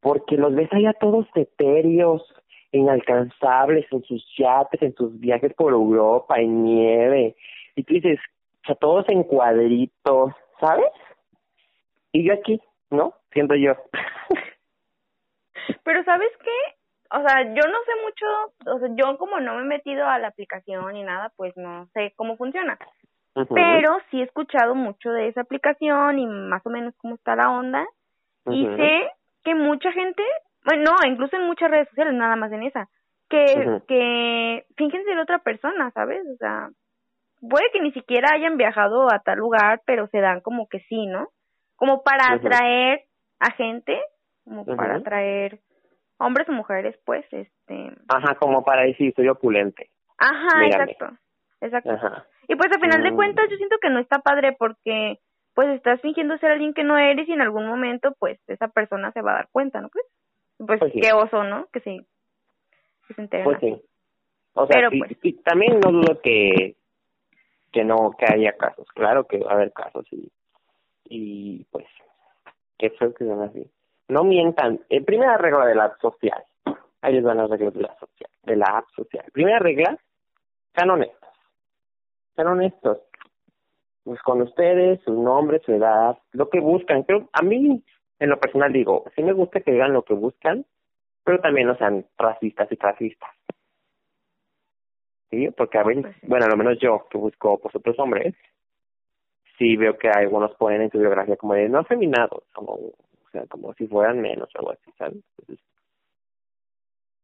Porque 0.00 0.36
los 0.36 0.52
ves 0.52 0.72
allá 0.72 0.94
todos 0.94 1.28
etéreos, 1.36 2.22
inalcanzables 2.72 3.86
en 3.90 4.02
sus 4.04 4.24
yates, 4.36 4.82
en 4.82 4.94
sus 4.94 5.18
viajes 5.18 5.54
por 5.54 5.72
Europa, 5.72 6.38
en 6.38 6.64
nieve. 6.64 7.36
Y 7.76 7.84
tú 7.84 7.94
dices, 7.94 8.18
o 8.62 8.66
sea, 8.66 8.74
todos 8.76 9.08
en 9.08 9.22
cuadritos, 9.24 10.34
¿sabes? 10.60 10.92
Y 12.12 12.24
yo 12.26 12.34
aquí, 12.34 12.60
¿no? 12.90 13.14
Siendo 13.32 13.54
yo. 13.54 13.72
Pero 15.84 16.04
¿sabes 16.04 16.30
qué? 16.42 17.16
O 17.16 17.22
sea, 17.26 17.42
yo 17.42 17.62
no 17.62 17.78
sé 17.86 17.92
mucho, 18.04 18.26
o 18.74 18.78
sea, 18.80 18.88
yo 18.94 19.16
como 19.16 19.40
no 19.40 19.54
me 19.54 19.62
he 19.62 19.64
metido 19.64 20.06
a 20.06 20.18
la 20.18 20.28
aplicación 20.28 20.92
ni 20.92 21.02
nada, 21.02 21.32
pues 21.36 21.56
no 21.56 21.88
sé 21.94 22.12
cómo 22.16 22.36
funciona. 22.36 22.78
Pero 23.54 23.98
sí 24.10 24.20
he 24.20 24.24
escuchado 24.24 24.74
mucho 24.74 25.10
de 25.12 25.28
esa 25.28 25.42
aplicación 25.42 26.18
y 26.18 26.26
más 26.26 26.64
o 26.66 26.70
menos 26.70 26.94
cómo 26.98 27.14
está 27.14 27.36
la 27.36 27.50
onda. 27.50 27.86
Y 28.50 28.66
sé 28.66 29.10
que 29.44 29.54
mucha 29.54 29.92
gente, 29.92 30.22
bueno, 30.68 30.92
no, 30.92 31.10
incluso 31.10 31.36
en 31.36 31.46
muchas 31.46 31.70
redes 31.70 31.88
sociales, 31.88 32.14
nada 32.14 32.36
más 32.36 32.52
en 32.52 32.62
esa, 32.64 32.88
que, 33.30 33.44
Ujú. 33.58 33.86
que 33.86 34.64
fingen 34.76 35.04
ser 35.04 35.18
otra 35.18 35.38
persona, 35.38 35.90
¿sabes? 35.92 36.22
O 36.34 36.36
sea, 36.36 36.68
puede 37.48 37.64
que 37.72 37.80
ni 37.80 37.92
siquiera 37.92 38.32
hayan 38.34 38.56
viajado 38.56 39.06
a 39.12 39.20
tal 39.20 39.38
lugar, 39.38 39.80
pero 39.86 40.06
se 40.08 40.20
dan 40.20 40.40
como 40.40 40.66
que 40.68 40.80
sí, 40.88 41.06
¿no? 41.06 41.28
Como 41.76 42.02
para 42.02 42.32
atraer 42.32 43.04
a 43.40 43.52
gente, 43.52 43.98
como 44.44 44.64
para 44.64 44.96
atraer 44.96 45.60
hombres 46.18 46.48
o 46.48 46.52
mujeres, 46.52 46.98
pues, 47.04 47.24
este... 47.30 47.92
Ajá, 48.08 48.34
como 48.34 48.64
para 48.64 48.82
decir, 48.82 49.12
soy 49.14 49.28
opulente. 49.28 49.88
Ajá, 50.18 50.58
Mírame. 50.58 50.90
exacto, 50.92 51.16
exacto. 51.60 51.90
Ajá. 51.92 52.26
Y 52.48 52.56
pues 52.56 52.72
al 52.72 52.80
final 52.80 53.02
de 53.02 53.12
Mm. 53.12 53.14
cuentas 53.16 53.46
yo 53.50 53.56
siento 53.56 53.76
que 53.80 53.90
no 53.90 54.00
está 54.00 54.18
padre 54.20 54.56
porque 54.58 55.18
pues 55.54 55.68
estás 55.70 56.00
fingiendo 56.00 56.38
ser 56.38 56.50
alguien 56.52 56.72
que 56.72 56.82
no 56.82 56.96
eres 56.96 57.28
y 57.28 57.32
en 57.32 57.40
algún 57.42 57.66
momento 57.66 58.14
pues 58.18 58.40
esa 58.48 58.68
persona 58.68 59.12
se 59.12 59.20
va 59.22 59.32
a 59.32 59.34
dar 59.34 59.48
cuenta, 59.52 59.80
¿no? 59.80 59.88
Pues, 59.90 60.04
pues, 60.58 60.78
Pues 60.80 60.92
qué 60.92 61.12
oso, 61.12 61.42
¿no? 61.44 61.66
Que 61.72 61.80
sí, 61.80 62.04
que 63.06 63.14
se 63.14 63.22
enteren 63.22 63.44
Pues 63.44 63.58
sí. 63.60 63.82
O 64.54 64.66
sea, 64.66 64.76
Pero 64.76 64.90
pues- 64.90 65.16
sí, 65.22 65.32
también 65.44 65.78
no 65.80 65.92
dudo 65.92 66.20
que 66.20 66.74
que 67.72 67.84
no 67.84 68.12
que 68.18 68.24
haya 68.26 68.56
casos. 68.56 68.86
Claro 68.94 69.24
que 69.26 69.38
va 69.38 69.50
a 69.52 69.54
haber 69.54 69.72
casos 69.72 70.06
y 70.12 70.30
y 71.10 71.64
pues 71.70 71.86
qué 72.78 72.90
feo 72.90 73.14
que 73.14 73.24
sean 73.24 73.42
así. 73.42 73.66
No 74.08 74.24
mientan. 74.24 74.80
En 74.88 75.04
primera 75.04 75.36
regla 75.36 75.66
de 75.66 75.74
la 75.74 75.84
app 75.84 76.00
social. 76.00 76.42
Ahí 77.00 77.14
les 77.14 77.22
van 77.22 77.36
las 77.36 77.48
reglas 77.50 77.74
de 77.74 77.82
la 77.82 77.94
social, 77.98 78.30
de 78.44 78.56
la 78.56 78.66
app 78.78 78.86
social. 78.96 79.24
Primera 79.32 79.58
regla, 79.58 79.96
sean 80.74 80.90
honestos. 80.90 81.28
Sean 82.34 82.48
honestos. 82.48 82.98
Pues 84.04 84.20
con 84.22 84.40
ustedes, 84.42 85.00
su 85.04 85.12
nombre, 85.12 85.60
su 85.64 85.72
edad, 85.72 86.18
lo 86.32 86.48
que 86.48 86.60
buscan. 86.60 87.04
Pero 87.04 87.28
a 87.32 87.42
mí, 87.42 87.82
en 88.20 88.30
lo 88.30 88.38
personal 88.38 88.72
digo, 88.72 89.04
sí 89.14 89.22
me 89.22 89.32
gusta 89.32 89.60
que 89.60 89.72
digan 89.72 89.92
lo 89.92 90.02
que 90.02 90.14
buscan, 90.14 90.64
pero 91.24 91.40
también 91.40 91.68
no 91.68 91.76
sean 91.76 92.06
racistas 92.16 92.70
y 92.72 92.76
clasistas. 92.76 93.30
¿Sí? 95.30 95.50
Porque 95.56 95.78
a 95.78 95.84
veces, 95.84 96.04
Pues 96.04 96.28
bueno, 96.28 96.46
a 96.46 96.48
lo 96.48 96.56
menos 96.56 96.78
yo, 96.80 97.06
que 97.10 97.18
busco 97.18 97.58
por 97.58 97.76
otros 97.76 97.98
hombres, 97.98 98.34
sí 99.58 99.76
veo 99.76 99.98
que 99.98 100.08
algunos 100.08 100.54
ponen 100.54 100.82
en 100.82 100.90
su 100.90 100.98
biografía 100.98 101.36
como 101.36 101.54
de 101.54 101.68
no 101.68 101.80
afeminados, 101.80 102.44
como, 102.54 102.72
o 102.72 103.30
sea, 103.30 103.44
como 103.46 103.74
si 103.74 103.86
fueran 103.86 104.20
menos 104.20 104.48
o 104.54 104.58
algo 104.58 104.72
así, 104.72 104.90
¿sabes? 104.96 105.18
Entonces, 105.38 105.66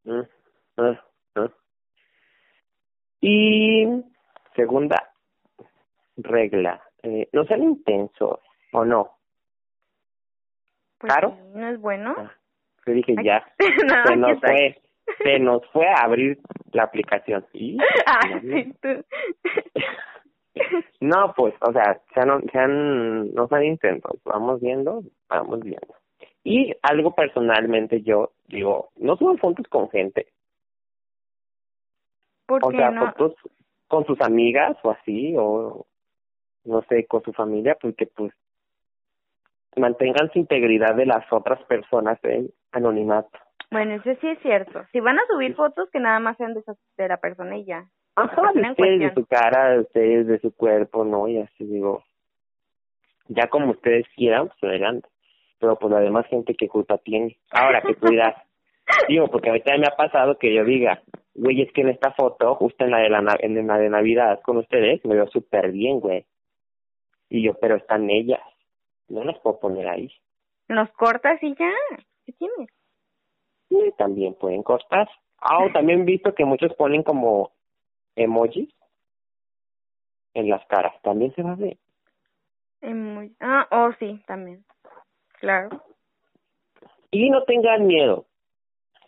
mm, 0.03 0.21
ah, 0.77 1.03
ah. 1.35 1.49
Y 3.21 3.87
segunda 4.55 5.11
regla, 6.17 6.81
eh, 7.01 7.27
no 7.33 7.45
sean 7.45 7.63
intensos, 7.63 8.39
¿o 8.71 8.85
no? 8.85 9.11
Pues 10.97 11.13
no 11.53 11.67
es 11.67 11.79
bueno. 11.79 12.15
Ah, 12.17 12.31
yo 12.85 12.93
dije 12.93 13.13
Aquí- 13.17 13.25
ya, 13.27 13.45
no, 13.87 14.03
se 14.05 14.15
nos 14.15 14.31
está. 14.31 14.47
fue, 14.47 14.81
se 15.23 15.39
nos 15.39 15.65
fue 15.71 15.87
a 15.87 16.03
abrir 16.03 16.39
la 16.71 16.83
aplicación. 16.83 17.45
¿sí? 17.51 17.77
Ah, 18.07 18.39
sí, 18.41 18.73
tú. 18.81 19.03
No, 21.01 21.33
pues, 21.35 21.53
o 21.59 21.73
sea, 21.73 21.99
sean, 22.13 22.41
sean, 22.49 23.33
no 23.33 23.45
sean 23.49 23.65
intentos, 23.65 24.13
vamos 24.23 24.61
viendo, 24.61 25.03
vamos 25.27 25.59
viendo. 25.59 25.93
Y 26.45 26.73
algo 26.81 27.13
personalmente 27.13 28.01
yo 28.03 28.31
digo, 28.47 28.89
no 28.95 29.17
suban 29.17 29.37
fotos 29.37 29.67
con 29.67 29.89
gente, 29.89 30.27
¿Por 32.45 32.63
o 32.63 32.69
qué 32.69 32.77
sea, 32.77 32.91
no? 32.91 33.07
fotos 33.11 33.33
con 33.89 34.05
sus 34.05 34.21
amigas 34.21 34.77
o 34.83 34.91
así, 34.91 35.35
o 35.37 35.85
no 36.63 36.81
sé, 36.83 37.05
con 37.05 37.21
su 37.23 37.33
familia, 37.33 37.75
porque 37.81 38.05
pues 38.07 38.31
mantengan 39.79 40.31
su 40.31 40.39
integridad 40.39 40.95
de 40.95 41.05
las 41.05 41.25
otras 41.31 41.61
personas 41.63 42.17
en 42.23 42.49
anonimato. 42.71 43.37
Bueno, 43.71 43.95
eso 43.95 44.09
sí 44.21 44.27
es 44.27 44.39
cierto. 44.39 44.83
Si 44.91 44.99
van 44.99 45.17
a 45.17 45.25
subir 45.29 45.55
fotos, 45.55 45.89
que 45.91 45.99
nada 45.99 46.19
más 46.19 46.37
sean 46.37 46.53
de, 46.53 46.59
esa- 46.61 46.75
de 46.97 47.07
la 47.07 47.17
persona 47.17 47.57
y 47.57 47.65
ya. 47.65 47.85
Ajá, 48.15 48.51
de 48.53 48.61
ustedes, 48.69 48.99
de 48.99 49.13
su 49.13 49.25
cara, 49.25 49.71
de 49.71 49.79
ustedes, 49.79 50.27
de 50.27 50.39
su 50.39 50.55
cuerpo, 50.55 51.03
¿no? 51.03 51.27
Y 51.27 51.39
así 51.39 51.65
digo, 51.65 52.03
ya 53.27 53.47
como 53.47 53.71
ustedes 53.71 54.05
quieran, 54.15 54.47
pues 54.47 54.63
adelante. 54.63 55.07
Pero 55.59 55.77
pues 55.77 55.91
la 55.91 55.99
demás 55.99 56.25
gente, 56.27 56.53
¿qué 56.55 56.67
culpa 56.67 56.97
tiene? 56.99 57.37
Ahora, 57.51 57.81
que 57.81 57.95
dirás, 58.09 58.35
digo, 59.09 59.27
porque 59.27 59.49
ahorita 59.49 59.77
me 59.77 59.87
ha 59.87 59.95
pasado 59.95 60.37
que 60.37 60.53
yo 60.53 60.63
diga, 60.63 61.01
güey, 61.33 61.61
es 61.61 61.71
que 61.73 61.81
en 61.81 61.89
esta 61.89 62.11
foto, 62.13 62.55
justo 62.55 62.85
en 62.85 62.91
la 62.91 62.99
de, 62.99 63.09
la, 63.09 63.35
en 63.39 63.67
la 63.67 63.77
de 63.77 63.89
Navidad 63.89 64.39
con 64.41 64.57
ustedes, 64.57 65.03
me 65.05 65.15
veo 65.15 65.27
súper 65.27 65.71
bien, 65.71 65.99
güey. 65.99 66.25
Y 67.29 67.41
yo, 67.43 67.55
pero 67.59 67.75
están 67.75 68.09
ellas, 68.09 68.39
no 69.09 69.23
las 69.23 69.39
puedo 69.39 69.59
poner 69.59 69.87
ahí. 69.87 70.11
Los 70.67 70.89
cortas 70.91 71.41
y 71.41 71.55
ya, 71.55 71.71
¿qué 72.25 72.31
tienes? 72.33 72.69
Sí, 73.69 73.93
también 73.97 74.33
pueden 74.35 74.63
cortar. 74.63 75.09
Ah, 75.39 75.67
también 75.73 76.01
he 76.01 76.05
visto 76.05 76.33
que 76.33 76.45
muchos 76.45 76.73
ponen 76.75 77.03
como 77.03 77.51
emojis 78.15 78.73
en 80.33 80.49
las 80.49 80.65
caras, 80.67 80.93
también 81.01 81.33
se 81.35 81.43
va 81.43 81.51
a 81.51 81.55
ver. 81.55 81.77
Emoji. 82.81 83.35
Ah, 83.39 83.67
oh 83.71 83.91
sí, 83.99 84.21
también. 84.27 84.63
Claro. 85.39 85.69
Y 87.11 87.29
no 87.29 87.43
tengan 87.43 87.87
miedo. 87.87 88.25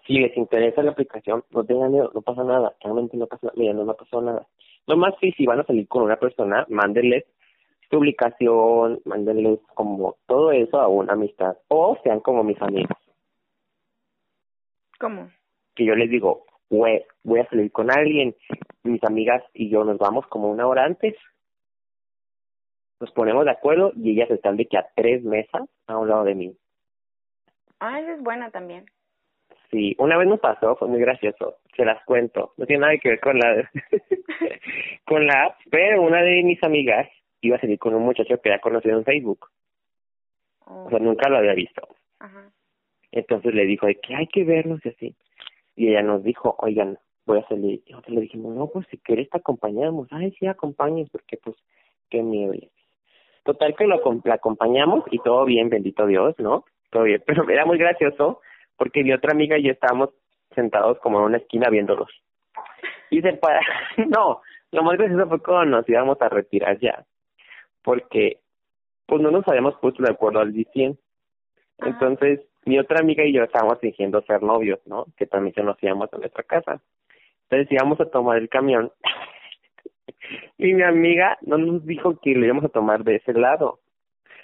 Si 0.05 0.13
les 0.13 0.35
interesa 0.37 0.81
la 0.81 0.91
aplicación, 0.91 1.43
no 1.51 1.65
tengan 1.65 1.91
miedo, 1.91 2.11
no 2.13 2.21
pasa 2.21 2.43
nada. 2.43 2.73
Realmente 2.81 3.17
no 3.17 3.27
pasa 3.27 3.47
nada. 3.47 3.55
Mira, 3.57 3.73
no 3.73 3.83
me 3.83 3.91
ha 3.91 3.95
pasado 3.95 4.21
nada. 4.21 4.47
Lo 4.87 4.95
más 4.95 5.13
sí, 5.19 5.33
si 5.33 5.45
van 5.45 5.59
a 5.59 5.65
salir 5.65 5.87
con 5.87 6.03
una 6.03 6.15
persona, 6.15 6.65
mándenles 6.69 7.25
publicación, 7.89 8.99
mándenles 9.05 9.59
como 9.73 10.15
todo 10.27 10.51
eso 10.51 10.79
a 10.79 10.88
una 10.88 11.13
amistad. 11.13 11.57
O 11.67 11.97
sean 12.03 12.19
como 12.19 12.43
mis 12.43 12.61
amigos. 12.61 12.97
¿Cómo? 14.99 15.29
Que 15.75 15.85
yo 15.85 15.95
les 15.95 16.09
digo, 16.09 16.45
voy, 16.69 17.03
voy 17.23 17.39
a 17.39 17.49
salir 17.49 17.71
con 17.71 17.91
alguien, 17.91 18.35
mis 18.83 19.03
amigas 19.03 19.43
y 19.53 19.69
yo 19.69 19.83
nos 19.83 19.97
vamos 19.97 20.25
como 20.27 20.49
una 20.49 20.67
hora 20.67 20.85
antes. 20.85 21.15
Nos 22.99 23.11
ponemos 23.11 23.45
de 23.45 23.51
acuerdo 23.51 23.91
y 23.95 24.11
ellas 24.11 24.31
están 24.31 24.57
de 24.57 24.65
que 24.65 24.77
a 24.77 24.88
tres 24.95 25.23
mesas 25.23 25.69
a 25.85 25.97
un 25.97 26.09
lado 26.09 26.23
de 26.23 26.35
mí. 26.35 26.57
Ah, 27.79 27.99
esa 27.99 28.13
es 28.13 28.23
buena 28.23 28.49
también. 28.49 28.85
Sí, 29.69 29.95
una 29.99 30.17
vez 30.17 30.27
nos 30.27 30.39
pasó, 30.39 30.75
fue 30.77 30.88
muy 30.88 30.99
gracioso, 30.99 31.57
se 31.75 31.83
las 31.83 32.03
cuento, 32.05 32.53
no 32.55 32.65
tiene 32.65 32.81
nada 32.81 32.97
que 32.97 33.09
ver 33.09 33.19
con 33.19 33.38
la 33.38 33.69
con 35.05 35.27
la 35.27 35.43
app, 35.43 35.57
pero 35.69 36.01
una 36.01 36.21
de 36.21 36.41
mis 36.43 36.63
amigas 36.63 37.07
iba 37.41 37.57
a 37.57 37.61
salir 37.61 37.79
con 37.79 37.93
un 37.95 38.03
muchacho 38.03 38.39
que 38.41 38.49
había 38.49 38.61
conocido 38.61 38.97
en 38.97 39.05
Facebook. 39.05 39.47
O 40.65 40.89
sea, 40.89 40.99
nunca 40.99 41.29
lo 41.29 41.38
había 41.38 41.53
visto. 41.53 41.88
Ajá. 42.19 42.51
Entonces 43.11 43.53
le 43.53 43.65
dijo 43.65 43.88
de 43.88 43.95
que 43.95 44.15
hay 44.15 44.27
que 44.27 44.43
vernos 44.43 44.85
y 44.85 44.89
así. 44.89 45.15
Y 45.75 45.89
ella 45.89 46.01
nos 46.01 46.23
dijo, 46.23 46.55
oigan, 46.59 46.97
voy 47.25 47.39
a 47.39 47.47
salir. 47.47 47.81
Y 47.85 47.91
nosotros 47.91 48.15
le 48.15 48.21
dijimos, 48.21 48.55
no, 48.55 48.67
pues 48.67 48.88
si 48.89 48.97
quieres 48.97 49.29
te 49.29 49.38
acompañamos. 49.38 50.07
Ay, 50.11 50.31
sí, 50.39 50.47
acompañen, 50.47 51.07
porque 51.11 51.38
pues, 51.38 51.55
qué 52.09 52.21
miedo. 52.21 52.53
Total 53.43 53.75
que 53.75 53.85
lo 53.85 54.01
la 54.25 54.33
acompañamos 54.33 55.05
y 55.11 55.19
todo 55.19 55.45
bien, 55.45 55.69
bendito 55.69 56.05
Dios, 56.05 56.35
¿no? 56.39 56.65
Todo 56.89 57.03
bien. 57.03 57.23
Pero 57.25 57.47
era 57.49 57.65
muy 57.65 57.77
gracioso 57.77 58.41
porque 58.75 59.03
mi 59.03 59.13
otra 59.13 59.31
amiga 59.31 59.57
y 59.57 59.63
yo 59.63 59.71
estábamos 59.71 60.09
sentados 60.53 60.99
como 60.99 61.19
en 61.19 61.25
una 61.25 61.38
esquina 61.38 61.69
viéndolos. 61.69 62.09
Y 63.09 63.21
se 63.21 63.33
para, 63.33 63.61
no, 64.07 64.41
lo 64.71 64.83
más 64.83 64.97
gracioso 64.97 65.27
fue 65.27 65.41
cuando 65.41 65.77
nos 65.77 65.89
íbamos 65.89 66.21
a 66.21 66.29
retirar 66.29 66.77
ya. 66.79 67.05
Porque, 67.88 68.41
pues 69.05 69.21
no 69.21 69.31
nos 69.31 69.47
habíamos 69.47 69.77
puesto 69.77 70.03
de 70.03 70.11
acuerdo 70.11 70.41
al 70.41 70.51
100. 70.53 70.99
Entonces, 71.77 72.41
mi 72.65 72.77
otra 72.77 72.99
amiga 72.99 73.23
y 73.23 73.31
yo 73.31 73.43
estábamos 73.43 73.79
fingiendo 73.79 74.21
ser 74.23 74.43
novios, 74.43 74.81
¿no? 74.85 75.05
Que 75.15 75.25
también 75.25 75.55
se 75.55 75.63
nos 75.63 75.81
íbamos 75.81 76.11
a 76.11 76.17
nuestra 76.17 76.43
casa. 76.43 76.81
Entonces 77.43 77.71
íbamos 77.71 77.97
a 78.01 78.11
tomar 78.11 78.39
el 78.39 78.49
camión. 78.49 78.91
y 80.57 80.73
mi 80.73 80.83
amiga 80.83 81.38
no 81.43 81.57
nos 81.57 81.85
dijo 81.85 82.19
que 82.19 82.31
lo 82.31 82.45
íbamos 82.45 82.65
a 82.65 82.69
tomar 82.69 83.05
de 83.05 83.15
ese 83.15 83.31
lado. 83.31 83.79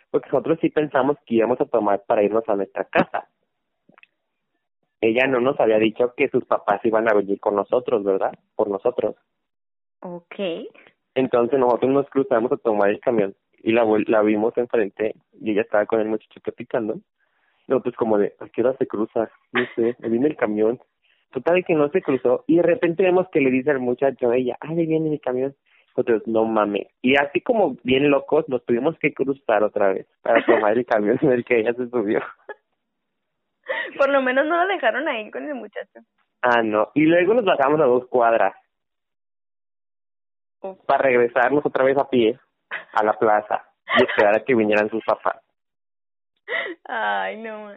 Porque 0.10 0.30
nosotros 0.32 0.60
sí 0.62 0.70
pensamos 0.70 1.18
que 1.26 1.36
íbamos 1.36 1.60
a 1.60 1.66
tomar 1.66 2.02
para 2.08 2.24
irnos 2.24 2.48
a 2.48 2.56
nuestra 2.56 2.86
casa. 2.86 3.28
Ella 5.02 5.28
no 5.28 5.42
nos 5.42 5.60
había 5.60 5.80
dicho 5.80 6.14
que 6.16 6.30
sus 6.30 6.46
papás 6.46 6.80
iban 6.86 7.10
a 7.10 7.14
venir 7.14 7.42
con 7.42 7.58
nosotros, 7.58 8.06
¿verdad? 8.06 8.32
Por 8.56 8.70
nosotros. 8.70 9.18
Okay. 10.00 10.70
Entonces 11.16 11.60
nosotros 11.60 11.92
nos 11.92 12.10
cruzamos 12.10 12.52
a 12.52 12.58
tomar 12.58 12.90
el 12.90 13.00
camión 13.00 13.36
y 13.62 13.72
la, 13.72 13.86
la 14.08 14.22
vimos 14.22 14.58
enfrente 14.58 15.16
y 15.40 15.52
ella 15.52 15.62
estaba 15.62 15.86
con 15.86 16.00
el 16.00 16.08
muchacho 16.08 16.40
platicando. 16.42 17.00
Nosotros 17.68 17.96
como 17.96 18.18
de, 18.18 18.34
¿a 18.40 18.50
qué 18.50 18.62
hora 18.62 18.76
se 18.78 18.88
cruza? 18.88 19.32
No 19.54 19.62
sé, 19.76 19.96
me 20.00 20.10
viene 20.10 20.28
el 20.28 20.36
camión. 20.36 20.80
Total 21.32 21.64
que 21.66 21.74
no 21.74 21.90
se 21.90 22.02
cruzó 22.02 22.44
y 22.48 22.58
de 22.58 22.64
repente 22.64 23.04
vemos 23.04 23.28
que 23.32 23.42
le 23.42 23.50
dice 23.50 23.72
al 23.72 23.80
muchacho 23.80 24.30
a 24.30 24.38
ella, 24.38 24.58
ah, 24.60 24.74
le 24.74 24.86
viene 24.86 25.10
mi 25.10 25.20
camión. 25.20 25.56
Nosotros, 25.96 26.24
no 26.26 26.46
mames. 26.46 26.88
Y 27.04 27.16
así 27.16 27.40
como 27.42 27.78
bien 27.84 28.10
locos, 28.10 28.50
nos 28.50 28.66
tuvimos 28.66 28.98
que 28.98 29.14
cruzar 29.14 29.64
otra 29.64 29.94
vez 29.94 30.08
para 30.24 30.44
tomar 30.46 30.76
el 30.76 30.86
camión 30.86 31.20
en 31.22 31.32
el 31.32 31.46
que 31.46 31.60
ella 31.60 31.74
se 31.74 31.88
subió. 31.90 32.20
Por 33.98 34.10
lo 34.10 34.22
menos 34.22 34.46
no 34.48 34.58
lo 34.58 34.74
dejaron 34.74 35.08
ahí 35.08 35.30
con 35.30 35.48
el 35.48 35.54
muchacho. 35.54 36.00
Ah, 36.42 36.64
no. 36.64 36.90
Y 36.96 37.06
luego 37.06 37.36
nos 37.36 37.46
bajamos 37.46 37.80
a 37.80 37.86
dos 37.86 38.08
cuadras 38.08 38.56
para 40.86 41.04
regresarnos 41.04 41.66
otra 41.66 41.84
vez 41.84 41.98
a 41.98 42.10
pie 42.10 42.40
a 42.94 43.04
la 43.04 43.14
plaza 43.14 43.66
y 43.98 44.04
esperar 44.04 44.36
a 44.36 44.44
que 44.44 44.56
vinieran 44.56 44.90
sus 44.90 45.04
papás. 45.04 45.38
Ay, 46.86 47.38
no. 47.38 47.72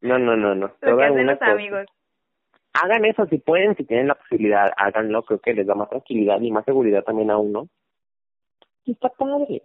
No, 0.00 0.18
no, 0.18 0.36
no, 0.36 0.54
no. 0.54 0.72
Lo 0.80 0.96
que 0.96 1.04
hacen 1.04 1.26
los 1.26 1.42
amigos. 1.42 1.86
Hagan 2.72 3.04
eso 3.04 3.26
si 3.26 3.38
pueden, 3.38 3.76
si 3.76 3.84
tienen 3.84 4.08
la 4.08 4.14
posibilidad, 4.14 4.72
háganlo. 4.76 5.22
Creo 5.24 5.40
que 5.40 5.54
les 5.54 5.66
da 5.66 5.74
más 5.74 5.90
tranquilidad 5.90 6.40
y 6.40 6.50
más 6.50 6.64
seguridad 6.64 7.02
también 7.02 7.30
a 7.30 7.36
uno. 7.36 7.68
Y 8.84 8.92
está 8.92 9.08
padre. 9.10 9.62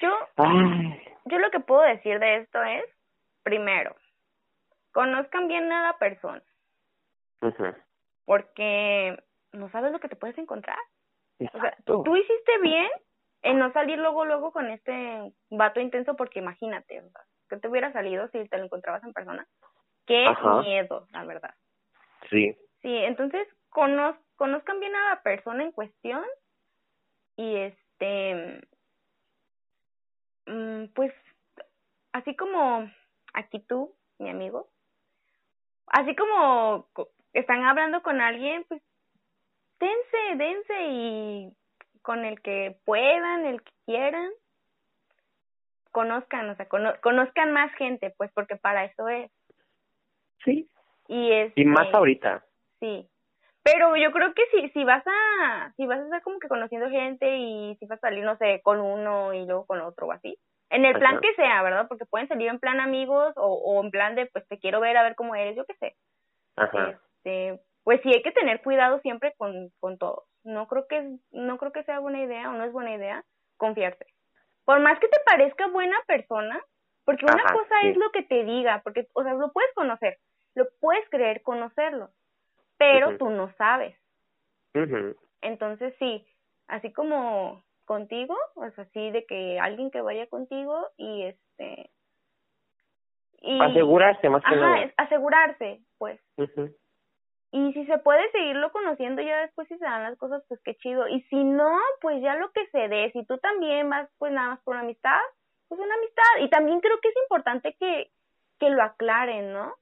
Yo, 0.00 0.10
yo 1.26 1.38
lo 1.38 1.50
que 1.50 1.60
puedo 1.60 1.82
decir 1.82 2.18
de 2.20 2.36
esto 2.36 2.62
es, 2.62 2.84
primero, 3.42 3.94
conozcan 4.92 5.48
bien 5.48 5.70
a 5.70 5.82
la 5.82 5.98
persona. 5.98 6.42
Porque 8.24 9.18
no 9.52 9.70
sabes 9.70 9.92
lo 9.92 10.00
que 10.00 10.08
te 10.08 10.16
puedes 10.16 10.38
encontrar. 10.38 10.78
O 11.52 11.60
sea, 11.60 11.76
tú 11.84 12.16
hiciste 12.16 12.58
bien 12.60 12.88
en 13.42 13.58
no 13.58 13.72
salir 13.72 13.98
luego, 13.98 14.24
luego 14.24 14.52
con 14.52 14.68
este 14.70 15.32
vato 15.50 15.80
intenso 15.80 16.14
porque 16.16 16.40
imagínate, 16.40 17.00
o 17.00 17.10
sea, 17.10 17.22
que 17.48 17.56
te 17.56 17.68
hubiera 17.68 17.92
salido 17.92 18.28
si 18.28 18.46
te 18.48 18.58
lo 18.58 18.64
encontrabas 18.64 19.02
en 19.04 19.12
persona. 19.12 19.46
Qué 20.06 20.26
miedo, 20.62 21.06
la 21.12 21.24
verdad. 21.24 21.54
Sí. 22.28 22.56
Sí, 22.82 22.96
entonces 22.96 23.46
conoz 23.70 24.16
conozcan 24.36 24.80
bien 24.80 24.94
a 24.96 25.10
la 25.10 25.22
persona 25.22 25.62
en 25.62 25.70
cuestión 25.70 26.24
y 27.36 27.56
este, 27.56 28.66
mm, 30.46 30.86
pues, 30.94 31.12
así 32.12 32.34
como 32.34 32.90
aquí 33.34 33.60
tú, 33.60 33.94
mi 34.18 34.30
amigo, 34.30 34.68
así 35.88 36.16
como 36.16 36.88
están 37.34 37.64
hablando 37.64 38.02
con 38.02 38.22
alguien, 38.22 38.64
pues 38.66 38.80
dense, 39.80 40.36
dense 40.36 40.74
y 40.88 41.52
con 42.02 42.24
el 42.24 42.40
que 42.40 42.76
puedan, 42.84 43.46
el 43.46 43.62
que 43.62 43.72
quieran, 43.86 44.30
conozcan, 45.90 46.48
o 46.50 46.54
sea, 46.56 46.68
conozcan 46.68 47.52
más 47.52 47.72
gente, 47.74 48.14
pues 48.16 48.30
porque 48.32 48.56
para 48.56 48.84
eso 48.84 49.08
es. 49.08 49.30
Sí. 50.44 50.68
Y 51.08 51.32
es 51.32 51.52
y 51.56 51.64
más 51.64 51.92
ahorita. 51.92 52.44
Sí. 52.78 53.08
Pero 53.62 53.96
yo 53.96 54.10
creo 54.12 54.32
que 54.32 54.42
si 54.52 54.68
si 54.70 54.84
vas 54.84 55.04
a 55.06 55.72
si 55.76 55.86
vas 55.86 55.98
a 55.98 56.04
estar 56.04 56.22
como 56.22 56.38
que 56.38 56.48
conociendo 56.48 56.88
gente 56.88 57.36
y 57.36 57.76
si 57.76 57.86
vas 57.86 57.98
a 57.98 58.08
salir 58.08 58.24
no 58.24 58.36
sé 58.36 58.60
con 58.62 58.80
uno 58.80 59.34
y 59.34 59.44
luego 59.44 59.66
con 59.66 59.80
otro 59.80 60.06
o 60.06 60.12
así. 60.12 60.38
En 60.70 60.84
el 60.84 60.96
plan 60.96 61.20
que 61.20 61.34
sea, 61.34 61.62
¿verdad? 61.64 61.86
Porque 61.88 62.06
pueden 62.06 62.28
salir 62.28 62.48
en 62.48 62.60
plan 62.60 62.78
amigos 62.78 63.32
o, 63.36 63.54
o 63.54 63.82
en 63.82 63.90
plan 63.90 64.14
de 64.14 64.26
pues 64.26 64.46
te 64.46 64.58
quiero 64.58 64.80
ver 64.80 64.96
a 64.96 65.02
ver 65.02 65.16
cómo 65.16 65.34
eres, 65.34 65.56
yo 65.56 65.66
qué 65.66 65.74
sé. 65.74 65.96
Ajá. 66.56 67.00
Este, 67.16 67.60
pues 67.84 68.00
sí 68.02 68.12
hay 68.12 68.22
que 68.22 68.32
tener 68.32 68.62
cuidado 68.62 69.00
siempre 69.00 69.34
con, 69.36 69.70
con 69.80 69.98
todo. 69.98 70.24
No 70.44 70.66
creo 70.68 70.86
que 70.86 71.16
no 71.30 71.58
creo 71.58 71.72
que 71.72 71.84
sea 71.84 71.98
buena 71.98 72.22
idea 72.22 72.50
o 72.50 72.52
no 72.52 72.64
es 72.64 72.72
buena 72.72 72.94
idea 72.94 73.24
confiarse. 73.56 74.06
Por 74.64 74.80
más 74.80 74.98
que 75.00 75.08
te 75.08 75.18
parezca 75.24 75.66
buena 75.68 75.96
persona, 76.06 76.62
porque 77.04 77.24
una 77.24 77.42
cosa 77.42 77.80
es 77.84 77.96
lo 77.96 78.10
que 78.10 78.22
te 78.22 78.44
diga, 78.44 78.80
porque 78.84 79.08
o 79.14 79.22
sea, 79.22 79.34
lo 79.34 79.52
puedes 79.52 79.72
conocer, 79.74 80.18
lo 80.54 80.66
puedes 80.80 81.08
creer 81.10 81.42
conocerlo, 81.42 82.10
pero 82.78 83.16
tú 83.18 83.30
no 83.30 83.52
sabes. 83.54 83.96
Entonces 85.40 85.94
sí, 85.98 86.26
así 86.68 86.92
como 86.92 87.64
contigo, 87.84 88.36
o 88.54 88.70
sea, 88.70 88.84
así 88.84 89.10
de 89.10 89.24
que 89.26 89.58
alguien 89.58 89.90
que 89.90 90.00
vaya 90.00 90.26
contigo 90.28 90.86
y 90.96 91.24
este 91.24 91.90
y 93.42 93.60
asegurarse 93.60 94.28
más 94.28 94.44
que 94.44 94.56
nada. 94.56 94.92
asegurarse, 94.98 95.80
pues. 95.98 96.20
Y 97.52 97.72
si 97.72 97.84
se 97.86 97.98
puede 97.98 98.30
seguirlo 98.30 98.70
conociendo 98.70 99.22
ya 99.22 99.40
después 99.40 99.66
si 99.68 99.76
se 99.76 99.84
dan 99.84 100.04
las 100.04 100.16
cosas, 100.18 100.44
pues 100.48 100.60
qué 100.64 100.76
chido. 100.76 101.08
Y 101.08 101.22
si 101.22 101.42
no, 101.42 101.76
pues 102.00 102.22
ya 102.22 102.36
lo 102.36 102.50
que 102.52 102.66
se 102.68 102.88
dé. 102.88 103.10
Si 103.12 103.24
tú 103.24 103.38
también 103.38 103.90
vas 103.90 104.08
pues 104.18 104.32
nada 104.32 104.50
más 104.50 104.60
por 104.60 104.74
una 104.74 104.84
amistad, 104.84 105.20
pues 105.68 105.80
una 105.80 105.94
amistad. 105.94 106.44
Y 106.44 106.50
también 106.50 106.80
creo 106.80 107.00
que 107.00 107.08
es 107.08 107.16
importante 107.24 107.76
que, 107.78 108.10
que 108.58 108.70
lo 108.70 108.82
aclaren, 108.82 109.52
¿no? 109.52 109.74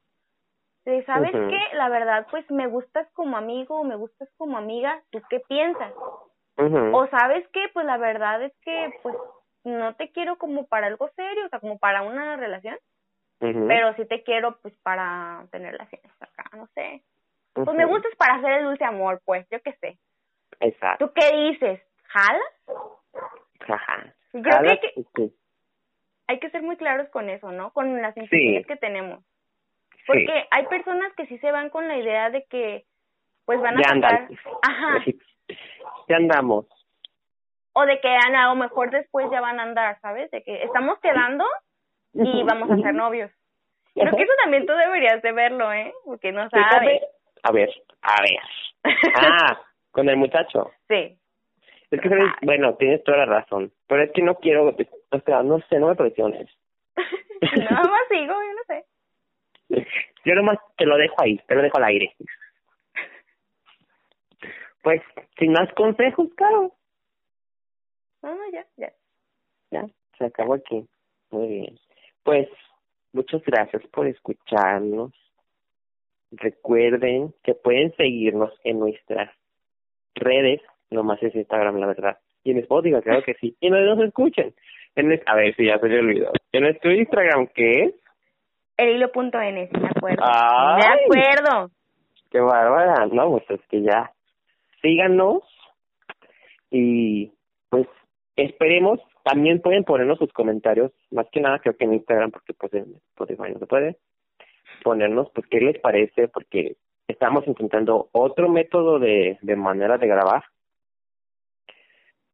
¿Sabes 1.04 1.32
qué? 1.32 1.76
La 1.76 1.90
verdad, 1.90 2.26
pues 2.30 2.50
me 2.50 2.66
gustas 2.66 3.06
como 3.12 3.36
amigo 3.36 3.80
o 3.80 3.84
me 3.84 3.96
gustas 3.96 4.28
como 4.38 4.56
amiga, 4.56 5.02
¿tú 5.10 5.20
qué 5.28 5.40
piensas? 5.40 5.92
O 6.56 7.06
sabes 7.08 7.46
qué? 7.52 7.68
Pues 7.74 7.84
la 7.84 7.98
verdad 7.98 8.42
es 8.42 8.52
que 8.62 8.94
pues 9.02 9.14
no 9.64 9.94
te 9.96 10.10
quiero 10.12 10.38
como 10.38 10.66
para 10.66 10.86
algo 10.86 11.08
serio, 11.14 11.44
o 11.44 11.48
sea, 11.50 11.60
como 11.60 11.78
para 11.78 12.02
una 12.02 12.36
relación. 12.36 12.76
Pero 13.38 13.94
sí 13.94 14.06
te 14.06 14.22
quiero 14.24 14.58
pues 14.62 14.74
para 14.82 15.46
tener 15.50 15.72
relaciones 15.72 16.10
acá, 16.20 16.56
no 16.56 16.66
sé. 16.74 17.02
Pues 17.64 17.76
me 17.76 17.84
gustas 17.86 18.14
para 18.16 18.34
hacer 18.36 18.52
el 18.52 18.64
dulce 18.64 18.84
amor, 18.84 19.20
pues, 19.24 19.46
yo 19.50 19.60
qué 19.62 19.72
sé. 19.74 19.98
Exacto. 20.60 21.06
¿Tú 21.06 21.12
qué 21.14 21.36
dices? 21.36 21.80
¿Jalas? 22.04 22.42
Ajá. 23.68 24.14
Creo 24.32 24.62
que 24.62 24.70
hay 24.70 24.78
que, 24.80 24.92
sí, 25.16 25.34
hay 26.26 26.38
que 26.40 26.50
ser 26.50 26.62
muy 26.62 26.76
claros 26.76 27.08
con 27.10 27.28
eso, 27.28 27.50
¿no? 27.52 27.70
Con 27.72 28.00
las 28.02 28.16
inquietudes 28.16 28.66
que 28.66 28.76
tenemos. 28.76 29.20
sí. 29.90 30.02
Porque 30.06 30.46
hay 30.50 30.66
personas 30.66 31.12
que 31.14 31.26
sí 31.26 31.38
se 31.38 31.50
van 31.52 31.70
con 31.70 31.86
la 31.88 31.96
idea 31.98 32.30
de 32.30 32.44
que 32.44 32.84
pues 33.44 33.60
van 33.60 33.76
a 33.78 33.80
Ya 33.82 33.88
sacar, 33.94 34.14
andan. 34.22 34.38
ajá, 34.62 35.04
Ya 36.08 36.16
andamos. 36.16 36.66
o 37.72 37.86
de 37.86 38.00
que 38.00 38.08
a 38.08 38.46
lo 38.48 38.54
mejor 38.56 38.90
después 38.90 39.26
ya 39.30 39.40
van 39.40 39.60
a 39.60 39.62
andar, 39.62 39.98
¿sabes? 40.00 40.30
De 40.30 40.42
que 40.42 40.62
estamos 40.64 40.98
quedando 41.00 41.44
y 42.14 42.42
vamos 42.42 42.70
a 42.70 42.76
ser 42.76 42.94
novios. 42.94 43.30
Creo 43.94 44.14
que 44.16 44.22
eso 44.22 44.32
también 44.42 44.66
tú 44.66 44.72
deberías 44.74 45.20
de 45.22 45.32
verlo, 45.32 45.72
¿eh? 45.72 45.92
Porque 46.04 46.32
no 46.32 46.48
¿Qué 46.50 46.60
sabes. 46.60 47.02
A 47.42 47.52
ver, 47.52 47.70
a 48.02 48.22
ver. 48.22 48.38
Ah, 49.16 49.60
con 49.90 50.08
el 50.08 50.16
muchacho. 50.16 50.70
Sí. 50.88 51.18
Es 51.90 52.00
que, 52.00 52.08
¿sabes? 52.08 52.32
bueno, 52.42 52.74
tienes 52.76 53.02
toda 53.04 53.18
la 53.18 53.26
razón. 53.26 53.72
Pero 53.86 54.02
es 54.02 54.12
que 54.12 54.22
no 54.22 54.34
quiero, 54.36 54.68
o 54.68 55.20
sea, 55.20 55.42
no 55.42 55.58
sé, 55.68 55.78
no 55.78 55.88
me 55.88 55.94
presiones. 55.94 56.48
Nada 57.56 57.82
más 57.82 58.00
sigo, 58.08 58.34
yo 58.34 58.52
no 58.54 58.64
sé. 58.66 58.84
Yo 60.24 60.34
nomás 60.34 60.58
te 60.76 60.84
lo 60.84 60.96
dejo 60.96 61.14
ahí, 61.18 61.38
te 61.46 61.54
lo 61.54 61.62
dejo 61.62 61.78
al 61.78 61.84
aire. 61.84 62.14
Pues, 64.82 65.02
sin 65.38 65.52
más 65.52 65.72
consejos, 65.74 66.28
claro. 66.36 66.72
No, 68.22 68.34
no, 68.34 68.50
ya, 68.52 68.66
ya. 68.76 68.92
Ya, 69.70 69.86
se 70.18 70.24
acabó 70.24 70.54
aquí. 70.54 70.86
Muy 71.30 71.48
bien. 71.48 71.78
Pues, 72.22 72.48
muchas 73.12 73.42
gracias 73.44 73.86
por 73.88 74.06
escucharnos. 74.06 75.12
Recuerden 76.30 77.34
que 77.42 77.54
pueden 77.54 77.94
seguirnos 77.96 78.52
en 78.64 78.78
nuestras 78.80 79.30
redes, 80.14 80.60
nomás 80.90 81.22
es 81.22 81.34
Instagram, 81.34 81.76
la 81.76 81.86
verdad. 81.86 82.18
Y 82.44 82.50
en 82.50 82.58
Spotify, 82.58 83.00
claro 83.02 83.22
que 83.22 83.34
sí. 83.34 83.56
Y 83.60 83.70
no 83.70 83.80
nos 83.80 84.06
escuchen. 84.06 84.54
En 84.94 85.20
a 85.26 85.34
ver 85.36 85.54
si 85.54 85.66
ya 85.66 85.78
se 85.78 85.88
me 85.88 85.98
olvidó. 85.98 86.32
En 86.52 86.62
nuestro 86.62 86.92
Instagram, 86.92 87.46
¿qué 87.54 87.84
es? 87.84 87.94
El 88.76 88.96
hilo.n, 88.96 89.68
sí, 89.72 89.80
me 89.80 89.88
acuerdo. 89.88 90.24
Ay. 90.24 90.80
Me 91.10 91.20
acuerdo. 91.20 91.70
Qué 92.30 92.40
bárbara. 92.40 93.06
No, 93.06 93.30
pues 93.30 93.44
es 93.50 93.66
que 93.68 93.82
ya. 93.82 94.12
Síganos. 94.82 95.42
Y 96.70 97.32
pues 97.70 97.86
esperemos. 98.36 99.00
También 99.24 99.60
pueden 99.60 99.84
ponernos 99.84 100.18
sus 100.18 100.32
comentarios. 100.32 100.92
Más 101.10 101.26
que 101.30 101.40
nada 101.40 101.58
creo 101.58 101.76
que 101.76 101.84
en 101.84 101.94
Instagram, 101.94 102.30
porque 102.30 102.54
pues 102.54 102.72
en 102.74 102.94
Spotify 103.10 103.52
no 103.52 103.58
se 103.58 103.66
puede. 103.66 103.96
Ponernos, 104.82 105.30
pues, 105.34 105.46
qué 105.48 105.60
les 105.60 105.78
parece, 105.78 106.28
porque 106.28 106.76
estamos 107.06 107.46
intentando 107.46 108.08
otro 108.12 108.48
método 108.48 108.98
de, 108.98 109.38
de 109.42 109.56
manera 109.56 109.98
de 109.98 110.06
grabar. 110.06 110.44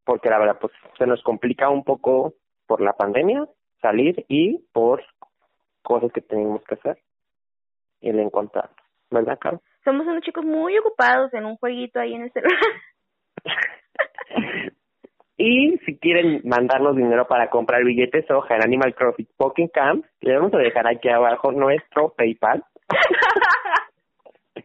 Porque 0.05 0.29
la 0.29 0.39
verdad, 0.39 0.59
pues 0.61 0.73
se 0.99 1.07
nos 1.07 1.23
complica 1.23 1.71
un 1.71 1.85
poco 1.85 2.35
por 2.67 2.81
la 2.81 2.93
pandemia 2.93 3.47
salir 3.81 4.25
y 4.29 4.59
por 4.73 5.03
cosas 5.83 6.13
que 6.13 6.21
tenemos 6.21 6.63
que 6.65 6.75
hacer 6.75 6.99
y 8.01 8.11
el 8.11 8.19
encontrar. 8.19 8.71
¿Verdad, 9.11 9.39
Caro? 9.39 9.63
Somos 9.85 10.07
unos 10.07 10.23
chicos 10.23 10.45
muy 10.45 10.77
ocupados 10.79 11.33
en 11.35 11.45
un 11.45 11.57
jueguito 11.57 12.01
ahí 12.01 12.15
en 12.15 12.23
el 12.23 12.33
celular. 12.33 12.61
y 15.37 15.79
si 15.85 15.99
quieren 15.99 16.43
mandarnos 16.45 16.97
dinero 16.97 17.27
para 17.27 17.51
comprar 17.51 17.83
billetes 17.83 18.31
hoja 18.31 18.55
en 18.57 18.63
Animal 18.63 18.95
Crossing 18.95 19.29
Pokémon 19.37 19.69
Camp, 19.73 20.05
le 20.21 20.37
vamos 20.37 20.55
a 20.55 20.59
dejar 20.59 20.87
aquí 20.87 21.09
abajo 21.09 21.51
nuestro 21.51 22.15
PayPal. 22.17 22.63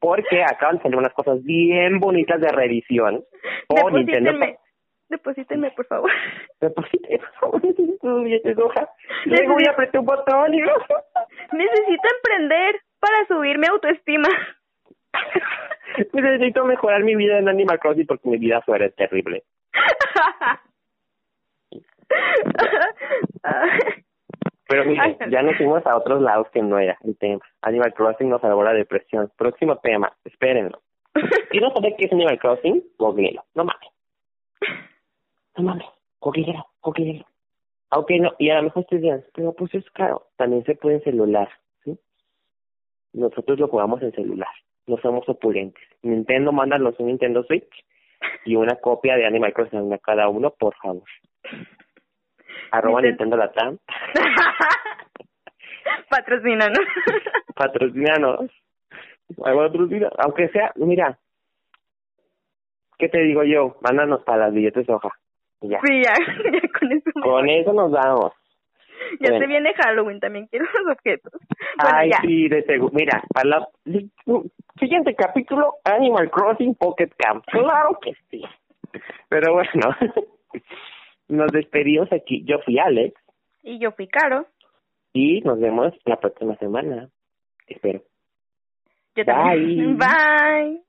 Porque 0.00 0.42
acaban 0.42 0.76
de 0.76 0.82
salir 0.82 0.98
unas 0.98 1.14
cosas 1.14 1.42
bien 1.44 2.00
bonitas 2.00 2.40
de 2.40 2.48
reedición. 2.48 3.24
O 3.68 3.90
Nintendo. 3.90 4.32
Deposítenme. 4.32 4.58
Deposítenme, 5.08 5.70
por 5.70 5.86
favor. 5.86 6.10
Depositen, 6.60 7.20
por 7.20 7.32
favor, 7.34 7.64
necesito 7.64 8.08
sus 8.08 8.24
billetes 8.24 8.58
hoja. 8.58 8.88
Luego 9.26 9.54
voy 9.54 9.64
a 9.68 9.72
apretar 9.72 10.00
un 10.00 10.06
botón 10.06 10.54
y 10.54 10.60
Necesito 11.52 12.08
emprender 12.16 12.80
para 12.98 13.26
subir 13.28 13.58
mi 13.58 13.66
autoestima. 13.66 14.28
necesito 16.12 16.64
mejorar 16.64 17.04
mi 17.04 17.14
vida 17.14 17.38
en 17.38 17.48
Animal 17.48 17.78
Crossing 17.78 18.06
porque 18.06 18.28
mi 18.28 18.38
vida 18.38 18.60
fuera 18.62 18.88
terrible. 18.90 19.44
Pero 24.66 24.84
mire, 24.86 25.18
ya 25.30 25.42
nos 25.42 25.56
fuimos 25.56 25.86
a 25.86 25.96
otros 25.96 26.22
lados 26.22 26.48
que 26.52 26.62
no 26.62 26.78
era 26.78 26.96
el 27.04 27.16
tema. 27.18 27.44
Animal 27.62 27.92
Crossing 27.94 28.28
nos 28.28 28.40
salvó 28.40 28.64
la 28.64 28.72
depresión. 28.72 29.30
Próximo 29.36 29.76
tema, 29.78 30.12
espérenlo. 30.24 30.80
Si 31.52 31.58
no 31.58 31.70
sabe 31.70 31.94
qué 31.96 32.06
es 32.06 32.12
Animal 32.12 32.38
Crossing, 32.38 32.82
googleenlo. 32.98 33.44
No 33.54 33.64
mames. 33.64 33.88
No 35.56 35.64
mames. 35.64 35.86
Googleenlo, 36.20 36.66
googleenlo. 36.80 37.26
Ok, 37.90 38.10
no, 38.20 38.32
y 38.38 38.50
a 38.50 38.56
lo 38.56 38.64
mejor 38.64 38.82
ustedes 38.82 39.02
dirán, 39.02 39.24
pero 39.34 39.52
pues 39.52 39.72
es 39.74 39.88
caro. 39.90 40.26
También 40.36 40.64
se 40.64 40.74
puede 40.74 40.96
en 40.96 41.04
celular, 41.04 41.48
¿sí? 41.84 41.96
Nosotros 43.12 43.60
lo 43.60 43.68
jugamos 43.68 44.02
en 44.02 44.12
celular. 44.12 44.48
No 44.86 44.96
somos 44.98 45.28
opulentes. 45.28 45.82
Nintendo, 46.02 46.50
mándanos 46.50 46.98
un 46.98 47.06
Nintendo 47.06 47.44
Switch 47.44 47.84
y 48.44 48.56
una 48.56 48.76
copia 48.76 49.16
de 49.16 49.26
Animal 49.26 49.52
Crossing 49.52 49.92
a 49.92 49.98
cada 49.98 50.28
uno, 50.28 50.50
por 50.50 50.74
favor. 50.76 51.02
Arroba 52.70 53.02
Nintendo. 53.02 53.36
Latam. 53.36 53.78
Patrocínanos. 56.10 56.78
Patrocínanos. 57.54 58.50
Aunque 60.18 60.48
sea, 60.48 60.72
mira. 60.76 61.18
¿Qué 62.98 63.08
te 63.08 63.18
digo 63.20 63.42
yo? 63.42 63.76
Mándanos 63.80 64.22
para 64.22 64.46
las 64.46 64.54
billetes 64.54 64.88
hoja. 64.88 65.10
Ya. 65.60 65.80
Sí, 65.84 66.02
ya, 66.02 66.12
ya 66.52 66.68
con 66.78 66.92
eso. 66.92 67.10
Con 67.22 67.76
nos 67.76 67.92
damos. 67.92 68.32
Ya 69.20 69.30
bueno. 69.30 69.38
se 69.38 69.46
viene 69.46 69.74
Halloween, 69.74 70.20
también 70.20 70.46
quiero 70.46 70.66
los 70.84 70.96
objetos. 70.96 71.32
Bueno, 71.82 71.96
Ay, 71.98 72.10
ya. 72.10 72.18
sí, 72.22 72.48
de 72.48 72.62
seguro. 72.64 72.92
Mira, 72.94 73.22
para 73.32 73.48
la 73.48 73.68
siguiente 74.78 75.14
capítulo, 75.14 75.74
Animal 75.84 76.30
Crossing 76.30 76.74
Pocket 76.76 77.10
Camp. 77.16 77.44
Claro 77.46 77.98
que 78.00 78.12
sí. 78.30 78.42
Pero 79.28 79.54
bueno, 79.54 79.96
nos 81.28 81.50
despedimos 81.50 82.12
aquí. 82.12 82.44
Yo 82.44 82.58
fui 82.64 82.78
Alex 82.78 83.20
Y 83.64 83.78
yo 83.80 83.90
fui 83.92 84.06
Caro. 84.06 84.46
y 85.12 85.40
nos 85.40 85.58
vemos 85.58 85.92
la 86.04 86.20
próxima 86.20 86.54
semana. 86.56 87.08
Espero. 87.66 88.02
Yo 89.16 89.24
también. 89.24 89.96
Bye. 89.98 90.06
Bye. 90.06 90.82